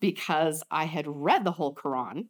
because 0.00 0.62
I 0.70 0.84
had 0.84 1.06
read 1.06 1.44
the 1.44 1.52
whole 1.52 1.74
Quran. 1.74 2.26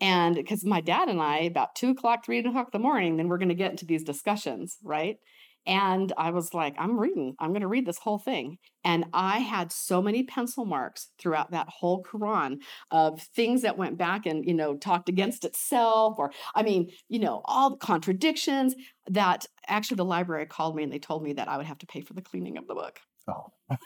And 0.00 0.34
because 0.34 0.64
my 0.64 0.80
dad 0.80 1.08
and 1.08 1.20
I, 1.20 1.38
about 1.38 1.74
two 1.74 1.90
o'clock, 1.90 2.24
three 2.24 2.40
o'clock 2.40 2.68
in 2.72 2.80
the 2.80 2.86
morning, 2.86 3.16
then 3.16 3.28
we're 3.28 3.38
going 3.38 3.48
to 3.48 3.54
get 3.54 3.70
into 3.70 3.86
these 3.86 4.04
discussions, 4.04 4.78
right? 4.82 5.18
And 5.66 6.12
I 6.18 6.30
was 6.30 6.52
like, 6.52 6.74
I'm 6.78 6.98
reading, 6.98 7.34
I'm 7.38 7.50
going 7.50 7.62
to 7.62 7.68
read 7.68 7.86
this 7.86 7.98
whole 7.98 8.18
thing. 8.18 8.58
And 8.84 9.06
I 9.14 9.38
had 9.38 9.72
so 9.72 10.02
many 10.02 10.22
pencil 10.22 10.66
marks 10.66 11.08
throughout 11.18 11.52
that 11.52 11.68
whole 11.68 12.02
Quran 12.02 12.58
of 12.90 13.22
things 13.22 13.62
that 13.62 13.78
went 13.78 13.96
back 13.96 14.26
and, 14.26 14.44
you 14.44 14.52
know, 14.52 14.76
talked 14.76 15.08
against 15.08 15.44
itself, 15.44 16.16
or 16.18 16.32
I 16.54 16.62
mean, 16.62 16.90
you 17.08 17.18
know, 17.18 17.40
all 17.46 17.70
the 17.70 17.76
contradictions 17.76 18.74
that 19.08 19.46
actually 19.66 19.96
the 19.96 20.04
library 20.04 20.46
called 20.46 20.76
me 20.76 20.82
and 20.82 20.92
they 20.92 20.98
told 20.98 21.22
me 21.22 21.32
that 21.34 21.48
I 21.48 21.56
would 21.56 21.66
have 21.66 21.78
to 21.78 21.86
pay 21.86 22.02
for 22.02 22.12
the 22.12 22.22
cleaning 22.22 22.58
of 22.58 22.66
the 22.66 22.74
book. 22.74 23.00
Oh. 23.26 23.46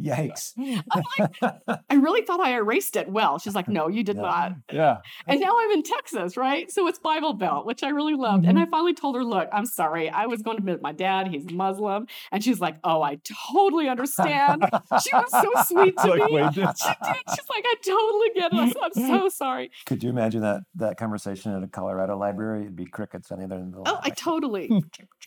Yikes. 0.00 0.52
I'm 0.90 1.02
like, 1.18 1.80
I 1.90 1.94
really 1.94 2.22
thought 2.22 2.40
I 2.40 2.54
erased 2.54 2.96
it 2.96 3.08
well. 3.08 3.38
She's 3.38 3.54
like, 3.54 3.68
no, 3.68 3.88
you 3.88 4.02
did 4.04 4.16
Yeah. 4.16 4.22
not. 4.22 4.52
Yeah. 4.72 4.96
And 5.26 5.40
now 5.40 5.56
I'm 5.58 5.70
in 5.72 5.82
Texas, 5.82 6.36
right? 6.36 6.70
So 6.70 6.86
it's 6.88 6.98
Bible 6.98 7.34
Belt, 7.34 7.66
which 7.66 7.82
I 7.82 7.88
really 7.90 8.14
loved. 8.14 8.44
And 8.46 8.58
I 8.58 8.66
finally 8.66 8.94
told 8.94 9.16
her, 9.16 9.24
look, 9.24 9.48
I'm 9.52 9.66
sorry. 9.66 10.08
I 10.10 10.26
was 10.26 10.42
going 10.42 10.56
to 10.58 10.62
meet 10.62 10.80
my 10.82 10.92
dad. 10.92 11.28
He's 11.28 11.50
Muslim. 11.50 12.06
And 12.32 12.42
she's 12.44 12.60
like, 12.60 12.76
oh, 12.84 13.02
I 13.02 13.18
totally 13.52 13.88
understand. 13.88 14.64
She 15.02 15.10
was 15.14 15.30
so 15.30 15.50
sweet 15.66 15.96
to 15.98 16.08
Like, 16.08 16.30
me. 16.30 16.38
She 16.54 16.60
did. 16.60 16.68
She's 17.30 17.48
like, 17.48 17.64
I 17.64 17.74
totally 17.84 18.30
get 18.34 18.52
it. 18.52 18.76
I'm 18.82 18.92
so 18.94 19.28
sorry. 19.34 19.70
Could 19.86 20.02
you 20.02 20.10
imagine 20.10 20.42
that 20.42 20.62
that 20.76 20.96
conversation 20.96 21.52
at 21.54 21.62
a 21.62 21.68
Colorado 21.68 22.16
library? 22.16 22.62
It'd 22.62 22.76
be 22.76 22.86
crickets 22.86 23.28
the 23.28 23.34
other 23.36 23.56
of 23.56 23.72
the 23.72 23.82
Oh, 23.86 23.98
I 24.02 24.10
totally. 24.10 24.70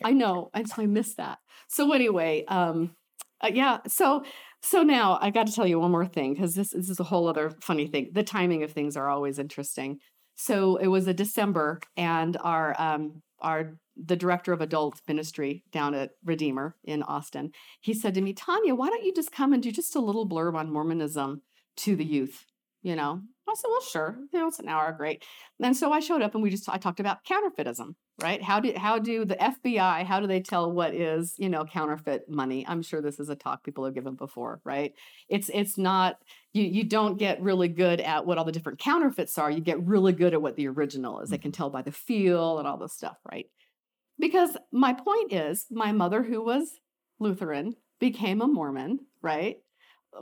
I 0.04 0.12
know. 0.12 0.50
And 0.54 0.68
so 0.68 0.82
I 0.82 0.86
missed 0.86 1.16
that. 1.18 1.38
So 1.68 1.92
anyway, 1.92 2.44
um, 2.48 2.94
uh, 3.40 3.50
yeah. 3.52 3.78
So 3.88 4.24
so 4.62 4.82
now 4.82 5.18
I 5.20 5.30
got 5.30 5.46
to 5.48 5.52
tell 5.52 5.66
you 5.66 5.80
one 5.80 5.90
more 5.90 6.06
thing 6.06 6.34
because 6.34 6.54
this, 6.54 6.70
this 6.70 6.88
is 6.88 7.00
a 7.00 7.04
whole 7.04 7.26
other 7.28 7.52
funny 7.60 7.86
thing. 7.86 8.10
The 8.12 8.22
timing 8.22 8.62
of 8.62 8.72
things 8.72 8.96
are 8.96 9.08
always 9.08 9.38
interesting. 9.38 9.98
So 10.34 10.76
it 10.76 10.86
was 10.86 11.06
a 11.06 11.14
December, 11.14 11.80
and 11.96 12.36
our 12.40 12.74
um 12.80 13.22
our 13.40 13.74
the 13.96 14.16
director 14.16 14.52
of 14.52 14.60
adult 14.60 15.00
ministry 15.06 15.64
down 15.72 15.94
at 15.94 16.12
Redeemer 16.24 16.76
in 16.84 17.02
Austin, 17.02 17.50
he 17.80 17.92
said 17.92 18.14
to 18.14 18.22
me, 18.22 18.32
Tanja, 18.32 18.76
why 18.76 18.88
don't 18.88 19.04
you 19.04 19.12
just 19.12 19.32
come 19.32 19.52
and 19.52 19.62
do 19.62 19.70
just 19.70 19.94
a 19.96 20.00
little 20.00 20.26
blurb 20.26 20.54
on 20.54 20.72
Mormonism 20.72 21.42
to 21.78 21.96
the 21.96 22.04
youth? 22.04 22.46
You 22.82 22.96
know, 22.96 23.20
I 23.48 23.54
said, 23.54 23.68
well, 23.68 23.80
sure. 23.82 24.18
You 24.32 24.40
know, 24.40 24.48
it's 24.48 24.58
an 24.58 24.68
hour, 24.68 24.92
great. 24.92 25.24
And 25.60 25.76
so 25.76 25.92
I 25.92 26.00
showed 26.00 26.22
up 26.22 26.34
and 26.34 26.42
we 26.42 26.50
just 26.50 26.68
I 26.68 26.78
talked 26.78 27.00
about 27.00 27.24
counterfeitism, 27.24 27.94
right? 28.20 28.42
How 28.42 28.60
do 28.60 28.72
how 28.76 28.98
do 28.98 29.24
the 29.24 29.36
FBI 29.36 30.04
how 30.04 30.20
do 30.20 30.26
they 30.26 30.40
tell 30.40 30.70
what 30.70 30.94
is 30.94 31.34
you 31.38 31.48
know 31.48 31.64
counterfeit 31.64 32.28
money? 32.28 32.64
I'm 32.68 32.82
sure 32.82 33.00
this 33.00 33.18
is 33.18 33.28
a 33.28 33.34
talk 33.34 33.64
people 33.64 33.84
have 33.84 33.94
given 33.94 34.14
before, 34.14 34.60
right? 34.64 34.92
It's 35.28 35.50
it's 35.52 35.78
not 35.78 36.16
you 36.52 36.64
you 36.64 36.84
don't 36.84 37.18
get 37.18 37.40
really 37.40 37.68
good 37.68 38.00
at 38.00 38.26
what 38.26 38.38
all 38.38 38.44
the 38.44 38.52
different 38.52 38.78
counterfeits 38.78 39.38
are. 39.38 39.50
You 39.50 39.60
get 39.60 39.82
really 39.84 40.12
good 40.12 40.34
at 40.34 40.42
what 40.42 40.56
the 40.56 40.68
original 40.68 41.20
is. 41.20 41.30
They 41.30 41.38
can 41.38 41.50
mm-hmm. 41.50 41.56
tell 41.56 41.70
by 41.70 41.82
the 41.82 41.92
feel 41.92 42.58
and 42.58 42.68
all 42.68 42.78
this 42.78 42.92
stuff, 42.92 43.16
right? 43.30 43.46
Because 44.18 44.56
my 44.70 44.92
point 44.92 45.32
is, 45.32 45.66
my 45.70 45.92
mother 45.92 46.22
who 46.22 46.44
was 46.44 46.80
Lutheran 47.18 47.74
became 47.98 48.40
a 48.42 48.46
Mormon, 48.46 48.98
right? 49.22 49.56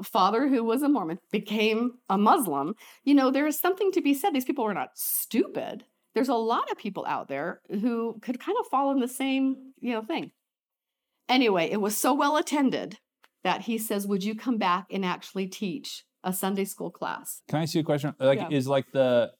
Father 0.05 0.47
who 0.47 0.63
was 0.63 0.83
a 0.83 0.89
Mormon 0.89 1.19
became 1.33 1.95
a 2.09 2.17
Muslim 2.17 2.75
you 3.05 3.15
know, 3.15 3.31
there 3.31 3.47
is 3.47 3.59
something 3.59 3.91
to 3.93 4.01
be 4.01 4.15
said. 4.15 4.33
These 4.33 4.45
people 4.45 4.65
are 4.65 4.75
not 4.75 4.91
stupid. 4.95 5.85
There's 6.15 6.29
a 6.29 6.35
lot 6.35 6.71
of 6.71 6.79
people 6.79 7.05
out 7.07 7.29
there 7.29 7.61
who 7.71 8.19
could 8.21 8.41
kind 8.41 8.57
of 8.59 8.67
fall 8.67 8.91
in 8.91 8.99
the 9.01 9.09
same, 9.09 9.73
you 9.81 9.93
know, 9.93 10.03
thing. 10.03 10.33
Anyway, 11.29 11.71
it 11.71 11.81
was 11.81 11.97
so 11.97 12.13
well 12.13 12.37
attended 12.37 12.99
that 13.45 13.63
he 13.63 13.79
says, 13.79 14.07
"Would 14.07 14.25
you 14.25 14.35
come 14.35 14.59
back 14.59 14.87
and 14.91 15.05
actually 15.05 15.47
teach 15.47 16.05
a 16.25 16.33
Sunday 16.33 16.65
school 16.65 16.91
class?" 16.91 17.43
Can 17.49 17.61
I 17.61 17.63
ask 17.63 17.75
you 17.75 17.81
a 17.83 17.85
question? 17.85 18.15
Like, 18.19 18.41
Yeah. 18.41 18.49
is 18.51 18.67
like 18.67 18.91
the 18.93 19.33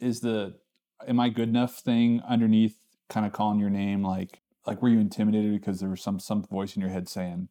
is 0.00 0.20
the 0.20 0.58
am 1.06 1.20
I 1.20 1.28
good 1.28 1.48
enough 1.48 1.76
thing 1.78 2.20
underneath 2.22 2.76
kind 3.08 3.26
of 3.26 3.32
calling 3.32 3.58
your 3.60 3.70
name? 3.70 4.02
Like, 4.02 4.40
like 4.66 4.80
were 4.80 4.88
you 4.88 4.98
intimidated 5.00 5.52
because 5.52 5.80
there 5.80 5.90
was 5.90 6.00
some 6.02 6.18
some 6.18 6.42
voice 6.44 6.74
in 6.74 6.80
your 6.80 6.90
head 6.90 7.08
saying, 7.08 7.48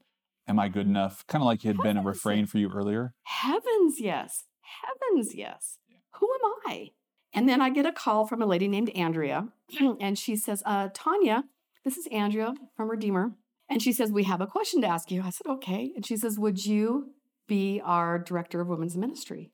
"Am 0.47 0.59
I 0.59 0.67
good 0.69 0.87
enough?" 0.87 1.25
Kind 1.27 1.43
of 1.43 1.45
like 1.45 1.63
it 1.63 1.67
had 1.67 1.77
been 1.83 1.97
a 1.97 2.03
refrain 2.03 2.47
for 2.47 2.57
you 2.57 2.71
earlier. 2.71 3.13
Heavens, 3.23 3.99
yes. 3.99 4.45
Heavens, 4.61 5.35
yes. 5.35 5.77
Who 6.19 6.27
am 6.33 6.51
I? 6.65 6.89
And 7.33 7.49
then 7.49 7.61
I 7.61 7.69
get 7.69 7.85
a 7.85 7.91
call 7.91 8.27
from 8.27 8.41
a 8.41 8.45
lady 8.45 8.67
named 8.67 8.89
Andrea, 8.91 9.49
and 9.99 10.17
she 10.17 10.35
says, 10.35 10.61
uh, 10.65 10.89
Tanja, 10.89 11.43
this 11.83 11.97
is 11.97 12.07
Andrea 12.11 12.53
from 12.77 12.89
Redeemer. 12.89 13.31
And 13.69 13.81
she 13.81 13.91
says, 13.91 14.11
We 14.11 14.23
have 14.23 14.41
a 14.41 14.47
question 14.47 14.81
to 14.81 14.87
ask 14.87 15.09
you. 15.11 15.21
I 15.23 15.29
said, 15.29 15.47
Okay. 15.47 15.91
And 15.95 16.05
she 16.05 16.17
says, 16.17 16.37
Would 16.37 16.65
you 16.65 17.11
be 17.47 17.81
our 17.83 18.19
director 18.19 18.61
of 18.61 18.67
women's 18.67 18.95
ministry? 18.95 19.51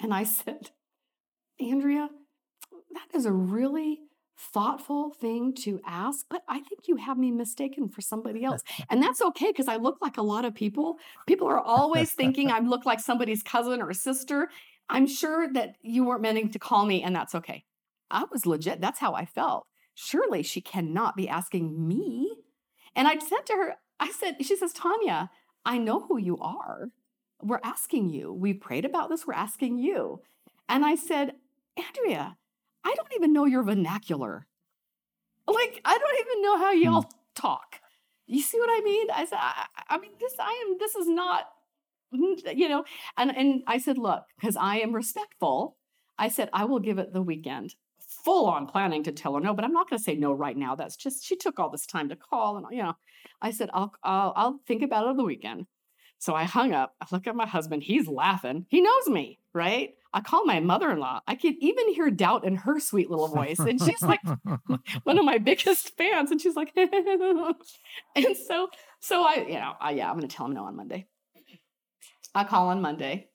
And 0.00 0.14
I 0.14 0.24
said, 0.38 0.70
Andrea, 1.60 2.08
that 2.92 3.16
is 3.16 3.26
a 3.26 3.32
really 3.32 4.00
thoughtful 4.38 5.10
thing 5.10 5.54
to 5.54 5.80
ask, 5.86 6.26
but 6.28 6.42
I 6.46 6.60
think 6.60 6.86
you 6.86 6.96
have 6.96 7.16
me 7.16 7.30
mistaken 7.30 7.88
for 7.88 8.02
somebody 8.02 8.44
else. 8.44 8.62
And 8.90 9.02
that's 9.02 9.20
okay 9.20 9.50
because 9.50 9.68
I 9.68 9.76
look 9.76 9.98
like 10.00 10.16
a 10.16 10.22
lot 10.22 10.44
of 10.44 10.54
people. 10.54 10.98
People 11.26 11.48
are 11.48 11.60
always 11.60 12.12
thinking 12.12 12.50
I 12.50 12.60
look 12.60 12.86
like 12.86 13.00
somebody's 13.00 13.42
cousin 13.42 13.82
or 13.82 13.92
sister. 13.92 14.48
I'm 14.88 15.06
sure 15.06 15.52
that 15.52 15.76
you 15.82 16.04
weren't 16.04 16.22
meaning 16.22 16.50
to 16.52 16.58
call 16.58 16.86
me, 16.86 17.02
and 17.02 17.14
that's 17.14 17.34
okay. 17.34 17.64
I 18.10 18.24
was 18.30 18.46
legit. 18.46 18.80
That's 18.80 19.00
how 19.00 19.14
I 19.14 19.24
felt. 19.24 19.66
Surely 19.94 20.42
she 20.42 20.60
cannot 20.60 21.16
be 21.16 21.28
asking 21.28 21.86
me. 21.86 22.30
And 22.94 23.08
I 23.08 23.18
said 23.18 23.46
to 23.46 23.54
her, 23.54 23.74
I 23.98 24.10
said, 24.10 24.36
she 24.40 24.56
says, 24.56 24.72
Tanja, 24.72 25.30
I 25.64 25.78
know 25.78 26.00
who 26.00 26.18
you 26.18 26.38
are. 26.38 26.90
We're 27.42 27.60
asking 27.64 28.10
you. 28.10 28.32
We 28.32 28.54
prayed 28.54 28.84
about 28.84 29.10
this. 29.10 29.26
We're 29.26 29.34
asking 29.34 29.78
you. 29.78 30.20
And 30.68 30.84
I 30.84 30.94
said, 30.94 31.32
Andrea, 31.76 32.36
I 32.84 32.94
don't 32.94 33.12
even 33.14 33.32
know 33.32 33.46
your 33.46 33.62
vernacular. 33.62 34.46
Like, 35.46 35.80
I 35.84 35.98
don't 35.98 36.26
even 36.26 36.42
know 36.42 36.58
how 36.58 36.74
hmm. 36.74 36.82
y'all 36.82 37.10
talk. 37.34 37.80
You 38.26 38.42
see 38.42 38.58
what 38.58 38.70
I 38.70 38.80
mean? 38.84 39.06
I 39.14 39.24
said, 39.24 39.38
I, 39.40 39.66
I 39.88 39.98
mean, 39.98 40.12
this, 40.18 40.34
I 40.38 40.64
am, 40.66 40.78
this 40.78 40.96
is 40.96 41.08
not, 41.08 41.44
Mm-hmm, 42.14 42.56
you 42.58 42.68
know, 42.68 42.84
and, 43.16 43.36
and 43.36 43.62
I 43.66 43.78
said, 43.78 43.98
look, 43.98 44.24
because 44.38 44.56
I 44.56 44.78
am 44.78 44.94
respectful, 44.94 45.76
I 46.18 46.28
said, 46.28 46.50
I 46.52 46.64
will 46.64 46.78
give 46.78 46.98
it 46.98 47.12
the 47.12 47.22
weekend. 47.22 47.74
Full 48.24 48.46
on 48.46 48.66
planning 48.66 49.02
to 49.04 49.12
tell 49.12 49.34
her 49.34 49.40
no, 49.40 49.54
but 49.54 49.64
I'm 49.64 49.72
not 49.72 49.90
going 49.90 49.98
to 49.98 50.04
say 50.04 50.14
no 50.14 50.32
right 50.32 50.56
now. 50.56 50.74
That's 50.74 50.96
just, 50.96 51.24
she 51.24 51.36
took 51.36 51.58
all 51.58 51.70
this 51.70 51.86
time 51.86 52.08
to 52.08 52.16
call. 52.16 52.56
And, 52.56 52.66
you 52.70 52.82
know, 52.82 52.94
I 53.42 53.50
said, 53.50 53.70
I'll, 53.72 53.92
I'll, 54.02 54.32
I'll 54.36 54.60
think 54.66 54.82
about 54.82 55.04
it 55.04 55.10
on 55.10 55.16
the 55.16 55.24
weekend. 55.24 55.66
So 56.18 56.34
I 56.34 56.44
hung 56.44 56.72
up. 56.72 56.94
I 57.00 57.06
look 57.12 57.26
at 57.26 57.36
my 57.36 57.46
husband. 57.46 57.82
He's 57.82 58.08
laughing. 58.08 58.66
He 58.68 58.80
knows 58.80 59.08
me, 59.08 59.38
right? 59.52 59.90
I 60.12 60.20
call 60.20 60.46
my 60.46 60.60
mother 60.60 60.90
in 60.90 60.98
law. 60.98 61.20
I 61.26 61.34
can 61.34 61.56
even 61.60 61.92
hear 61.92 62.10
doubt 62.10 62.46
in 62.46 62.56
her 62.56 62.80
sweet 62.80 63.10
little 63.10 63.28
voice. 63.28 63.58
And 63.58 63.80
she's 63.80 64.00
like 64.02 64.20
one 65.04 65.18
of 65.18 65.24
my 65.24 65.38
biggest 65.38 65.94
fans. 65.96 66.30
And 66.30 66.40
she's 66.40 66.56
like, 66.56 66.72
and 66.76 68.36
so, 68.48 68.68
so 69.00 69.22
I, 69.24 69.44
you 69.46 69.54
know, 69.54 69.74
I, 69.78 69.90
yeah, 69.90 70.08
I'm 70.08 70.16
going 70.16 70.26
to 70.26 70.34
tell 70.34 70.46
him 70.46 70.54
no 70.54 70.64
on 70.64 70.76
Monday. 70.76 71.06
I 72.36 72.44
call 72.44 72.68
on 72.68 72.82
Monday. 72.82 73.28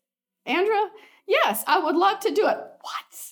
Andrea, 0.46 0.90
yes, 1.28 1.64
I 1.68 1.80
would 1.80 1.96
love 1.96 2.20
to 2.22 2.32
do 2.32 2.48
it. 2.48 2.58
What? 2.58 3.32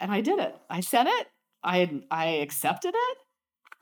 And 0.00 0.10
I 0.10 0.20
did 0.22 0.38
it. 0.38 0.56
I 0.68 0.80
said 0.80 1.06
it. 1.06 1.26
I, 1.62 2.02
I 2.10 2.26
accepted 2.26 2.94
it. 2.94 3.18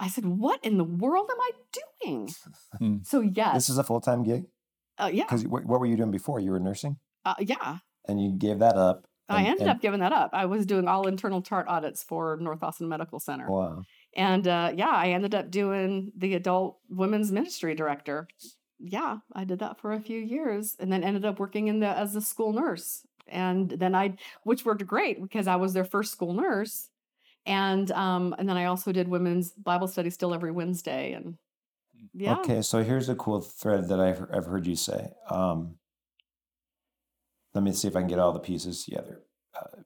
I 0.00 0.08
said, 0.08 0.26
what 0.26 0.64
in 0.64 0.76
the 0.76 0.84
world 0.84 1.30
am 1.30 1.40
I 1.40 1.50
doing? 1.72 2.28
Hmm. 2.78 2.98
So 3.02 3.20
yes, 3.20 3.54
This 3.54 3.68
is 3.70 3.78
a 3.78 3.82
full 3.82 4.00
time 4.00 4.22
gig 4.22 4.44
uh, 4.98 5.10
yeah, 5.12 5.24
because 5.24 5.44
what, 5.46 5.64
what 5.64 5.80
were 5.80 5.86
you 5.86 5.96
doing 5.96 6.10
before? 6.10 6.38
You 6.38 6.52
were 6.52 6.60
nursing, 6.60 6.96
uh, 7.24 7.34
yeah. 7.40 7.78
and 8.06 8.22
you 8.22 8.32
gave 8.32 8.58
that 8.60 8.76
up. 8.76 9.06
I 9.28 9.44
ended 9.44 9.62
and- 9.62 9.70
up 9.70 9.80
giving 9.80 10.00
that 10.00 10.12
up. 10.12 10.30
I 10.32 10.46
was 10.46 10.64
doing 10.64 10.86
all 10.86 11.08
internal 11.08 11.42
chart 11.42 11.66
audits 11.68 12.02
for 12.02 12.36
North 12.40 12.62
Austin 12.62 12.88
Medical 12.88 13.20
Center. 13.20 13.50
Wow. 13.50 13.82
And 14.16 14.46
uh, 14.46 14.72
yeah, 14.76 14.90
I 14.90 15.08
ended 15.08 15.34
up 15.34 15.50
doing 15.50 16.12
the 16.16 16.34
adult 16.34 16.78
women's 16.88 17.32
ministry 17.32 17.74
director. 17.74 18.28
Yeah, 18.80 19.18
I 19.32 19.44
did 19.44 19.58
that 19.58 19.80
for 19.80 19.92
a 19.92 20.00
few 20.00 20.18
years 20.20 20.76
and 20.78 20.92
then 20.92 21.02
ended 21.02 21.24
up 21.24 21.38
working 21.38 21.68
in 21.68 21.80
the 21.80 21.88
as 21.88 22.14
a 22.16 22.20
school 22.20 22.52
nurse. 22.52 23.02
And 23.26 23.68
then 23.70 23.94
I, 23.94 24.16
which 24.44 24.64
worked 24.64 24.86
great 24.86 25.20
because 25.20 25.46
I 25.46 25.56
was 25.56 25.72
their 25.74 25.84
first 25.84 26.12
school 26.12 26.32
nurse. 26.32 26.88
And 27.44 27.90
um, 27.92 28.34
and 28.38 28.48
then 28.48 28.56
I 28.56 28.66
also 28.66 28.92
did 28.92 29.08
women's 29.08 29.50
Bible 29.52 29.88
study 29.88 30.10
still 30.10 30.34
every 30.34 30.50
Wednesday. 30.52 31.12
And 31.12 31.36
yeah, 32.14 32.36
Okay, 32.38 32.62
so 32.62 32.82
here's 32.84 33.08
a 33.08 33.14
cool 33.14 33.40
thread 33.40 33.88
that 33.88 34.00
I've, 34.00 34.24
I've 34.32 34.44
heard 34.46 34.66
you 34.66 34.76
say. 34.76 35.08
Um, 35.30 35.76
let 37.54 37.64
me 37.64 37.72
see 37.72 37.88
if 37.88 37.96
I 37.96 38.00
can 38.00 38.08
get 38.08 38.18
all 38.18 38.32
the 38.32 38.38
pieces 38.40 38.84
together. 38.84 39.22
Uh, 39.56 39.82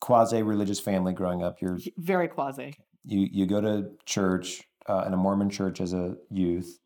Quasi 0.00 0.42
religious 0.42 0.80
family 0.80 1.12
growing 1.12 1.42
up. 1.42 1.60
You're 1.62 1.78
very 1.96 2.28
quasi. 2.28 2.74
you 3.04 3.26
you 3.30 3.46
go 3.46 3.60
to 3.60 3.90
church 4.04 4.62
uh, 4.86 5.04
in 5.06 5.14
a 5.14 5.16
Mormon 5.16 5.48
church 5.48 5.80
as 5.80 5.94
a 5.94 6.16
youth. 6.30 6.78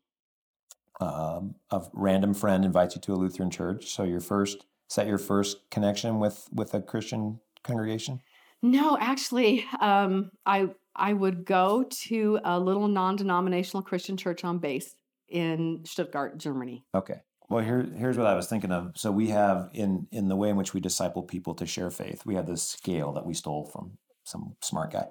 Um, 0.99 1.55
a 1.71 1.81
random 1.93 2.33
friend 2.33 2.65
invites 2.65 2.95
you 2.95 3.01
to 3.01 3.13
a 3.13 3.15
Lutheran 3.15 3.49
church. 3.49 3.87
So 3.87 4.03
your 4.03 4.19
first 4.19 4.65
is 4.89 4.95
that 4.95 5.07
your 5.07 5.17
first 5.17 5.69
connection 5.69 6.19
with 6.19 6.47
with 6.51 6.73
a 6.73 6.81
Christian 6.81 7.39
congregation? 7.63 8.21
No, 8.61 8.97
actually, 8.99 9.65
um, 9.79 10.31
I 10.45 10.69
I 10.95 11.13
would 11.13 11.45
go 11.45 11.85
to 12.07 12.39
a 12.43 12.59
little 12.59 12.87
non-denominational 12.87 13.83
Christian 13.83 14.17
church 14.17 14.43
on 14.43 14.59
base 14.59 14.95
in 15.29 15.83
Stuttgart, 15.85 16.37
Germany. 16.37 16.83
Okay. 16.93 17.21
Well, 17.49 17.63
here, 17.63 17.87
here's 17.97 18.17
what 18.17 18.27
I 18.27 18.35
was 18.35 18.47
thinking 18.47 18.71
of. 18.71 18.91
So 18.95 19.11
we 19.11 19.29
have 19.29 19.69
in 19.73 20.07
in 20.11 20.27
the 20.27 20.35
way 20.35 20.49
in 20.49 20.55
which 20.55 20.73
we 20.73 20.81
disciple 20.81 21.23
people 21.23 21.55
to 21.55 21.65
share 21.65 21.89
faith, 21.89 22.25
we 22.25 22.35
have 22.35 22.45
this 22.47 22.63
scale 22.63 23.13
that 23.13 23.25
we 23.25 23.33
stole 23.33 23.65
from 23.65 23.97
some 24.23 24.55
smart 24.61 24.91
guy, 24.91 25.07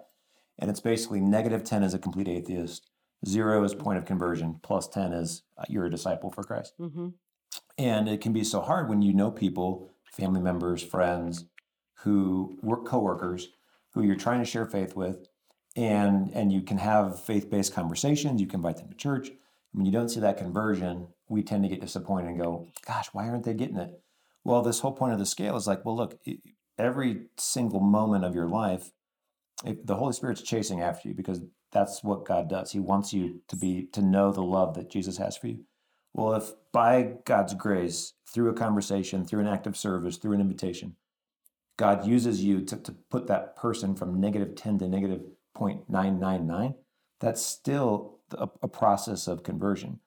and 0.59 0.71
it's 0.71 0.81
basically 0.81 1.21
negative 1.21 1.65
ten 1.65 1.83
is 1.83 1.95
a 1.95 1.99
complete 1.99 2.29
atheist, 2.29 2.91
zero 3.27 3.65
is 3.65 3.75
point 3.75 3.99
of 3.99 4.05
conversion, 4.05 4.61
plus 4.63 4.89
ten 4.89 5.13
is 5.13 5.43
uh, 5.57 5.65
you're 5.69 5.87
a 5.87 5.91
disciple 5.91 6.31
for 6.31 6.43
Christ. 6.45 6.75
hmm 6.79 7.09
And 7.77 8.09
it 8.09 8.21
can 8.21 8.33
be 8.33 8.45
so 8.45 8.61
hard 8.61 8.89
when 8.89 9.03
you 9.03 9.13
know 9.13 9.31
people, 9.31 9.91
family 10.13 10.41
members, 10.41 10.83
friends, 10.83 11.47
who 12.03 12.59
work 12.63 12.87
coworkers, 12.87 13.49
who 13.93 14.03
you're 14.03 14.17
trying 14.17 14.41
to 14.41 14.51
share 14.51 14.67
faith 14.67 14.95
with, 14.95 15.29
and 15.77 16.31
and 16.35 16.53
you 16.53 16.63
can 16.63 16.79
have 16.79 17.23
faith-based 17.23 17.75
conversations. 17.75 18.41
You 18.41 18.47
can 18.47 18.61
invite 18.61 18.77
them 18.77 18.89
to 18.89 18.97
church. 18.97 19.31
When 19.73 19.85
you 19.85 19.93
don't 19.93 20.09
see 20.09 20.21
that 20.21 20.39
conversion, 20.39 21.09
we 21.29 21.43
tend 21.43 21.63
to 21.65 21.69
get 21.69 21.81
disappointed 21.81 22.29
and 22.29 22.41
go, 22.41 22.69
"Gosh, 22.87 23.09
why 23.13 23.29
aren't 23.29 23.45
they 23.45 23.55
getting 23.55 23.77
it?" 23.77 24.03
Well, 24.45 24.63
this 24.63 24.81
whole 24.81 24.93
point 24.93 25.13
of 25.13 25.19
the 25.19 25.27
scale 25.27 25.57
is 25.57 25.67
like, 25.67 25.85
well, 25.85 25.97
look, 25.97 26.19
every 26.79 27.27
single 27.37 27.81
moment 27.81 28.25
of 28.25 28.35
your 28.35 28.49
life, 28.49 28.93
if 29.65 29.85
the 29.85 29.97
Holy 29.97 30.13
Spirit's 30.15 30.41
chasing 30.43 30.81
after 30.81 31.09
you 31.09 31.15
because 31.15 31.43
that's 31.73 32.03
what 32.03 32.25
God 32.25 32.49
does. 32.49 32.73
He 32.73 32.81
wants 32.81 33.13
you 33.13 33.41
to 33.49 33.57
be 33.57 33.89
to 33.93 34.03
know 34.03 34.33
the 34.33 34.43
love 34.43 34.75
that 34.75 34.91
Jesus 34.91 35.19
has 35.19 35.37
for 35.37 35.49
you. 35.49 35.65
Well, 36.15 36.35
if 36.35 36.53
by 36.73 37.15
God's 37.25 37.55
grace, 37.55 38.15
through 38.27 38.51
a 38.51 38.55
conversation, 38.55 39.25
through 39.25 39.41
an 39.41 39.47
act 39.47 39.67
of 39.67 39.77
service, 39.77 40.17
through 40.17 40.33
an 40.33 40.41
invitation, 40.41 40.97
God 41.77 42.07
uses 42.07 42.43
you 42.43 42.61
to, 42.63 42.77
to 42.77 42.93
put 43.11 43.27
that 43.29 43.57
person 43.57 43.95
from 43.95 44.21
negative 44.21 44.57
10 44.57 44.79
to 44.81 44.89
negative 44.89 45.23
0.999, 45.57 46.75
that's 47.21 47.43
still 47.43 48.19
a, 48.33 48.49
a 48.63 48.69
process 48.69 49.29
of 49.29 49.43
conversion. 49.43 50.01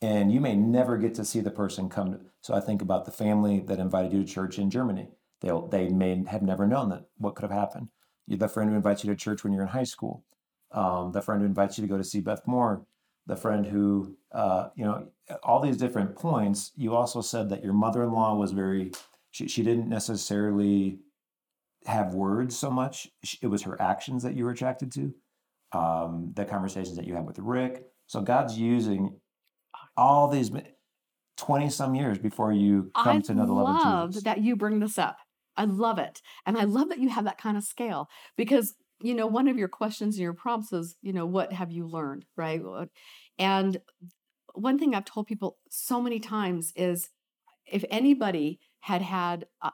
And 0.00 0.32
you 0.32 0.40
may 0.40 0.56
never 0.56 0.96
get 0.96 1.14
to 1.14 1.24
see 1.24 1.40
the 1.40 1.50
person 1.50 1.88
come. 1.88 2.12
To, 2.12 2.20
so 2.40 2.54
I 2.54 2.60
think 2.60 2.82
about 2.82 3.04
the 3.04 3.12
family 3.12 3.60
that 3.60 3.78
invited 3.78 4.12
you 4.12 4.24
to 4.24 4.28
church 4.28 4.58
in 4.58 4.68
Germany. 4.68 5.08
They'll, 5.40 5.68
they 5.68 5.88
may 5.88 6.24
have 6.26 6.42
never 6.42 6.66
known 6.66 6.88
that 6.90 7.06
what 7.18 7.36
could 7.36 7.48
have 7.48 7.56
happened. 7.56 7.88
The 8.26 8.48
friend 8.48 8.70
who 8.70 8.76
invites 8.76 9.04
you 9.04 9.10
to 9.10 9.16
church 9.16 9.44
when 9.44 9.52
you're 9.52 9.62
in 9.62 9.68
high 9.68 9.84
school, 9.84 10.24
um, 10.72 11.12
the 11.12 11.22
friend 11.22 11.40
who 11.40 11.46
invites 11.46 11.78
you 11.78 11.82
to 11.82 11.88
go 11.88 11.98
to 11.98 12.04
see 12.04 12.20
Beth 12.20 12.46
Moore, 12.46 12.84
the 13.26 13.36
friend 13.36 13.66
who, 13.66 14.16
uh, 14.32 14.68
you 14.74 14.84
know, 14.84 15.06
all 15.42 15.60
these 15.60 15.76
different 15.76 16.16
points. 16.16 16.72
You 16.76 16.94
also 16.94 17.20
said 17.20 17.48
that 17.50 17.62
your 17.62 17.72
mother-in-law 17.72 18.36
was 18.36 18.52
very, 18.52 18.92
she, 19.30 19.48
she 19.48 19.62
didn't 19.62 19.88
necessarily 19.88 20.98
have 21.86 22.14
words 22.14 22.56
so 22.56 22.70
much. 22.70 23.08
It 23.40 23.46
was 23.48 23.62
her 23.62 23.80
actions 23.80 24.22
that 24.22 24.34
you 24.34 24.44
were 24.44 24.50
attracted 24.50 24.92
to, 24.92 25.14
um, 25.72 26.32
the 26.34 26.44
conversations 26.44 26.96
that 26.96 27.06
you 27.06 27.14
had 27.14 27.26
with 27.26 27.38
Rick. 27.38 27.86
So 28.06 28.20
God's 28.20 28.58
using 28.58 29.20
all 29.96 30.28
these 30.28 30.50
20 31.38 31.70
some 31.70 31.94
years 31.94 32.18
before 32.18 32.52
you 32.52 32.90
come 32.94 33.18
I 33.18 33.20
to 33.20 33.34
know 33.34 33.46
the 33.46 33.52
love 33.52 33.84
of 33.84 34.10
Jesus. 34.10 34.24
that 34.24 34.40
you 34.40 34.56
bring 34.56 34.80
this 34.80 34.98
up. 34.98 35.16
I 35.56 35.64
love 35.64 35.98
it. 35.98 36.22
And 36.46 36.56
I 36.56 36.64
love 36.64 36.88
that 36.88 36.98
you 36.98 37.08
have 37.08 37.24
that 37.24 37.38
kind 37.38 37.56
of 37.56 37.64
scale 37.64 38.08
because, 38.36 38.74
you 39.02 39.14
know, 39.14 39.26
one 39.26 39.48
of 39.48 39.58
your 39.58 39.68
questions 39.68 40.16
and 40.16 40.22
your 40.22 40.32
prompts 40.32 40.72
is, 40.72 40.96
you 41.02 41.12
know, 41.12 41.26
what 41.26 41.52
have 41.52 41.70
you 41.72 41.86
learned? 41.86 42.24
Right. 42.36 42.62
And 43.38 43.78
one 44.54 44.78
thing 44.78 44.94
I've 44.94 45.04
told 45.04 45.26
people 45.26 45.58
so 45.70 46.00
many 46.00 46.20
times 46.20 46.72
is 46.76 47.10
if 47.66 47.84
anybody 47.90 48.60
had 48.80 49.02
had, 49.02 49.46
uh, 49.60 49.70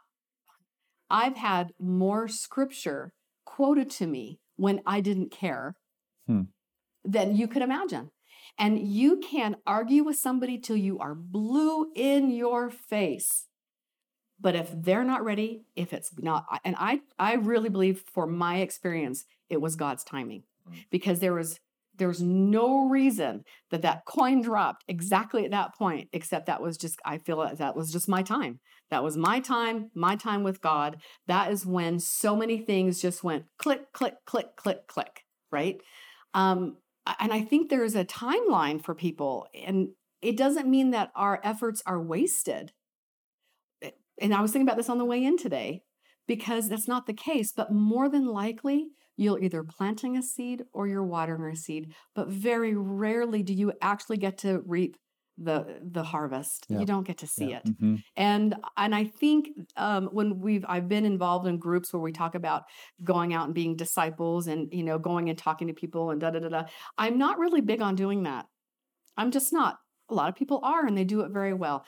I've 1.10 1.36
had 1.36 1.72
more 1.78 2.28
scripture 2.28 3.12
quoted 3.44 3.90
to 3.90 4.06
me 4.06 4.40
when 4.56 4.80
I 4.86 5.00
didn't 5.00 5.30
care 5.30 5.76
Hmm. 6.26 6.42
than 7.04 7.34
you 7.34 7.48
could 7.48 7.62
imagine. 7.62 8.10
And 8.58 8.78
you 8.78 9.18
can 9.18 9.56
argue 9.66 10.04
with 10.04 10.16
somebody 10.16 10.58
till 10.58 10.76
you 10.76 10.98
are 10.98 11.14
blue 11.14 11.90
in 11.94 12.30
your 12.30 12.70
face. 12.70 13.47
But 14.40 14.54
if 14.54 14.70
they're 14.72 15.04
not 15.04 15.24
ready, 15.24 15.64
if 15.74 15.92
it's 15.92 16.12
not, 16.18 16.46
and 16.64 16.76
I, 16.78 17.00
I 17.18 17.34
really 17.34 17.68
believe 17.68 18.04
for 18.12 18.26
my 18.26 18.58
experience, 18.58 19.24
it 19.50 19.60
was 19.60 19.76
God's 19.76 20.04
timing 20.04 20.44
because 20.90 21.20
there 21.20 21.34
was, 21.34 21.58
there 21.96 22.08
was 22.08 22.22
no 22.22 22.88
reason 22.88 23.44
that 23.70 23.82
that 23.82 24.04
coin 24.04 24.40
dropped 24.40 24.84
exactly 24.86 25.44
at 25.44 25.50
that 25.50 25.74
point, 25.74 26.08
except 26.12 26.46
that 26.46 26.62
was 26.62 26.76
just, 26.76 27.00
I 27.04 27.18
feel 27.18 27.40
that 27.40 27.58
that 27.58 27.74
was 27.74 27.90
just 27.90 28.08
my 28.08 28.22
time. 28.22 28.60
That 28.90 29.02
was 29.02 29.16
my 29.16 29.40
time, 29.40 29.90
my 29.94 30.14
time 30.14 30.44
with 30.44 30.60
God. 30.60 30.98
That 31.26 31.50
is 31.50 31.66
when 31.66 31.98
so 31.98 32.36
many 32.36 32.58
things 32.58 33.02
just 33.02 33.24
went 33.24 33.46
click, 33.58 33.92
click, 33.92 34.14
click, 34.24 34.54
click, 34.56 34.86
click, 34.86 35.24
right? 35.50 35.80
Um, 36.32 36.76
and 37.18 37.32
I 37.32 37.40
think 37.40 37.68
there 37.68 37.84
is 37.84 37.96
a 37.96 38.04
timeline 38.04 38.82
for 38.82 38.94
people, 38.94 39.46
and 39.54 39.88
it 40.22 40.36
doesn't 40.36 40.68
mean 40.68 40.90
that 40.90 41.10
our 41.14 41.40
efforts 41.42 41.82
are 41.86 42.00
wasted. 42.00 42.72
And 44.20 44.34
I 44.34 44.40
was 44.40 44.52
thinking 44.52 44.66
about 44.68 44.76
this 44.76 44.88
on 44.88 44.98
the 44.98 45.04
way 45.04 45.24
in 45.24 45.36
today 45.36 45.82
because 46.26 46.68
that's 46.68 46.88
not 46.88 47.06
the 47.06 47.14
case, 47.14 47.52
but 47.52 47.72
more 47.72 48.08
than 48.08 48.26
likely, 48.26 48.88
you're 49.16 49.40
either 49.42 49.64
planting 49.64 50.16
a 50.16 50.22
seed 50.22 50.64
or 50.72 50.86
you're 50.86 51.04
watering 51.04 51.52
a 51.52 51.56
seed, 51.56 51.94
but 52.14 52.28
very 52.28 52.74
rarely 52.74 53.42
do 53.42 53.52
you 53.54 53.72
actually 53.80 54.16
get 54.18 54.38
to 54.38 54.62
reap 54.66 54.96
the 55.40 55.78
the 55.82 56.02
harvest. 56.02 56.66
Yeah. 56.68 56.80
You 56.80 56.86
don't 56.86 57.06
get 57.06 57.18
to 57.18 57.26
see 57.28 57.50
Yeah. 57.50 57.58
it 57.58 57.64
Mhm. 57.66 58.02
and 58.16 58.56
and 58.76 58.92
i 58.92 59.04
think 59.04 59.50
um, 59.76 60.08
when 60.08 60.40
we've 60.40 60.64
i've 60.68 60.88
been 60.88 61.04
involved 61.04 61.46
in 61.46 61.58
groups 61.58 61.92
where 61.92 62.02
we 62.02 62.10
talk 62.10 62.34
about 62.34 62.64
going 63.04 63.32
out 63.34 63.44
and 63.46 63.54
being 63.54 63.76
disciples 63.76 64.48
and 64.48 64.68
you 64.72 64.82
know 64.82 64.98
going 64.98 65.28
and 65.28 65.38
talking 65.38 65.68
to 65.68 65.74
people 65.74 66.10
and 66.10 66.20
da 66.20 66.30
da 66.32 66.40
da 66.40 66.48
da 66.48 66.64
i'm 66.98 67.18
not 67.18 67.38
really 67.38 67.60
big 67.60 67.80
on 67.80 67.94
doing 67.94 68.24
that 68.24 68.46
i'm 69.16 69.30
just 69.30 69.52
not 69.52 69.78
a 70.10 70.14
lot 70.14 70.28
of 70.28 70.34
people 70.36 70.60
are 70.62 70.86
and 70.86 70.96
they 70.96 71.04
do 71.04 71.20
it 71.20 71.30
very 71.30 71.52
well 71.54 71.84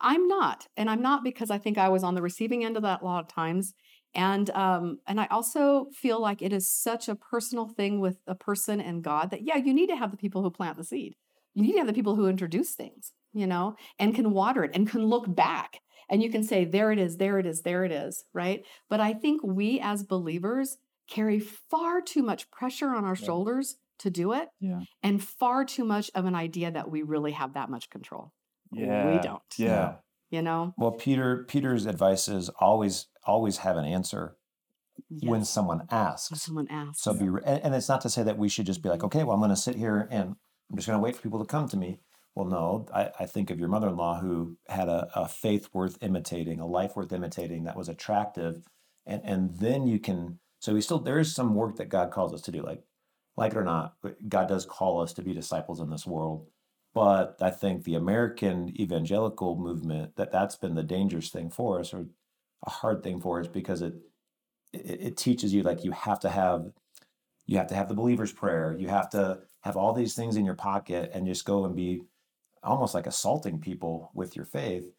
i'm 0.00 0.26
not 0.28 0.66
and 0.76 0.90
i'm 0.90 1.02
not 1.02 1.24
because 1.24 1.50
i 1.50 1.58
think 1.58 1.78
i 1.78 1.88
was 1.88 2.02
on 2.04 2.14
the 2.14 2.22
receiving 2.22 2.64
end 2.64 2.76
of 2.76 2.82
that 2.82 3.02
a 3.02 3.04
lot 3.04 3.22
of 3.24 3.28
times 3.28 3.74
And 4.16 4.48
um, 4.50 4.98
and 5.08 5.20
I 5.20 5.26
also 5.26 5.86
feel 5.92 6.20
like 6.20 6.40
it 6.40 6.52
is 6.52 6.70
such 6.70 7.08
a 7.08 7.16
personal 7.16 7.66
thing 7.66 7.98
with 8.00 8.18
a 8.28 8.36
person 8.36 8.80
and 8.80 9.02
God 9.02 9.30
that 9.30 9.42
yeah, 9.42 9.56
you 9.56 9.74
need 9.74 9.88
to 9.88 9.96
have 9.96 10.12
the 10.12 10.16
people 10.16 10.40
who 10.42 10.52
plant 10.52 10.76
the 10.76 10.84
seed. 10.84 11.16
You 11.54 11.62
need 11.64 11.72
to 11.72 11.78
have 11.78 11.88
the 11.88 11.92
people 11.98 12.14
who 12.14 12.28
introduce 12.28 12.74
things, 12.76 13.12
you 13.32 13.46
know, 13.46 13.74
and 13.98 14.14
can 14.14 14.30
water 14.30 14.62
it 14.64 14.70
and 14.74 14.88
can 14.88 15.02
look 15.04 15.26
back 15.34 15.80
and 16.08 16.22
you 16.22 16.30
can 16.30 16.44
say, 16.44 16.64
there 16.64 16.92
it 16.92 17.00
is, 17.00 17.16
there 17.16 17.40
it 17.40 17.46
is, 17.46 17.62
there 17.62 17.84
it 17.84 17.90
is, 17.92 18.24
right? 18.32 18.64
But 18.88 19.00
I 19.00 19.14
think 19.14 19.42
we 19.42 19.80
as 19.80 20.04
believers 20.04 20.76
carry 21.08 21.40
far 21.40 22.00
too 22.00 22.22
much 22.22 22.48
pressure 22.52 22.90
on 22.94 23.04
our 23.04 23.16
Yeah. 23.18 23.28
shoulders 23.28 23.76
to 23.98 24.10
do 24.10 24.32
it 24.32 24.48
Yeah. 24.60 24.84
and 25.02 25.22
far 25.22 25.64
too 25.64 25.84
much 25.84 26.10
of 26.14 26.24
an 26.24 26.34
idea 26.34 26.70
that 26.70 26.90
we 26.90 27.02
really 27.02 27.32
have 27.32 27.54
that 27.54 27.70
much 27.70 27.90
control. 27.90 28.32
Yeah. 28.76 29.12
We 29.12 29.18
don't. 29.22 29.42
Yeah. 29.56 29.94
You 30.30 30.42
know? 30.42 30.74
Well, 30.76 30.92
Peter 30.92 31.44
Peter's 31.48 31.86
advice 31.86 32.28
is 32.28 32.48
always 32.60 33.06
always 33.24 33.58
have 33.58 33.76
an 33.76 33.84
answer 33.84 34.36
when 35.22 35.40
Yes. 35.40 35.50
someone 35.50 35.78
When 35.78 35.88
asks. 35.90 36.42
someone 36.42 36.68
asks. 36.70 37.02
So 37.02 37.14
be, 37.14 37.28
re- 37.28 37.42
and, 37.44 37.60
and 37.64 37.74
it's 37.74 37.88
not 37.88 38.00
to 38.02 38.10
say 38.10 38.22
that 38.22 38.38
we 38.38 38.48
should 38.48 38.66
just 38.66 38.82
be 38.82 38.88
like, 38.88 38.98
mm-hmm. 38.98 39.06
okay, 39.06 39.24
well, 39.24 39.34
I'm 39.34 39.40
going 39.40 39.50
to 39.50 39.56
sit 39.56 39.76
here 39.76 40.08
and 40.10 40.36
I'm 40.70 40.76
just 40.76 40.86
going 40.86 40.98
to 40.98 41.02
wait 41.02 41.16
for 41.16 41.22
people 41.22 41.38
to 41.40 41.46
come 41.46 41.68
to 41.68 41.76
me. 41.76 42.00
Well, 42.34 42.46
no, 42.46 42.86
I, 42.92 43.10
I 43.20 43.26
think 43.26 43.50
of 43.50 43.60
your 43.60 43.68
mother-in-law 43.68 44.20
who 44.20 44.56
had 44.68 44.88
a, 44.88 45.08
a 45.14 45.28
faith 45.28 45.68
worth 45.72 45.98
imitating, 46.02 46.58
a 46.58 46.66
life 46.66 46.96
worth 46.96 47.12
imitating 47.12 47.64
that 47.64 47.76
was 47.76 47.88
attractive, 47.88 48.64
and 49.06 49.22
and 49.24 49.54
then 49.58 49.86
you 49.86 50.00
can. 50.00 50.40
So 50.58 50.74
we 50.74 50.80
still 50.80 50.98
there 50.98 51.20
is 51.20 51.32
some 51.34 51.54
work 51.54 51.76
that 51.76 51.88
God 51.90 52.10
calls 52.10 52.34
us 52.34 52.40
to 52.42 52.50
do, 52.50 52.62
like 52.62 52.82
like 53.36 53.52
it 53.52 53.58
or 53.58 53.64
not, 53.64 53.94
God 54.28 54.48
does 54.48 54.66
call 54.66 55.00
us 55.00 55.12
to 55.14 55.22
be 55.22 55.32
disciples 55.32 55.80
in 55.80 55.90
this 55.90 56.06
world. 56.06 56.46
But 56.94 57.36
I 57.40 57.50
think 57.50 57.84
the 57.84 57.96
American 57.96 58.72
evangelical 58.80 59.56
movement 59.56 60.16
that 60.16 60.30
that's 60.32 60.56
been 60.56 60.76
the 60.76 60.82
dangerous 60.84 61.28
thing 61.30 61.50
for 61.50 61.80
us, 61.80 61.92
or 61.92 62.06
a 62.64 62.70
hard 62.70 63.02
thing 63.02 63.20
for 63.20 63.40
us, 63.40 63.48
because 63.48 63.82
it 63.82 63.94
it, 64.72 65.00
it 65.00 65.16
teaches 65.16 65.52
you 65.52 65.62
like 65.62 65.84
you 65.84 65.92
have 65.92 66.20
to 66.20 66.28
have 66.30 66.70
you 67.46 67.58
have 67.58 67.66
to 67.68 67.74
have 67.74 67.88
the 67.88 67.94
believer's 67.94 68.32
prayer 68.32 68.74
you 68.78 68.88
have 68.88 69.10
to 69.10 69.38
have 69.60 69.76
all 69.76 69.92
these 69.92 70.14
things 70.14 70.36
in 70.36 70.44
your 70.44 70.54
pocket 70.54 71.10
and 71.12 71.26
just 71.26 71.44
go 71.44 71.64
and 71.64 71.76
be 71.76 72.02
almost 72.62 72.94
like 72.94 73.06
assaulting 73.06 73.60
people 73.60 74.10
with 74.14 74.34
your 74.34 74.46
faith 74.46 74.90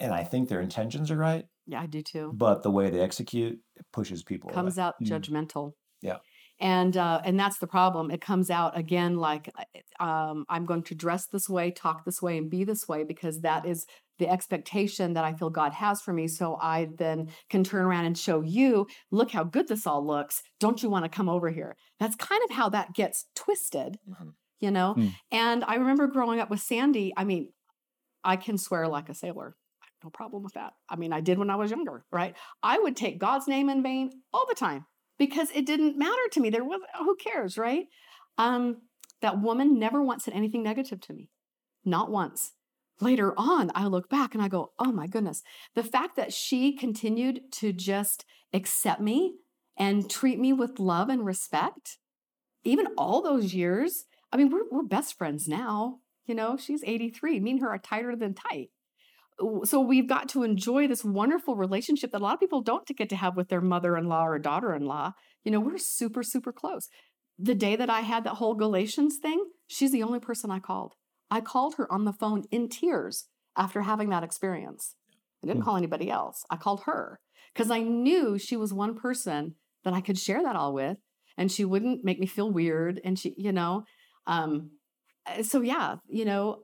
and 0.00 0.12
i 0.12 0.24
think 0.24 0.48
their 0.48 0.62
intentions 0.62 1.10
are 1.10 1.16
right 1.16 1.46
yeah, 1.66 1.80
I 1.80 1.86
do 1.86 2.02
too. 2.02 2.32
but 2.34 2.62
the 2.62 2.70
way 2.70 2.90
they 2.90 3.00
execute 3.00 3.60
it 3.76 3.86
pushes 3.92 4.22
people 4.22 4.50
comes 4.50 4.78
away. 4.78 4.86
out 4.86 4.94
Mm. 5.00 5.08
judgmental. 5.08 5.74
Yeah. 6.00 6.16
And 6.62 6.96
uh, 6.96 7.20
and 7.24 7.38
that's 7.38 7.58
the 7.58 7.66
problem. 7.66 8.12
It 8.12 8.20
comes 8.20 8.48
out 8.48 8.78
again 8.78 9.16
like 9.16 9.50
uh, 9.58 10.02
um, 10.02 10.44
I'm 10.48 10.64
going 10.64 10.84
to 10.84 10.94
dress 10.94 11.26
this 11.26 11.48
way, 11.48 11.72
talk 11.72 12.04
this 12.04 12.22
way, 12.22 12.38
and 12.38 12.48
be 12.48 12.62
this 12.62 12.86
way 12.86 13.02
because 13.02 13.40
that 13.40 13.66
is 13.66 13.84
the 14.20 14.28
expectation 14.28 15.14
that 15.14 15.24
I 15.24 15.32
feel 15.32 15.50
God 15.50 15.72
has 15.72 16.00
for 16.00 16.12
me. 16.12 16.28
So 16.28 16.56
I 16.62 16.90
then 16.96 17.30
can 17.50 17.64
turn 17.64 17.84
around 17.84 18.04
and 18.04 18.16
show 18.16 18.42
you, 18.42 18.86
look 19.10 19.32
how 19.32 19.42
good 19.42 19.66
this 19.66 19.88
all 19.88 20.06
looks. 20.06 20.40
Don't 20.60 20.80
you 20.84 20.88
want 20.88 21.04
to 21.04 21.08
come 21.08 21.28
over 21.28 21.50
here? 21.50 21.74
That's 21.98 22.14
kind 22.14 22.40
of 22.48 22.54
how 22.54 22.68
that 22.68 22.94
gets 22.94 23.26
twisted, 23.34 23.98
Mhm. 24.08 24.34
you 24.60 24.70
know. 24.70 24.94
Hmm. 24.94 25.08
And 25.32 25.64
I 25.64 25.74
remember 25.74 26.06
growing 26.06 26.38
up 26.38 26.48
with 26.48 26.60
Sandy. 26.60 27.12
I 27.16 27.24
mean, 27.24 27.52
I 28.22 28.36
can 28.36 28.56
swear 28.56 28.86
like 28.86 29.08
a 29.08 29.14
sailor. 29.14 29.56
No 30.04 30.10
problem 30.10 30.44
with 30.44 30.54
that. 30.54 30.74
I 30.88 30.94
mean, 30.94 31.12
I 31.12 31.20
did 31.20 31.38
when 31.38 31.50
I 31.50 31.56
was 31.56 31.72
younger, 31.72 32.04
right? 32.12 32.36
I 32.62 32.78
would 32.78 32.96
take 32.96 33.18
God's 33.18 33.48
name 33.48 33.68
in 33.68 33.82
vain 33.82 34.10
all 34.32 34.46
the 34.48 34.54
time 34.54 34.86
because 35.18 35.50
it 35.54 35.66
didn't 35.66 35.98
matter 35.98 36.28
to 36.32 36.40
me. 36.40 36.50
There 36.50 36.64
was 36.64 36.80
who 36.98 37.16
cares, 37.16 37.58
right? 37.58 37.86
Um, 38.38 38.82
that 39.20 39.40
woman 39.40 39.78
never 39.78 40.02
once 40.02 40.24
said 40.24 40.34
anything 40.34 40.62
negative 40.62 41.00
to 41.02 41.12
me, 41.12 41.30
not 41.84 42.10
once. 42.10 42.52
Later 43.00 43.34
on, 43.36 43.70
I 43.74 43.86
look 43.86 44.08
back 44.08 44.34
and 44.34 44.42
I 44.42 44.48
go, 44.48 44.72
oh 44.78 44.92
my 44.92 45.06
goodness. 45.06 45.42
The 45.74 45.82
fact 45.82 46.16
that 46.16 46.32
she 46.32 46.76
continued 46.76 47.40
to 47.52 47.72
just 47.72 48.24
accept 48.52 49.00
me 49.00 49.36
and 49.76 50.08
treat 50.10 50.38
me 50.38 50.52
with 50.52 50.78
love 50.78 51.08
and 51.08 51.24
respect, 51.24 51.98
even 52.64 52.86
all 52.98 53.22
those 53.22 53.54
years. 53.54 54.04
I 54.32 54.36
mean, 54.36 54.50
we're, 54.50 54.68
we're 54.70 54.82
best 54.82 55.16
friends 55.16 55.48
now. 55.48 55.98
You 56.26 56.34
know, 56.34 56.56
she's 56.56 56.84
83. 56.84 57.40
Me 57.40 57.52
and 57.52 57.60
her 57.60 57.70
are 57.70 57.78
tighter 57.78 58.14
than 58.14 58.34
tight 58.34 58.70
so 59.64 59.80
we've 59.80 60.08
got 60.08 60.28
to 60.30 60.42
enjoy 60.42 60.86
this 60.86 61.04
wonderful 61.04 61.56
relationship 61.56 62.12
that 62.12 62.20
a 62.20 62.24
lot 62.24 62.34
of 62.34 62.40
people 62.40 62.62
don't 62.62 62.86
get 62.86 63.08
to 63.08 63.16
have 63.16 63.36
with 63.36 63.48
their 63.48 63.60
mother-in-law 63.60 64.26
or 64.26 64.38
daughter-in-law. 64.38 65.12
You 65.44 65.52
know 65.52 65.60
we're 65.60 65.78
super 65.78 66.22
super 66.22 66.52
close. 66.52 66.88
The 67.38 67.54
day 67.54 67.74
that 67.76 67.90
i 67.90 68.00
had 68.00 68.24
that 68.24 68.34
whole 68.34 68.54
galatians 68.54 69.16
thing 69.20 69.44
she's 69.66 69.90
the 69.92 70.02
only 70.02 70.20
person 70.20 70.50
i 70.50 70.58
called. 70.58 70.94
I 71.30 71.40
called 71.40 71.74
her 71.76 71.90
on 71.92 72.04
the 72.04 72.12
phone 72.12 72.44
in 72.50 72.68
tears 72.68 73.26
after 73.56 73.82
having 73.82 74.10
that 74.10 74.22
experience. 74.22 74.94
I 75.42 75.46
didn't 75.46 75.62
Hmm. 75.62 75.64
call 75.64 75.76
anybody 75.76 76.10
else. 76.10 76.44
I 76.50 76.56
called 76.56 76.82
her 76.84 77.18
because 77.52 77.70
i 77.70 77.80
knew 77.80 78.38
she 78.38 78.56
was 78.56 78.72
one 78.72 78.94
person 78.94 79.54
that 79.84 79.94
i 79.94 80.00
could 80.00 80.18
share 80.18 80.42
that 80.42 80.56
all 80.56 80.72
with 80.72 80.98
and 81.36 81.50
she 81.50 81.64
wouldn't 81.64 82.04
make 82.04 82.20
me 82.20 82.26
feel 82.26 82.50
weird 82.50 83.00
and 83.04 83.18
she 83.18 83.34
you 83.36 83.52
know 83.52 83.82
um 84.26 84.70
uh, 85.26 85.42
so 85.42 85.60
yeah 85.60 85.96
you 86.08 86.24
know 86.24 86.62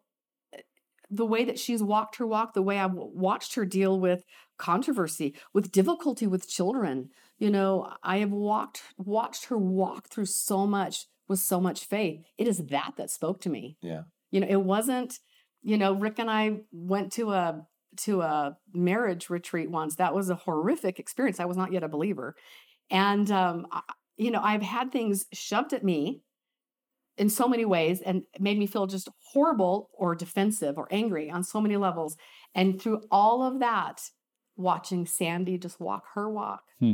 the 1.10 1.26
way 1.26 1.44
that 1.44 1.58
she's 1.58 1.82
walked 1.82 2.16
her 2.16 2.26
walk, 2.26 2.54
the 2.54 2.62
way 2.62 2.78
I've 2.78 2.94
watched 2.94 3.54
her 3.54 3.64
deal 3.64 3.98
with 3.98 4.24
controversy, 4.58 5.34
with 5.54 5.72
difficulty 5.72 6.26
with 6.26 6.48
children. 6.48 7.10
You 7.38 7.50
know, 7.50 7.92
I 8.02 8.18
have 8.18 8.32
walked 8.32 8.82
watched 8.96 9.46
her 9.46 9.58
walk 9.58 10.08
through 10.08 10.26
so 10.26 10.66
much 10.66 11.06
with 11.28 11.38
so 11.40 11.60
much 11.60 11.84
faith. 11.84 12.24
It 12.36 12.48
is 12.48 12.58
that 12.66 12.94
that 12.96 13.10
spoke 13.10 13.40
to 13.42 13.50
me. 13.50 13.76
Yeah. 13.80 14.02
You 14.30 14.40
know, 14.40 14.46
it 14.48 14.60
wasn't, 14.60 15.18
you 15.62 15.78
know, 15.78 15.94
Rick 15.94 16.18
and 16.18 16.30
I 16.30 16.60
went 16.72 17.12
to 17.12 17.32
a 17.32 17.66
to 17.98 18.20
a 18.20 18.56
marriage 18.72 19.30
retreat 19.30 19.70
once. 19.70 19.96
That 19.96 20.14
was 20.14 20.30
a 20.30 20.34
horrific 20.34 20.98
experience. 20.98 21.40
I 21.40 21.46
was 21.46 21.56
not 21.56 21.72
yet 21.72 21.84
a 21.84 21.88
believer. 21.88 22.34
And 22.90 23.30
um 23.30 23.66
I, 23.70 23.82
you 24.16 24.30
know, 24.30 24.40
I've 24.42 24.62
had 24.62 24.90
things 24.90 25.26
shoved 25.32 25.72
at 25.72 25.84
me 25.84 26.22
in 27.18 27.28
so 27.28 27.48
many 27.48 27.64
ways 27.64 28.00
and 28.00 28.22
made 28.38 28.58
me 28.58 28.66
feel 28.66 28.86
just 28.86 29.08
horrible 29.32 29.90
or 29.92 30.14
defensive 30.14 30.78
or 30.78 30.86
angry 30.90 31.30
on 31.30 31.42
so 31.44 31.60
many 31.60 31.76
levels. 31.76 32.16
And 32.54 32.80
through 32.80 33.02
all 33.10 33.42
of 33.42 33.60
that, 33.60 34.00
watching 34.56 35.06
Sandy 35.06 35.58
just 35.58 35.80
walk 35.80 36.04
her 36.14 36.30
walk 36.30 36.62
Hmm. 36.80 36.92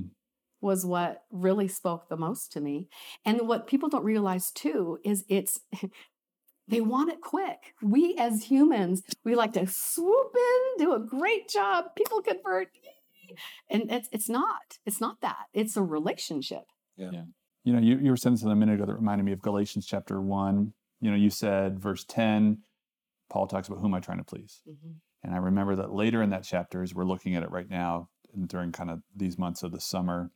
was 0.61 0.85
what 0.87 1.23
really 1.31 1.69
spoke 1.69 2.09
the 2.09 2.17
most 2.17 2.53
to 2.53 2.61
me. 2.61 2.89
And 3.25 3.47
what 3.49 3.67
people 3.67 3.89
don't 3.89 4.05
realize 4.05 4.51
too 4.51 4.99
is 5.05 5.25
it's 5.29 5.61
they 6.69 6.81
want 6.81 7.13
it 7.13 7.21
quick. 7.21 7.75
We 7.83 8.17
as 8.19 8.45
humans, 8.45 9.03
we 9.25 9.35
like 9.35 9.53
to 9.55 9.67
swoop 9.67 10.35
in, 10.35 10.85
do 10.85 10.95
a 10.95 10.99
great 11.01 11.49
job, 11.49 11.87
people 11.97 12.23
convert. 12.23 12.69
yay. 12.83 13.37
And 13.71 13.91
it's 13.91 14.09
it's 14.13 14.29
not. 14.29 14.79
It's 14.87 15.01
not 15.01 15.21
that. 15.23 15.47
It's 15.53 15.77
a 15.77 15.83
relationship. 15.83 16.65
You 17.65 17.73
know, 17.73 17.79
you, 17.81 17.99
you 17.99 18.11
were 18.11 18.17
saying 18.17 18.37
something 18.37 18.53
a 18.53 18.57
minute 18.57 18.75
ago 18.75 18.85
that 18.87 18.95
reminded 18.95 19.25
me 19.25 19.33
of 19.33 19.41
Galatians 19.41 19.87
chapter 19.87 20.21
one. 20.21 20.75
You 21.01 21.11
know, 21.11 21.17
you 21.17 21.31
said 21.31 21.79
verse 21.81 22.05
10, 22.05 22.59
Paul 23.31 23.47
talks 23.47 23.69
about 23.69 23.81
who 23.81 23.87
am 23.87 23.95
I 23.95 24.01
trying 24.01 24.19
to 24.19 24.25
please? 24.25 24.63
And 25.23 25.35
I 25.35 25.39
remember 25.39 25.75
that 25.77 25.93
later 25.93 26.23
in 26.23 26.31
that 26.31 26.45
chapter, 26.45 26.83
as 26.83 26.95
we're 26.95 27.05
looking 27.05 27.35
at 27.35 27.43
it 27.43 27.51
right 27.51 27.69
now, 27.69 28.11
and 28.35 28.47
during 28.47 28.71
kind 28.73 28.91
of 28.91 29.01
these 29.17 29.39
months 29.39 29.63
of 29.63 29.73
the 29.73 29.81
summer, 29.81 30.31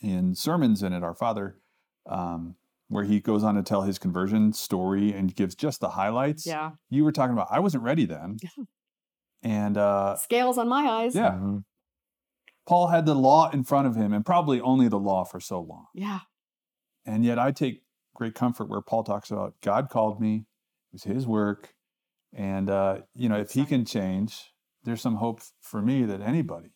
in 0.00 0.34
sermons 0.34 0.82
and 0.82 0.94
at 0.94 1.02
Our 1.04 1.14
Father, 1.14 1.58
um, 2.06 2.56
where 2.88 3.04
he 3.04 3.20
goes 3.20 3.44
on 3.44 3.54
to 3.54 3.62
tell 3.62 3.82
his 3.82 3.98
conversion 3.98 4.52
story 4.52 5.12
and 5.12 5.34
gives 5.34 5.54
just 5.54 5.80
the 5.80 5.90
highlights. 5.90 6.46
Yeah. 6.46 6.72
You 6.88 7.04
were 7.04 7.12
talking 7.12 7.32
about, 7.34 7.48
I 7.50 7.60
wasn't 7.60 7.84
ready 7.84 8.06
then. 8.06 8.38
And 9.40 9.76
uh, 9.76 10.16
Scales 10.16 10.58
on 10.58 10.68
my 10.68 10.84
eyes. 10.88 11.14
yeah, 11.14 11.30
Mhm. 11.30 11.62
Paul 12.68 12.88
had 12.88 13.06
the 13.06 13.14
law 13.14 13.50
in 13.50 13.64
front 13.64 13.86
of 13.88 13.96
him 13.96 14.12
and 14.12 14.26
probably 14.26 14.60
only 14.60 14.88
the 14.88 14.98
law 14.98 15.24
for 15.24 15.40
so 15.40 15.58
long. 15.58 15.86
Yeah. 15.94 16.20
And 17.06 17.24
yet 17.24 17.38
I 17.38 17.50
take 17.50 17.82
great 18.14 18.34
comfort 18.34 18.68
where 18.68 18.82
Paul 18.82 19.04
talks 19.04 19.30
about 19.30 19.54
God 19.62 19.88
called 19.88 20.20
me, 20.20 20.44
it 20.92 20.92
was 20.92 21.04
his 21.04 21.26
work. 21.26 21.72
And, 22.34 22.68
uh, 22.68 22.98
you 23.14 23.30
know, 23.30 23.38
if 23.38 23.52
he 23.52 23.64
can 23.64 23.86
change, 23.86 24.52
there's 24.84 25.00
some 25.00 25.16
hope 25.16 25.40
for 25.62 25.80
me 25.80 26.04
that 26.04 26.20
anybody, 26.20 26.74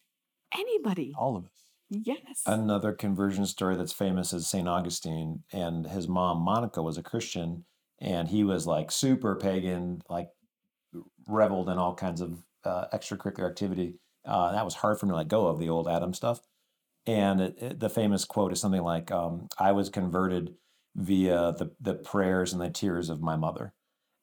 Anybody. 0.55 1.13
all 1.19 1.37
of 1.37 1.45
us, 1.45 1.51
Yes. 1.91 2.41
Another 2.47 2.95
conversion 2.95 3.45
story 3.45 3.77
that's 3.77 3.93
famous 3.93 4.33
is 4.33 4.47
St. 4.49 4.67
Augustine, 4.67 5.45
and 5.53 5.87
his 5.87 6.09
mom, 6.09 6.39
Monica, 6.41 6.83
was 6.83 6.97
a 6.97 7.03
Christian, 7.03 7.67
and 8.01 8.29
he 8.29 8.45
was 8.45 8.67
like 8.67 8.91
super 8.91 9.37
pagan, 9.37 10.01
like 10.09 10.29
reveled 11.29 11.69
in 11.69 11.77
all 11.77 11.95
kinds 11.95 12.23
of 12.23 12.39
uh, 12.65 12.87
extracurricular 12.95 13.47
activity. 13.47 13.97
Uh, 14.25 14.53
that 14.53 14.65
was 14.65 14.75
hard 14.75 14.99
for 14.99 15.07
me 15.07 15.11
to 15.13 15.17
let 15.17 15.29
go 15.29 15.47
of 15.47 15.59
the 15.59 15.69
old 15.69 15.89
Adam 15.89 16.15
stuff. 16.15 16.41
And 17.07 17.41
it, 17.41 17.59
it- 17.61 17.81
the 17.81 17.89
famous 17.89 18.25
quote 18.25 18.53
is 18.53 18.61
something 18.61 18.83
like, 18.83 19.11
um, 19.11 19.49
I 19.59 19.73
was 19.73 19.89
converted 19.89 20.55
via 20.95 21.53
the, 21.59 21.73
the 21.81 21.95
prayers 21.95 22.53
and 22.53 22.61
the 22.63 22.71
tears 22.71 23.09
of 23.09 23.21
my 23.23 23.37
mother. 23.37 23.73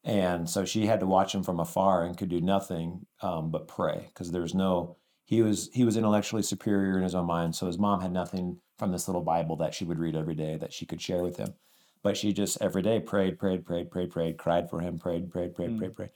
And 0.03 0.49
so 0.49 0.63
she 0.63 0.85
had 0.85 1.01
to 1.01 1.05
watch 1.05 1.35
him 1.35 1.43
from 1.43 1.59
afar 1.59 2.03
and 2.05 2.17
could 2.17 2.29
do 2.29 2.39
nothing 2.39 3.05
um, 3.21 3.51
but 3.51 3.67
pray 3.67 4.05
because 4.07 4.31
there's 4.31 4.55
no, 4.55 4.95
he 5.25 5.41
was 5.41 5.69
he 5.73 5.83
was 5.83 5.97
intellectually 5.97 6.41
superior 6.41 6.95
in 6.97 7.03
his 7.03 7.13
own 7.13 7.25
mind 7.27 7.53
so 7.55 7.67
his 7.67 7.77
mom 7.77 7.99
had 8.01 8.11
nothing 8.13 8.57
from 8.79 8.91
this 8.91 9.07
little 9.07 9.21
bible 9.21 9.57
that 9.57 9.75
she 9.75 9.83
would 9.85 9.99
read 9.99 10.15
every 10.15 10.33
day 10.33 10.55
that 10.55 10.73
she 10.73 10.87
could 10.87 10.99
share 10.99 11.21
with 11.21 11.37
him 11.37 11.53
but 12.01 12.17
she 12.17 12.33
just 12.33 12.57
every 12.61 12.81
day 12.81 12.99
prayed 12.99 13.37
prayed 13.37 13.63
prayed 13.63 13.91
prayed 13.91 14.09
prayed 14.09 14.37
cried 14.39 14.67
for 14.71 14.79
him 14.79 14.97
prayed 14.97 15.29
prayed 15.29 15.53
prayed 15.53 15.69
Mm. 15.71 15.77
prayed 15.77 15.95
prayed 15.95 16.09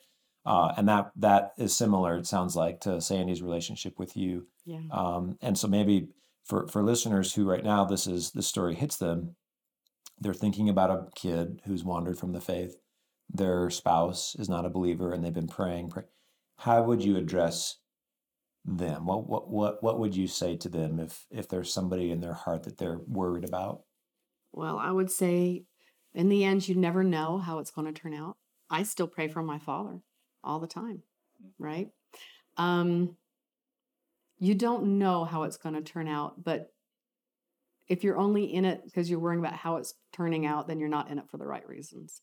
Uh, 0.46 0.74
and 0.76 0.90
that 0.90 1.12
that 1.16 1.54
is 1.58 1.76
similar, 1.76 2.18
it 2.18 2.28
sounds 2.28 2.56
like, 2.56 2.82
to 2.82 3.00
Sandy's 3.00 3.42
relationship 3.42 3.98
with 3.98 4.18
you. 4.18 4.48
Yeah. 4.66 4.82
Um, 4.92 5.38
and 5.42 5.58
so 5.58 5.68
maybe 5.68 6.10
for 6.44 6.68
for 6.68 6.84
listeners 6.84 7.34
who 7.34 7.50
right 7.50 7.64
now 7.64 7.86
this 7.86 8.08
is 8.08 8.32
this 8.32 8.48
story 8.48 8.76
hits 8.76 8.98
them, 8.98 9.36
they're 10.20 10.34
thinking 10.34 10.68
about 10.68 10.92
a 10.92 11.08
kid 11.16 11.62
who's 11.66 11.84
wandered 11.84 12.18
from 12.18 12.34
the 12.34 12.42
faith. 12.42 12.76
Their 13.30 13.70
spouse 13.70 14.36
is 14.38 14.50
not 14.50 14.66
a 14.66 14.70
believer, 14.70 15.14
and 15.14 15.24
they've 15.24 15.34
been 15.34 15.48
praying. 15.48 15.90
Pray. 15.90 16.04
How 16.58 16.84
would 16.84 17.04
you 17.04 17.16
address 17.16 17.78
them? 18.66 19.06
What 19.06 19.30
what 19.30 19.50
what 19.50 19.82
what 19.82 20.00
would 20.00 20.16
you 20.16 20.28
say 20.28 20.58
to 20.58 20.70
them 20.70 21.00
if 21.00 21.26
if 21.32 21.48
there's 21.48 21.74
somebody 21.74 22.12
in 22.12 22.20
their 22.20 22.34
heart 22.34 22.64
that 22.64 22.78
they're 22.78 23.00
worried 23.08 23.46
about? 23.46 23.84
Well, 24.52 24.78
I 24.78 24.92
would 24.92 25.10
say 25.10 25.64
in 26.14 26.28
the 26.28 26.44
end, 26.44 26.68
you 26.68 26.76
never 26.76 27.04
know 27.04 27.40
how 27.40 27.60
it's 27.60 27.72
going 27.72 27.92
to 27.92 28.00
turn 28.00 28.14
out. 28.14 28.36
I 28.70 28.84
still 28.84 29.08
pray 29.08 29.30
for 29.30 29.42
my 29.42 29.58
father 29.58 30.02
all 30.44 30.60
the 30.60 30.68
time, 30.68 31.02
right? 31.58 31.90
Um, 32.58 33.16
you 34.40 34.56
don't 34.56 35.00
know 35.00 35.24
how 35.24 35.44
it's 35.44 35.58
going 35.58 35.76
to 35.76 35.82
turn 35.82 36.08
out, 36.08 36.44
but 36.44 36.72
if 37.88 38.04
you're 38.04 38.18
only 38.18 38.46
in 38.46 38.66
it 38.66 38.82
because 38.86 39.10
you're 39.10 39.20
worrying 39.20 39.40
about 39.40 39.56
how 39.56 39.78
it's 39.78 39.94
turning 40.12 40.46
out, 40.46 40.68
then 40.68 40.80
you're 40.80 40.90
not 40.90 41.10
in 41.10 41.18
it 41.18 41.30
for 41.30 41.38
the 41.38 41.48
right 41.48 41.68
reasons. 41.68 42.22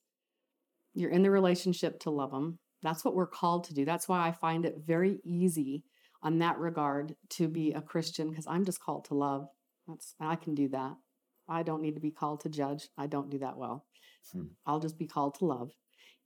You're 0.95 1.11
in 1.11 1.23
the 1.23 1.31
relationship 1.31 2.01
to 2.01 2.11
love 2.11 2.31
them. 2.31 2.59
That's 2.83 3.05
what 3.05 3.14
we're 3.14 3.27
called 3.27 3.64
to 3.64 3.75
do. 3.75 3.85
That's 3.85 4.09
why 4.09 4.27
I 4.27 4.33
find 4.33 4.64
it 4.64 4.77
very 4.87 5.21
easy 5.25 5.85
on 6.23 6.39
that 6.39 6.59
regard 6.59 7.14
to 7.31 7.49
be 7.49 7.73
a 7.73 7.81
Christian 7.81 8.31
because 8.31 8.47
I'm 8.47 8.64
just 8.64 8.81
called 8.81 9.05
to 9.07 9.14
love. 9.14 9.49
That's 9.87 10.14
I 10.21 10.37
can 10.37 10.55
do 10.55 10.68
that. 10.68 10.95
I 11.49 11.62
don't 11.62 11.83
need 11.83 11.95
to 11.95 12.01
be 12.01 12.11
called 12.11 12.41
to 12.41 12.49
judge. 12.49 12.89
I 12.97 13.07
don't 13.07 13.31
do 13.31 13.39
that 13.39 13.57
well. 13.57 13.87
Hmm. 14.33 14.45
I'll 14.66 14.81
just 14.81 14.99
be 14.99 15.07
called 15.07 15.37
to 15.39 15.47
love. 15.47 15.73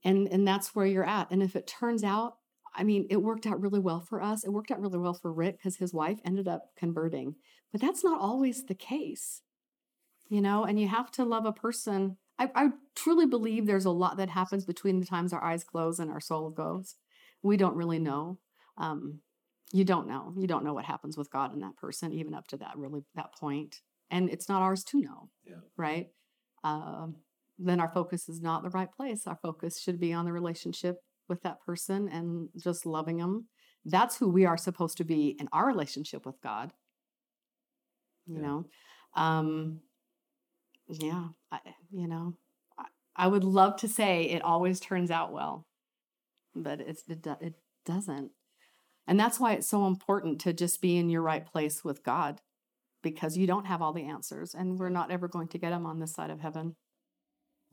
And 0.05 0.29
and 0.29 0.47
that's 0.47 0.75
where 0.75 0.87
you're 0.87 1.07
at. 1.07 1.31
And 1.31 1.43
if 1.43 1.57
it 1.57 1.67
turns 1.67 2.05
out, 2.05 2.37
I 2.75 2.85
mean, 2.85 3.07
it 3.09 3.23
worked 3.23 3.47
out 3.47 3.61
really 3.61 3.81
well 3.81 4.01
for 4.01 4.23
us. 4.23 4.45
It 4.45 4.53
worked 4.53 4.71
out 4.71 4.81
really 4.81 4.99
well 4.99 5.15
for 5.15 5.33
Rick 5.33 5.59
because 5.59 5.77
his 5.77 5.95
wife 5.95 6.19
ended 6.25 6.49
up 6.49 6.71
converting. 6.77 7.37
But 7.73 7.81
that's 7.81 8.05
not 8.05 8.21
always 8.21 8.65
the 8.65 8.75
case. 8.75 9.43
You 10.29 10.41
know, 10.41 10.65
and 10.65 10.81
you 10.81 10.89
have 10.89 11.11
to 11.13 11.25
love 11.25 11.47
a 11.47 11.53
person. 11.53 12.17
I, 12.39 12.51
I 12.55 12.69
truly 12.97 13.27
believe 13.27 13.67
there's 13.67 13.85
a 13.85 13.91
lot 13.91 14.17
that 14.17 14.31
happens 14.31 14.65
between 14.65 14.99
the 14.99 15.07
times 15.07 15.33
our 15.33 15.43
eyes 15.43 15.65
close 15.65 15.99
and 15.99 16.11
our 16.11 16.21
soul 16.21 16.51
goes. 16.51 16.97
We 17.43 17.57
don't 17.57 17.77
really 17.77 17.99
know. 17.99 18.39
Um, 18.77 19.21
you 19.73 19.85
don't 19.85 20.09
know. 20.09 20.33
You 20.37 20.47
don't 20.47 20.65
know 20.65 20.75
what 20.75 20.85
happens 20.85 21.17
with 21.17 21.31
God 21.31 21.53
and 21.53 21.63
that 21.63 21.77
person, 21.77 22.13
even 22.13 22.35
up 22.35 22.47
to 22.49 22.57
that 22.59 22.77
really 22.77 23.03
that 23.15 23.35
point. 23.39 23.81
And 24.11 24.31
it's 24.31 24.49
not 24.49 24.63
ours 24.63 24.85
to 24.85 25.01
know. 25.01 25.31
Yeah. 25.45 25.57
Right. 25.77 26.09
Um, 26.63 27.17
then 27.59 27.81
our 27.81 27.91
focus 27.91 28.29
is 28.29 28.41
not 28.41 28.63
the 28.63 28.71
right 28.71 28.91
place. 28.91 29.27
Our 29.27 29.39
focus 29.43 29.81
should 29.81 30.01
be 30.01 30.13
on 30.13 30.25
the 30.25 30.33
relationship 30.33 30.97
with 31.29 31.43
that 31.43 31.61
person 31.65 32.09
and 32.09 32.49
just 32.57 32.87
loving 32.87 33.19
them. 33.19 33.47
That's 33.85 34.17
who 34.17 34.29
we 34.29 34.47
are 34.47 34.57
supposed 34.57 34.97
to 34.99 35.05
be 35.05 35.37
in 35.39 35.49
our 35.53 35.67
relationship 35.67 36.27
with 36.27 36.41
God. 36.43 36.73
You 38.27 38.37
Yeah. 38.37 38.43
know, 38.43 38.65
um, 39.15 39.81
yeah, 40.89 41.29
I, 41.51 41.61
you 41.91 42.09
know, 42.09 42.35
I, 42.79 42.87
I 43.17 43.27
would 43.29 43.45
love 43.45 43.77
to 43.77 43.89
say 43.89 44.25
it 44.25 44.43
always 44.43 44.81
turns 44.81 45.11
out 45.11 45.33
well, 45.33 45.67
but 46.55 46.81
it's, 46.81 47.03
it, 47.09 47.23
do- 47.23 47.37
it 47.41 47.55
doesn't. 47.85 48.33
And 49.07 49.21
that's 49.21 49.39
why 49.39 49.53
it's 49.53 49.69
so 49.69 49.87
important 49.87 50.41
to 50.43 50.53
just 50.53 50.81
be 50.81 50.97
in 50.97 51.11
your 51.11 51.23
right 51.23 51.45
place 51.45 51.85
with 51.85 52.03
God 52.03 52.41
because 53.03 53.37
you 53.37 53.47
don't 53.47 53.67
have 53.67 53.83
all 53.83 53.93
the 53.93 54.09
answers 54.09 54.55
and 54.55 54.79
we're 54.79 54.89
not 54.89 55.11
ever 55.11 55.29
going 55.29 55.49
to 55.49 55.59
get 55.59 55.71
them 55.71 55.85
on 55.85 56.01
this 56.01 56.13
side 56.15 56.31
of 56.31 56.41
heaven. 56.41 56.75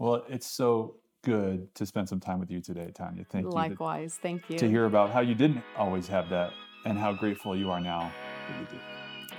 Well, 0.02 0.26
it's 0.28 0.48
so 0.48 0.96
good 1.22 1.76
to 1.76 1.86
spend 1.86 2.10
some 2.10 2.20
time 2.20 2.40
with 2.40 2.50
you 2.50 2.60
today, 2.60 2.90
Tanja. 2.92 3.24
Thank 3.28 3.46
you. 3.46 3.52
to- 3.52 3.56
Likewise. 3.56 4.18
Thank 4.20 4.50
you. 4.50 4.58
To 4.58 4.68
hear 4.68 4.86
about 4.86 5.12
how 5.12 5.20
you 5.20 5.36
didn't 5.36 5.62
always 5.78 6.08
have 6.08 6.28
that 6.30 6.54
and 6.86 6.98
how 6.98 7.14
grateful 7.14 7.56
you 7.56 7.70
are 7.70 7.80
now 7.80 8.12
that 8.50 8.60
you 8.62 8.66
do. 8.66 8.78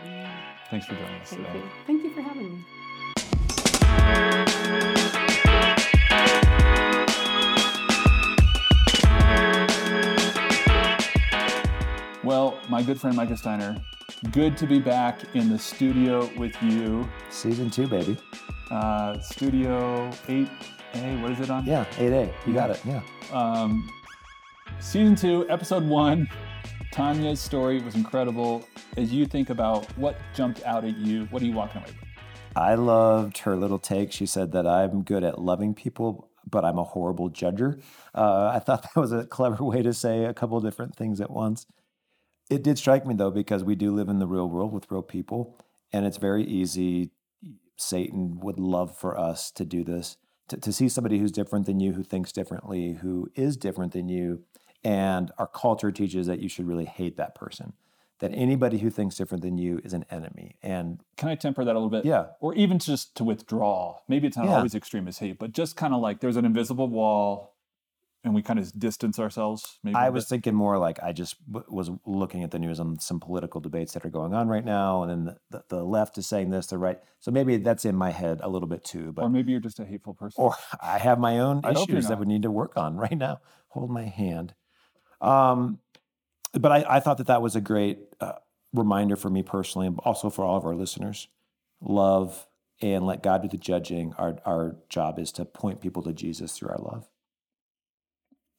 Yeah, 0.05 0.31
Thanks 0.71 0.87
for 0.87 0.95
joining 0.95 1.21
us 1.21 1.31
Thank 1.31 1.47
today. 1.49 1.59
you. 1.59 1.65
Thank 1.89 2.05
you 2.05 2.15
for 2.15 2.23
having 2.23 2.59
me. 2.59 3.73
Well, 12.25 12.57
my 12.69 12.83
good 12.83 13.01
friend 13.01 13.17
Micah 13.17 13.37
Steiner, 13.37 13.77
good 14.31 14.57
to 14.59 14.67
be 14.67 14.79
back 14.79 15.19
in 15.35 15.49
the 15.49 15.59
studio 15.59 16.31
with 16.37 16.55
you. 16.63 17.09
Season 17.31 17.69
two, 17.69 17.89
baby. 17.89 18.17
Uh, 18.73 19.21
studio 19.21 20.11
8A, 20.29 21.21
what 21.21 21.31
is 21.33 21.41
it 21.41 21.51
on? 21.51 21.67
Yeah, 21.67 21.85
eight 21.99 22.11
A. 22.11 22.35
You 22.47 22.55
got 22.55 22.71
it. 22.71 22.81
Yeah. 22.87 23.03
Um, 23.31 23.87
season 24.81 25.15
two, 25.15 25.45
episode 25.51 25.87
one. 25.87 26.27
Tanja's 26.91 27.39
story 27.39 27.83
was 27.83 27.95
incredible. 27.95 28.67
As 28.97 29.13
you 29.13 29.27
think 29.27 29.51
about 29.51 29.85
what 29.99 30.17
jumped 30.35 30.65
out 30.65 30.87
at 30.87 30.97
you, 30.97 31.27
what 31.27 31.43
are 31.43 31.45
you 31.45 31.53
walking 31.53 31.83
away 31.83 31.91
with? 31.91 32.09
I 32.57 32.75
loved 32.77 33.37
her 33.39 33.57
little 33.57 33.79
take. 33.79 34.11
She 34.11 34.25
said 34.25 34.53
that 34.53 34.67
I'm 34.67 35.03
good 35.03 35.23
at 35.23 35.39
loving 35.39 35.75
people, 35.75 36.31
but 36.49 36.65
I'm 36.65 36.79
a 36.79 36.85
horrible 36.85 37.29
judger. 37.29 37.79
Uh, 38.15 38.53
I 38.55 38.59
thought 38.59 38.83
that 38.95 38.99
was 38.99 39.13
a 39.13 39.27
clever 39.27 39.63
way 39.63 39.83
to 39.83 39.93
say 39.93 40.25
a 40.25 40.33
couple 40.33 40.59
different 40.63 40.97
things 40.97 41.21
at 41.21 41.31
once. 41.31 41.67
It 42.49 42.63
did 42.63 42.79
strike 42.79 43.05
me 43.05 43.15
though, 43.15 43.31
because 43.31 43.65
we 43.65 43.75
do 43.75 43.95
live 43.95 44.09
in 44.09 44.19
the 44.19 44.27
real 44.27 44.49
world 44.49 44.73
with 44.73 44.91
real 44.91 45.03
people, 45.03 45.59
and 45.93 46.07
it's 46.07 46.17
very 46.17 46.45
easy. 46.45 47.11
Satan 47.83 48.39
would 48.41 48.59
love 48.59 48.97
for 48.97 49.19
us 49.19 49.51
to 49.53 49.65
do 49.65 49.85
this, 49.85 50.17
to, 50.49 50.57
to 50.57 50.73
see 50.73 50.89
somebody 50.89 51.19
who's 51.19 51.33
different 51.33 51.67
than 51.67 51.81
you, 51.81 51.93
who 51.93 52.03
thinks 52.03 52.33
differently, 52.33 52.95
who 52.95 53.29
is 53.35 53.57
different 53.57 53.93
than 53.93 54.09
you. 54.09 54.43
And 54.85 55.31
our 55.39 55.47
culture 55.47 55.93
teaches 55.93 56.27
that 56.27 56.41
you 56.41 56.49
should 56.49 56.67
really 56.67 56.85
hate 56.87 57.17
that 57.17 57.35
person, 57.35 57.73
that 58.19 58.33
anybody 58.35 58.79
who 58.79 58.91
thinks 58.91 59.17
different 59.17 59.43
than 59.43 59.57
you 59.59 59.81
is 59.85 59.93
an 59.93 60.05
enemy. 60.11 60.57
And 60.63 61.01
Can 61.17 61.29
I 61.29 61.35
temper 61.37 61.65
that 61.65 61.73
a 61.73 61.79
little 61.79 61.89
bit? 61.91 62.05
yeah, 62.05 62.27
Or 62.41 62.55
even 62.55 62.79
just 62.79 63.15
to 63.17 63.25
withdraw. 63.25 63.99
Maybe 64.09 64.27
it's 64.27 64.37
not 64.37 64.47
Yeah. 64.47 64.57
always 64.57 64.75
extreme 64.75 65.07
as 65.09 65.19
hate, 65.19 65.39
but 65.39 65.53
just 65.53 65.77
kind 65.77 65.95
of 65.95 66.01
like 66.01 66.21
there's 66.21 66.37
an 66.37 66.45
invisible 66.45 66.89
wall 66.89 67.52
and 68.25 68.35
we 68.35 68.43
kind 68.43 68.59
of 68.59 68.79
distance 68.79 69.19
ourselves. 69.19 69.79
Maybe 69.83 69.97
I 69.97 70.11
was 70.11 70.29
thinking 70.29 70.55
more 70.55 70.79
like 70.79 71.03
I 71.03 71.13
just 71.13 71.37
w- 71.51 71.67
was 71.69 71.91
looking 72.07 72.43
at 72.45 72.51
the 72.51 72.59
news 72.59 72.79
on 72.79 72.99
some 73.01 73.19
political 73.19 73.61
debates 73.61 73.95
that 73.95 74.05
are 74.05 74.11
going 74.11 74.33
on 74.33 74.49
right 74.49 74.65
now, 74.65 75.03
and 75.03 75.11
then 75.11 75.25
the, 75.25 75.39
the, 75.51 75.65
the 75.77 75.85
left 75.85 76.19
is 76.19 76.27
saying 76.27 76.51
this, 76.51 76.67
the 76.67 76.79
right. 76.79 77.01
So 77.21 77.31
maybe 77.31 77.57
that's 77.57 77.85
in 77.85 77.97
my 77.97 78.11
head 78.11 78.41
a 78.43 78.49
little 78.49 78.69
bit 78.69 78.85
too. 78.85 79.13
But 79.13 79.23
or 79.23 79.29
maybe 79.29 79.51
you're 79.51 79.61
just 79.61 79.81
a 79.81 79.85
hateful 79.85 80.15
person. 80.15 80.43
or 80.43 80.55
I 80.81 80.99
have 80.99 81.19
my 81.19 81.41
own 81.41 81.63
I 81.65 81.73
issues 81.73 82.09
that 82.09 82.19
we 82.19 82.27
need 82.27 82.43
to 82.43 82.51
work 82.51 82.77
on 82.77 82.97
right 82.97 83.17
now. 83.17 83.41
Hold 83.69 83.91
my 83.91 84.05
hand. 84.05 84.55
Um, 85.21 85.79
but 86.53 86.71
I, 86.71 86.85
I 86.97 87.01
thought 87.01 87.19
that 87.19 87.29
that 87.29 87.43
was 87.43 87.57
a 87.57 87.61
great 87.61 87.99
uh, 88.21 88.35
reminder 88.73 89.17
for 89.17 89.31
me 89.31 89.43
personally, 89.43 89.87
and 89.87 89.99
also 90.01 90.31
for 90.31 90.45
all 90.45 90.57
of 90.57 90.65
our 90.65 90.75
listeners. 90.75 91.29
Love 91.81 92.47
and 92.81 93.07
let 93.07 93.23
God 93.23 93.43
do 93.43 93.49
the 93.49 93.57
judging. 93.57 94.13
Our 94.19 94.39
our 94.45 94.77
job 94.89 95.19
is 95.19 95.33
to 95.33 95.45
point 95.45 95.81
people 95.81 96.03
to 96.03 96.13
Jesus 96.13 96.53
through 96.53 96.71
our 96.71 96.79
love. 96.79 97.09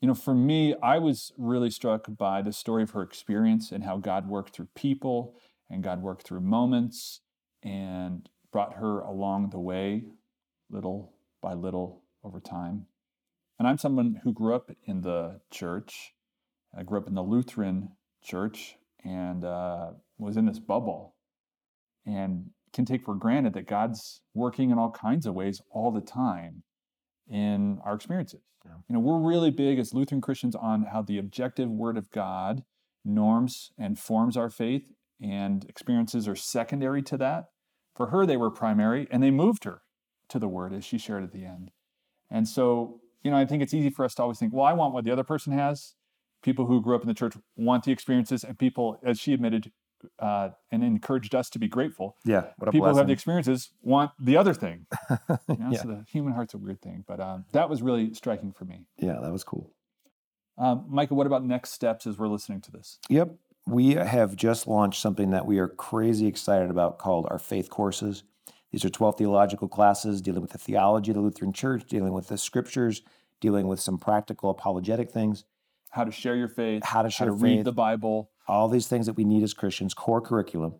You 0.04 0.08
know, 0.08 0.16
for 0.16 0.36
me, 0.36 0.76
I 0.84 1.00
was 1.00 1.32
really 1.38 1.70
struck 1.70 2.08
by 2.18 2.42
the 2.42 2.52
story 2.52 2.84
of 2.84 2.90
her 2.90 3.04
experience 3.04 3.72
and 3.72 3.86
how 3.86 3.96
God 3.96 4.28
worked 4.28 4.54
through 4.54 4.68
people 4.76 5.34
and 5.70 5.82
God 5.82 6.02
worked 6.02 6.24
through 6.24 6.42
moments 6.42 7.22
and 7.64 8.28
brought 8.52 8.74
her 8.74 9.00
along 9.00 9.52
the 9.52 9.62
way, 9.62 10.04
little 10.70 11.14
by 11.42 11.54
little 11.54 12.02
over 12.22 12.42
time. 12.42 12.88
And 13.58 13.66
I'm 13.66 13.78
someone 13.78 14.20
who 14.26 14.34
grew 14.34 14.54
up 14.54 14.72
in 14.84 15.00
the 15.04 15.40
church. 15.50 16.14
I 16.78 16.84
grew 16.84 17.00
up 17.00 17.08
in 17.08 17.16
the 17.16 17.24
Lutheran 17.24 17.94
church 18.22 18.76
and 19.06 19.46
uh, 19.46 19.92
was 20.18 20.36
in 20.36 20.46
this 20.48 20.60
bubble 20.60 21.16
and 22.06 22.50
can 22.74 22.84
take 22.84 23.06
for 23.06 23.16
granted 23.16 23.54
that 23.54 23.68
God's 23.68 24.20
working 24.34 24.70
in 24.70 24.78
all 24.78 24.92
kinds 24.92 25.26
of 25.26 25.34
ways 25.34 25.62
all 25.72 25.94
the 25.94 26.02
time 26.02 26.64
in 27.30 27.80
our 27.84 27.96
experiences. 27.96 28.42
You 28.66 28.96
know, 28.96 29.00
we're 29.00 29.20
really 29.20 29.52
big 29.52 29.78
as 29.78 29.94
Lutheran 29.94 30.22
Christians 30.22 30.56
on 30.56 30.84
how 30.84 31.02
the 31.02 31.18
objective 31.18 31.70
Word 31.70 31.98
of 31.98 32.10
God 32.12 32.64
norms 33.04 33.72
and 33.78 34.00
forms 34.00 34.38
our 34.38 34.50
faith, 34.50 34.84
and 35.22 35.66
experiences 35.66 36.28
are 36.28 36.36
secondary 36.36 37.02
to 37.04 37.18
that. 37.18 37.50
For 37.96 38.08
her, 38.08 38.26
they 38.26 38.38
were 38.38 38.50
primary, 38.50 39.08
and 39.12 39.22
they 39.22 39.32
moved 39.32 39.66
her 39.66 39.82
to 40.30 40.40
the 40.40 40.48
Word, 40.48 40.74
as 40.74 40.86
she 40.86 40.98
shared 40.98 41.24
at 41.24 41.34
the 41.34 41.46
end. 41.46 41.72
And 42.32 42.48
so, 42.48 43.02
you 43.22 43.32
know, 43.32 43.38
I 43.38 43.46
think 43.46 43.62
it's 43.62 43.74
easy 43.74 43.90
for 43.90 44.06
us 44.06 44.16
to 44.16 44.22
always 44.22 44.40
think, 44.40 44.54
well, 44.54 44.66
I 44.66 44.74
want 44.74 44.94
what 44.94 45.04
the 45.04 45.12
other 45.12 45.24
person 45.24 45.54
has. 45.54 45.96
People 46.42 46.66
who 46.66 46.82
grew 46.82 46.96
up 46.96 47.02
in 47.02 47.08
the 47.08 47.14
church 47.14 47.36
want 47.58 47.84
the 47.84 47.92
experiences, 47.92 48.44
and 48.44 48.58
people, 48.58 48.98
as 49.04 49.20
she 49.20 49.34
admitted 49.34 49.72
uh, 50.20 50.50
and 50.72 50.84
encouraged 50.84 51.34
us 51.36 51.50
to 51.52 51.60
be 51.60 51.68
grateful, 51.68 52.16
Yeah, 52.26 52.48
people 52.72 52.88
who 52.90 52.98
have 52.98 53.08
the 53.08 53.14
experiences 53.14 53.70
want 53.82 54.12
the 54.20 54.38
other 54.38 54.54
thing. 54.54 54.86
You 55.10 55.58
know, 55.58 55.70
yeah, 55.72 55.82
So 55.82 55.88
the 55.88 56.06
human 56.10 56.34
heart's 56.34 56.54
a 56.54 56.58
weird 56.58 56.82
thing, 56.82 57.04
but 57.08 57.20
um, 57.20 57.46
that 57.52 57.70
was 57.70 57.82
really 57.82 58.14
striking 58.14 58.52
for 58.52 58.66
me. 58.66 58.86
yeah, 58.98 59.20
that 59.22 59.32
was 59.32 59.44
cool. 59.44 59.72
Um, 60.58 60.86
Micah, 60.88 61.14
what 61.16 61.28
about 61.28 61.44
next 61.44 61.72
steps 61.72 62.06
as 62.06 62.18
we're 62.18 62.28
listening 62.28 62.62
to 62.62 62.72
this? 62.72 63.00
Yep. 63.10 63.36
We 63.66 63.92
have 63.96 64.36
just 64.36 64.68
launched 64.68 65.02
something 65.02 65.32
that 65.32 65.46
we 65.46 65.58
are 65.60 65.68
crazy 65.70 66.28
excited 66.28 66.70
about 66.70 67.00
called 67.00 67.28
our 67.32 67.40
faith 67.40 67.70
courses. 67.70 68.24
These 68.72 68.84
are 68.86 68.90
12 68.90 69.18
theological 69.18 69.68
classes 69.68 70.22
dealing 70.22 70.42
with 70.42 70.52
the 70.52 70.58
theology 70.58 71.12
of 71.12 71.16
the 71.16 71.22
Lutheran 71.22 71.54
Church, 71.54 71.86
dealing 71.88 72.12
with 72.14 72.28
the 72.28 72.38
scriptures, 72.38 73.02
dealing 73.40 73.68
with 73.68 73.80
some 73.80 73.98
practical 73.98 74.50
apologetic 74.50 75.12
things. 75.12 75.46
how 75.92 76.04
to 76.04 76.12
share 76.12 76.36
your 76.36 76.48
faith, 76.48 76.84
How 76.84 77.04
to 77.04 77.10
share 77.10 77.28
how 77.28 77.34
to 77.34 77.40
read 77.40 77.58
faith. 77.60 77.66
the 77.66 77.72
Bible. 77.72 78.30
All 78.48 78.68
these 78.68 78.88
things 78.88 79.06
that 79.06 79.18
we 79.18 79.24
need 79.24 79.44
as 79.44 79.54
Christians, 79.54 79.94
core 79.94 80.22
curriculum. 80.22 80.76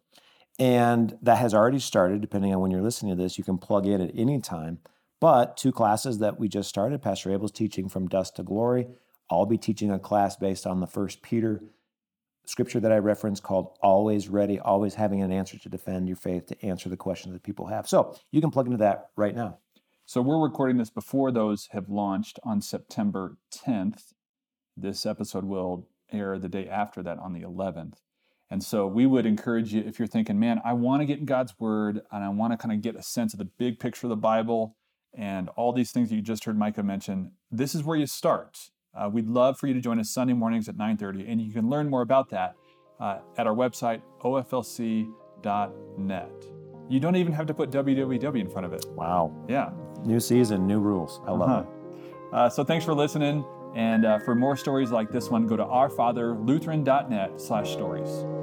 And 0.60 1.18
that 1.22 1.38
has 1.38 1.54
already 1.54 1.80
started, 1.80 2.22
depending 2.22 2.54
on 2.54 2.62
when 2.62 2.72
you're 2.72 2.82
listening 2.82 3.16
to 3.16 3.22
this. 3.22 3.38
You 3.38 3.44
can 3.44 3.58
plug 3.58 3.88
in 3.88 4.02
at 4.02 4.12
any 4.14 4.40
time. 4.40 4.80
But 5.20 5.58
two 5.58 5.72
classes 5.72 6.20
that 6.20 6.40
we 6.40 6.48
just 6.48 6.70
started, 6.70 7.02
Pastor 7.02 7.32
Abel's 7.32 7.52
teaching 7.52 7.90
from 7.90 8.08
dust 8.08 8.36
to 8.36 8.44
glory. 8.44 8.88
I'll 9.32 9.46
be 9.46 9.58
teaching 9.58 9.90
a 9.90 9.98
class 9.98 10.36
based 10.36 10.68
on 10.68 10.80
the 10.80 10.88
first 10.88 11.22
Peter 11.22 11.64
scripture 12.46 12.80
that 12.82 12.92
I 12.92 12.98
referenced 12.98 13.42
called 13.42 13.78
always 13.82 14.28
ready, 14.28 14.60
always 14.60 14.96
having 14.96 15.22
an 15.22 15.32
answer 15.32 15.58
to 15.58 15.70
defend 15.70 16.08
your 16.08 16.18
faith, 16.18 16.48
to 16.48 16.66
answer 16.66 16.90
the 16.90 16.98
questions 16.98 17.34
that 17.34 17.44
people 17.44 17.68
have. 17.68 17.88
So 17.88 18.16
you 18.32 18.42
can 18.42 18.52
plug 18.52 18.66
into 18.66 18.78
that 18.80 19.12
right 19.16 19.34
now. 19.34 19.60
So 20.06 20.22
we're 20.22 20.44
recording 20.44 20.78
this 20.78 20.90
before 20.90 21.32
those 21.32 21.70
have 21.72 21.88
launched 21.88 22.40
on 22.44 22.62
September 22.62 23.38
10th. 23.50 24.12
This 24.76 25.06
episode 25.06 25.46
will 25.46 25.88
air 26.12 26.38
the 26.38 26.50
day 26.50 26.68
after 26.68 27.02
that 27.04 27.20
on 27.20 27.34
the 27.34 27.42
11th. 27.42 27.96
And 28.50 28.64
so 28.64 28.86
we 28.86 29.06
would 29.06 29.26
encourage 29.26 29.74
you 29.74 29.82
if 29.82 29.98
you're 29.98 30.08
thinking, 30.08 30.40
man, 30.40 30.62
I 30.64 30.74
want 30.74 31.02
to 31.02 31.06
get 31.06 31.20
in 31.20 31.26
God's 31.26 31.56
word 31.60 32.02
and 32.12 32.24
I 32.24 32.30
want 32.30 32.54
to 32.54 32.58
kind 32.58 32.74
of 32.74 32.82
get 32.82 32.96
a 32.96 33.02
sense 33.02 33.34
of 33.34 33.40
the 33.40 33.46
big 33.46 33.80
picture 33.80 34.06
of 34.06 34.10
the 34.10 34.16
Bible 34.16 34.76
and 35.16 35.50
all 35.50 35.74
these 35.74 35.92
things 35.92 36.10
that 36.10 36.16
you 36.16 36.22
just 36.22 36.46
heard 36.46 36.58
Micah 36.58 36.84
mention, 36.84 37.32
this 37.52 37.74
is 37.74 37.84
where 37.84 37.98
you 37.98 38.06
start. 38.06 38.70
Uh, 38.96 39.10
we'd 39.12 39.28
love 39.28 39.58
for 39.58 39.68
you 39.68 39.74
to 39.74 39.82
join 39.82 40.00
us 40.00 40.12
Sunday 40.12 40.34
mornings 40.34 40.70
at 40.70 40.78
9:30, 40.78 41.28
and 41.28 41.42
you 41.42 41.52
can 41.52 41.68
learn 41.70 41.90
more 41.90 42.02
about 42.02 42.30
that 42.30 42.56
uh, 43.00 43.20
at 43.38 43.48
our 43.48 43.56
website 43.56 44.02
oflc.net. 44.24 45.06
You 46.90 47.00
don't 47.00 47.16
even 47.16 47.34
have 47.34 47.48
to 47.48 47.54
put 47.54 47.72
www 47.72 48.40
in 48.40 48.50
front 48.50 48.66
of 48.66 48.74
it. 48.74 48.86
Wow. 48.96 49.34
Yeah, 49.48 49.72
New 50.06 50.20
season, 50.20 50.68
new 50.68 50.80
rules. 50.80 51.22
I 51.26 51.32
love 51.32 51.50
uh-huh. 51.50 51.64
it. 51.64 52.34
Uh, 52.34 52.50
so 52.50 52.64
thanks 52.64 52.84
for 52.84 52.94
listening. 52.94 53.46
And 53.76 54.06
uh, 54.06 54.20
for 54.20 54.36
more 54.36 54.56
stories 54.56 54.92
like 54.92 55.12
this 55.12 55.30
one, 55.30 55.48
go 55.48 55.58
to 55.58 55.64
ourfatherlutheran.net 55.66 57.42
slash 57.42 57.72
stories. 57.72 58.43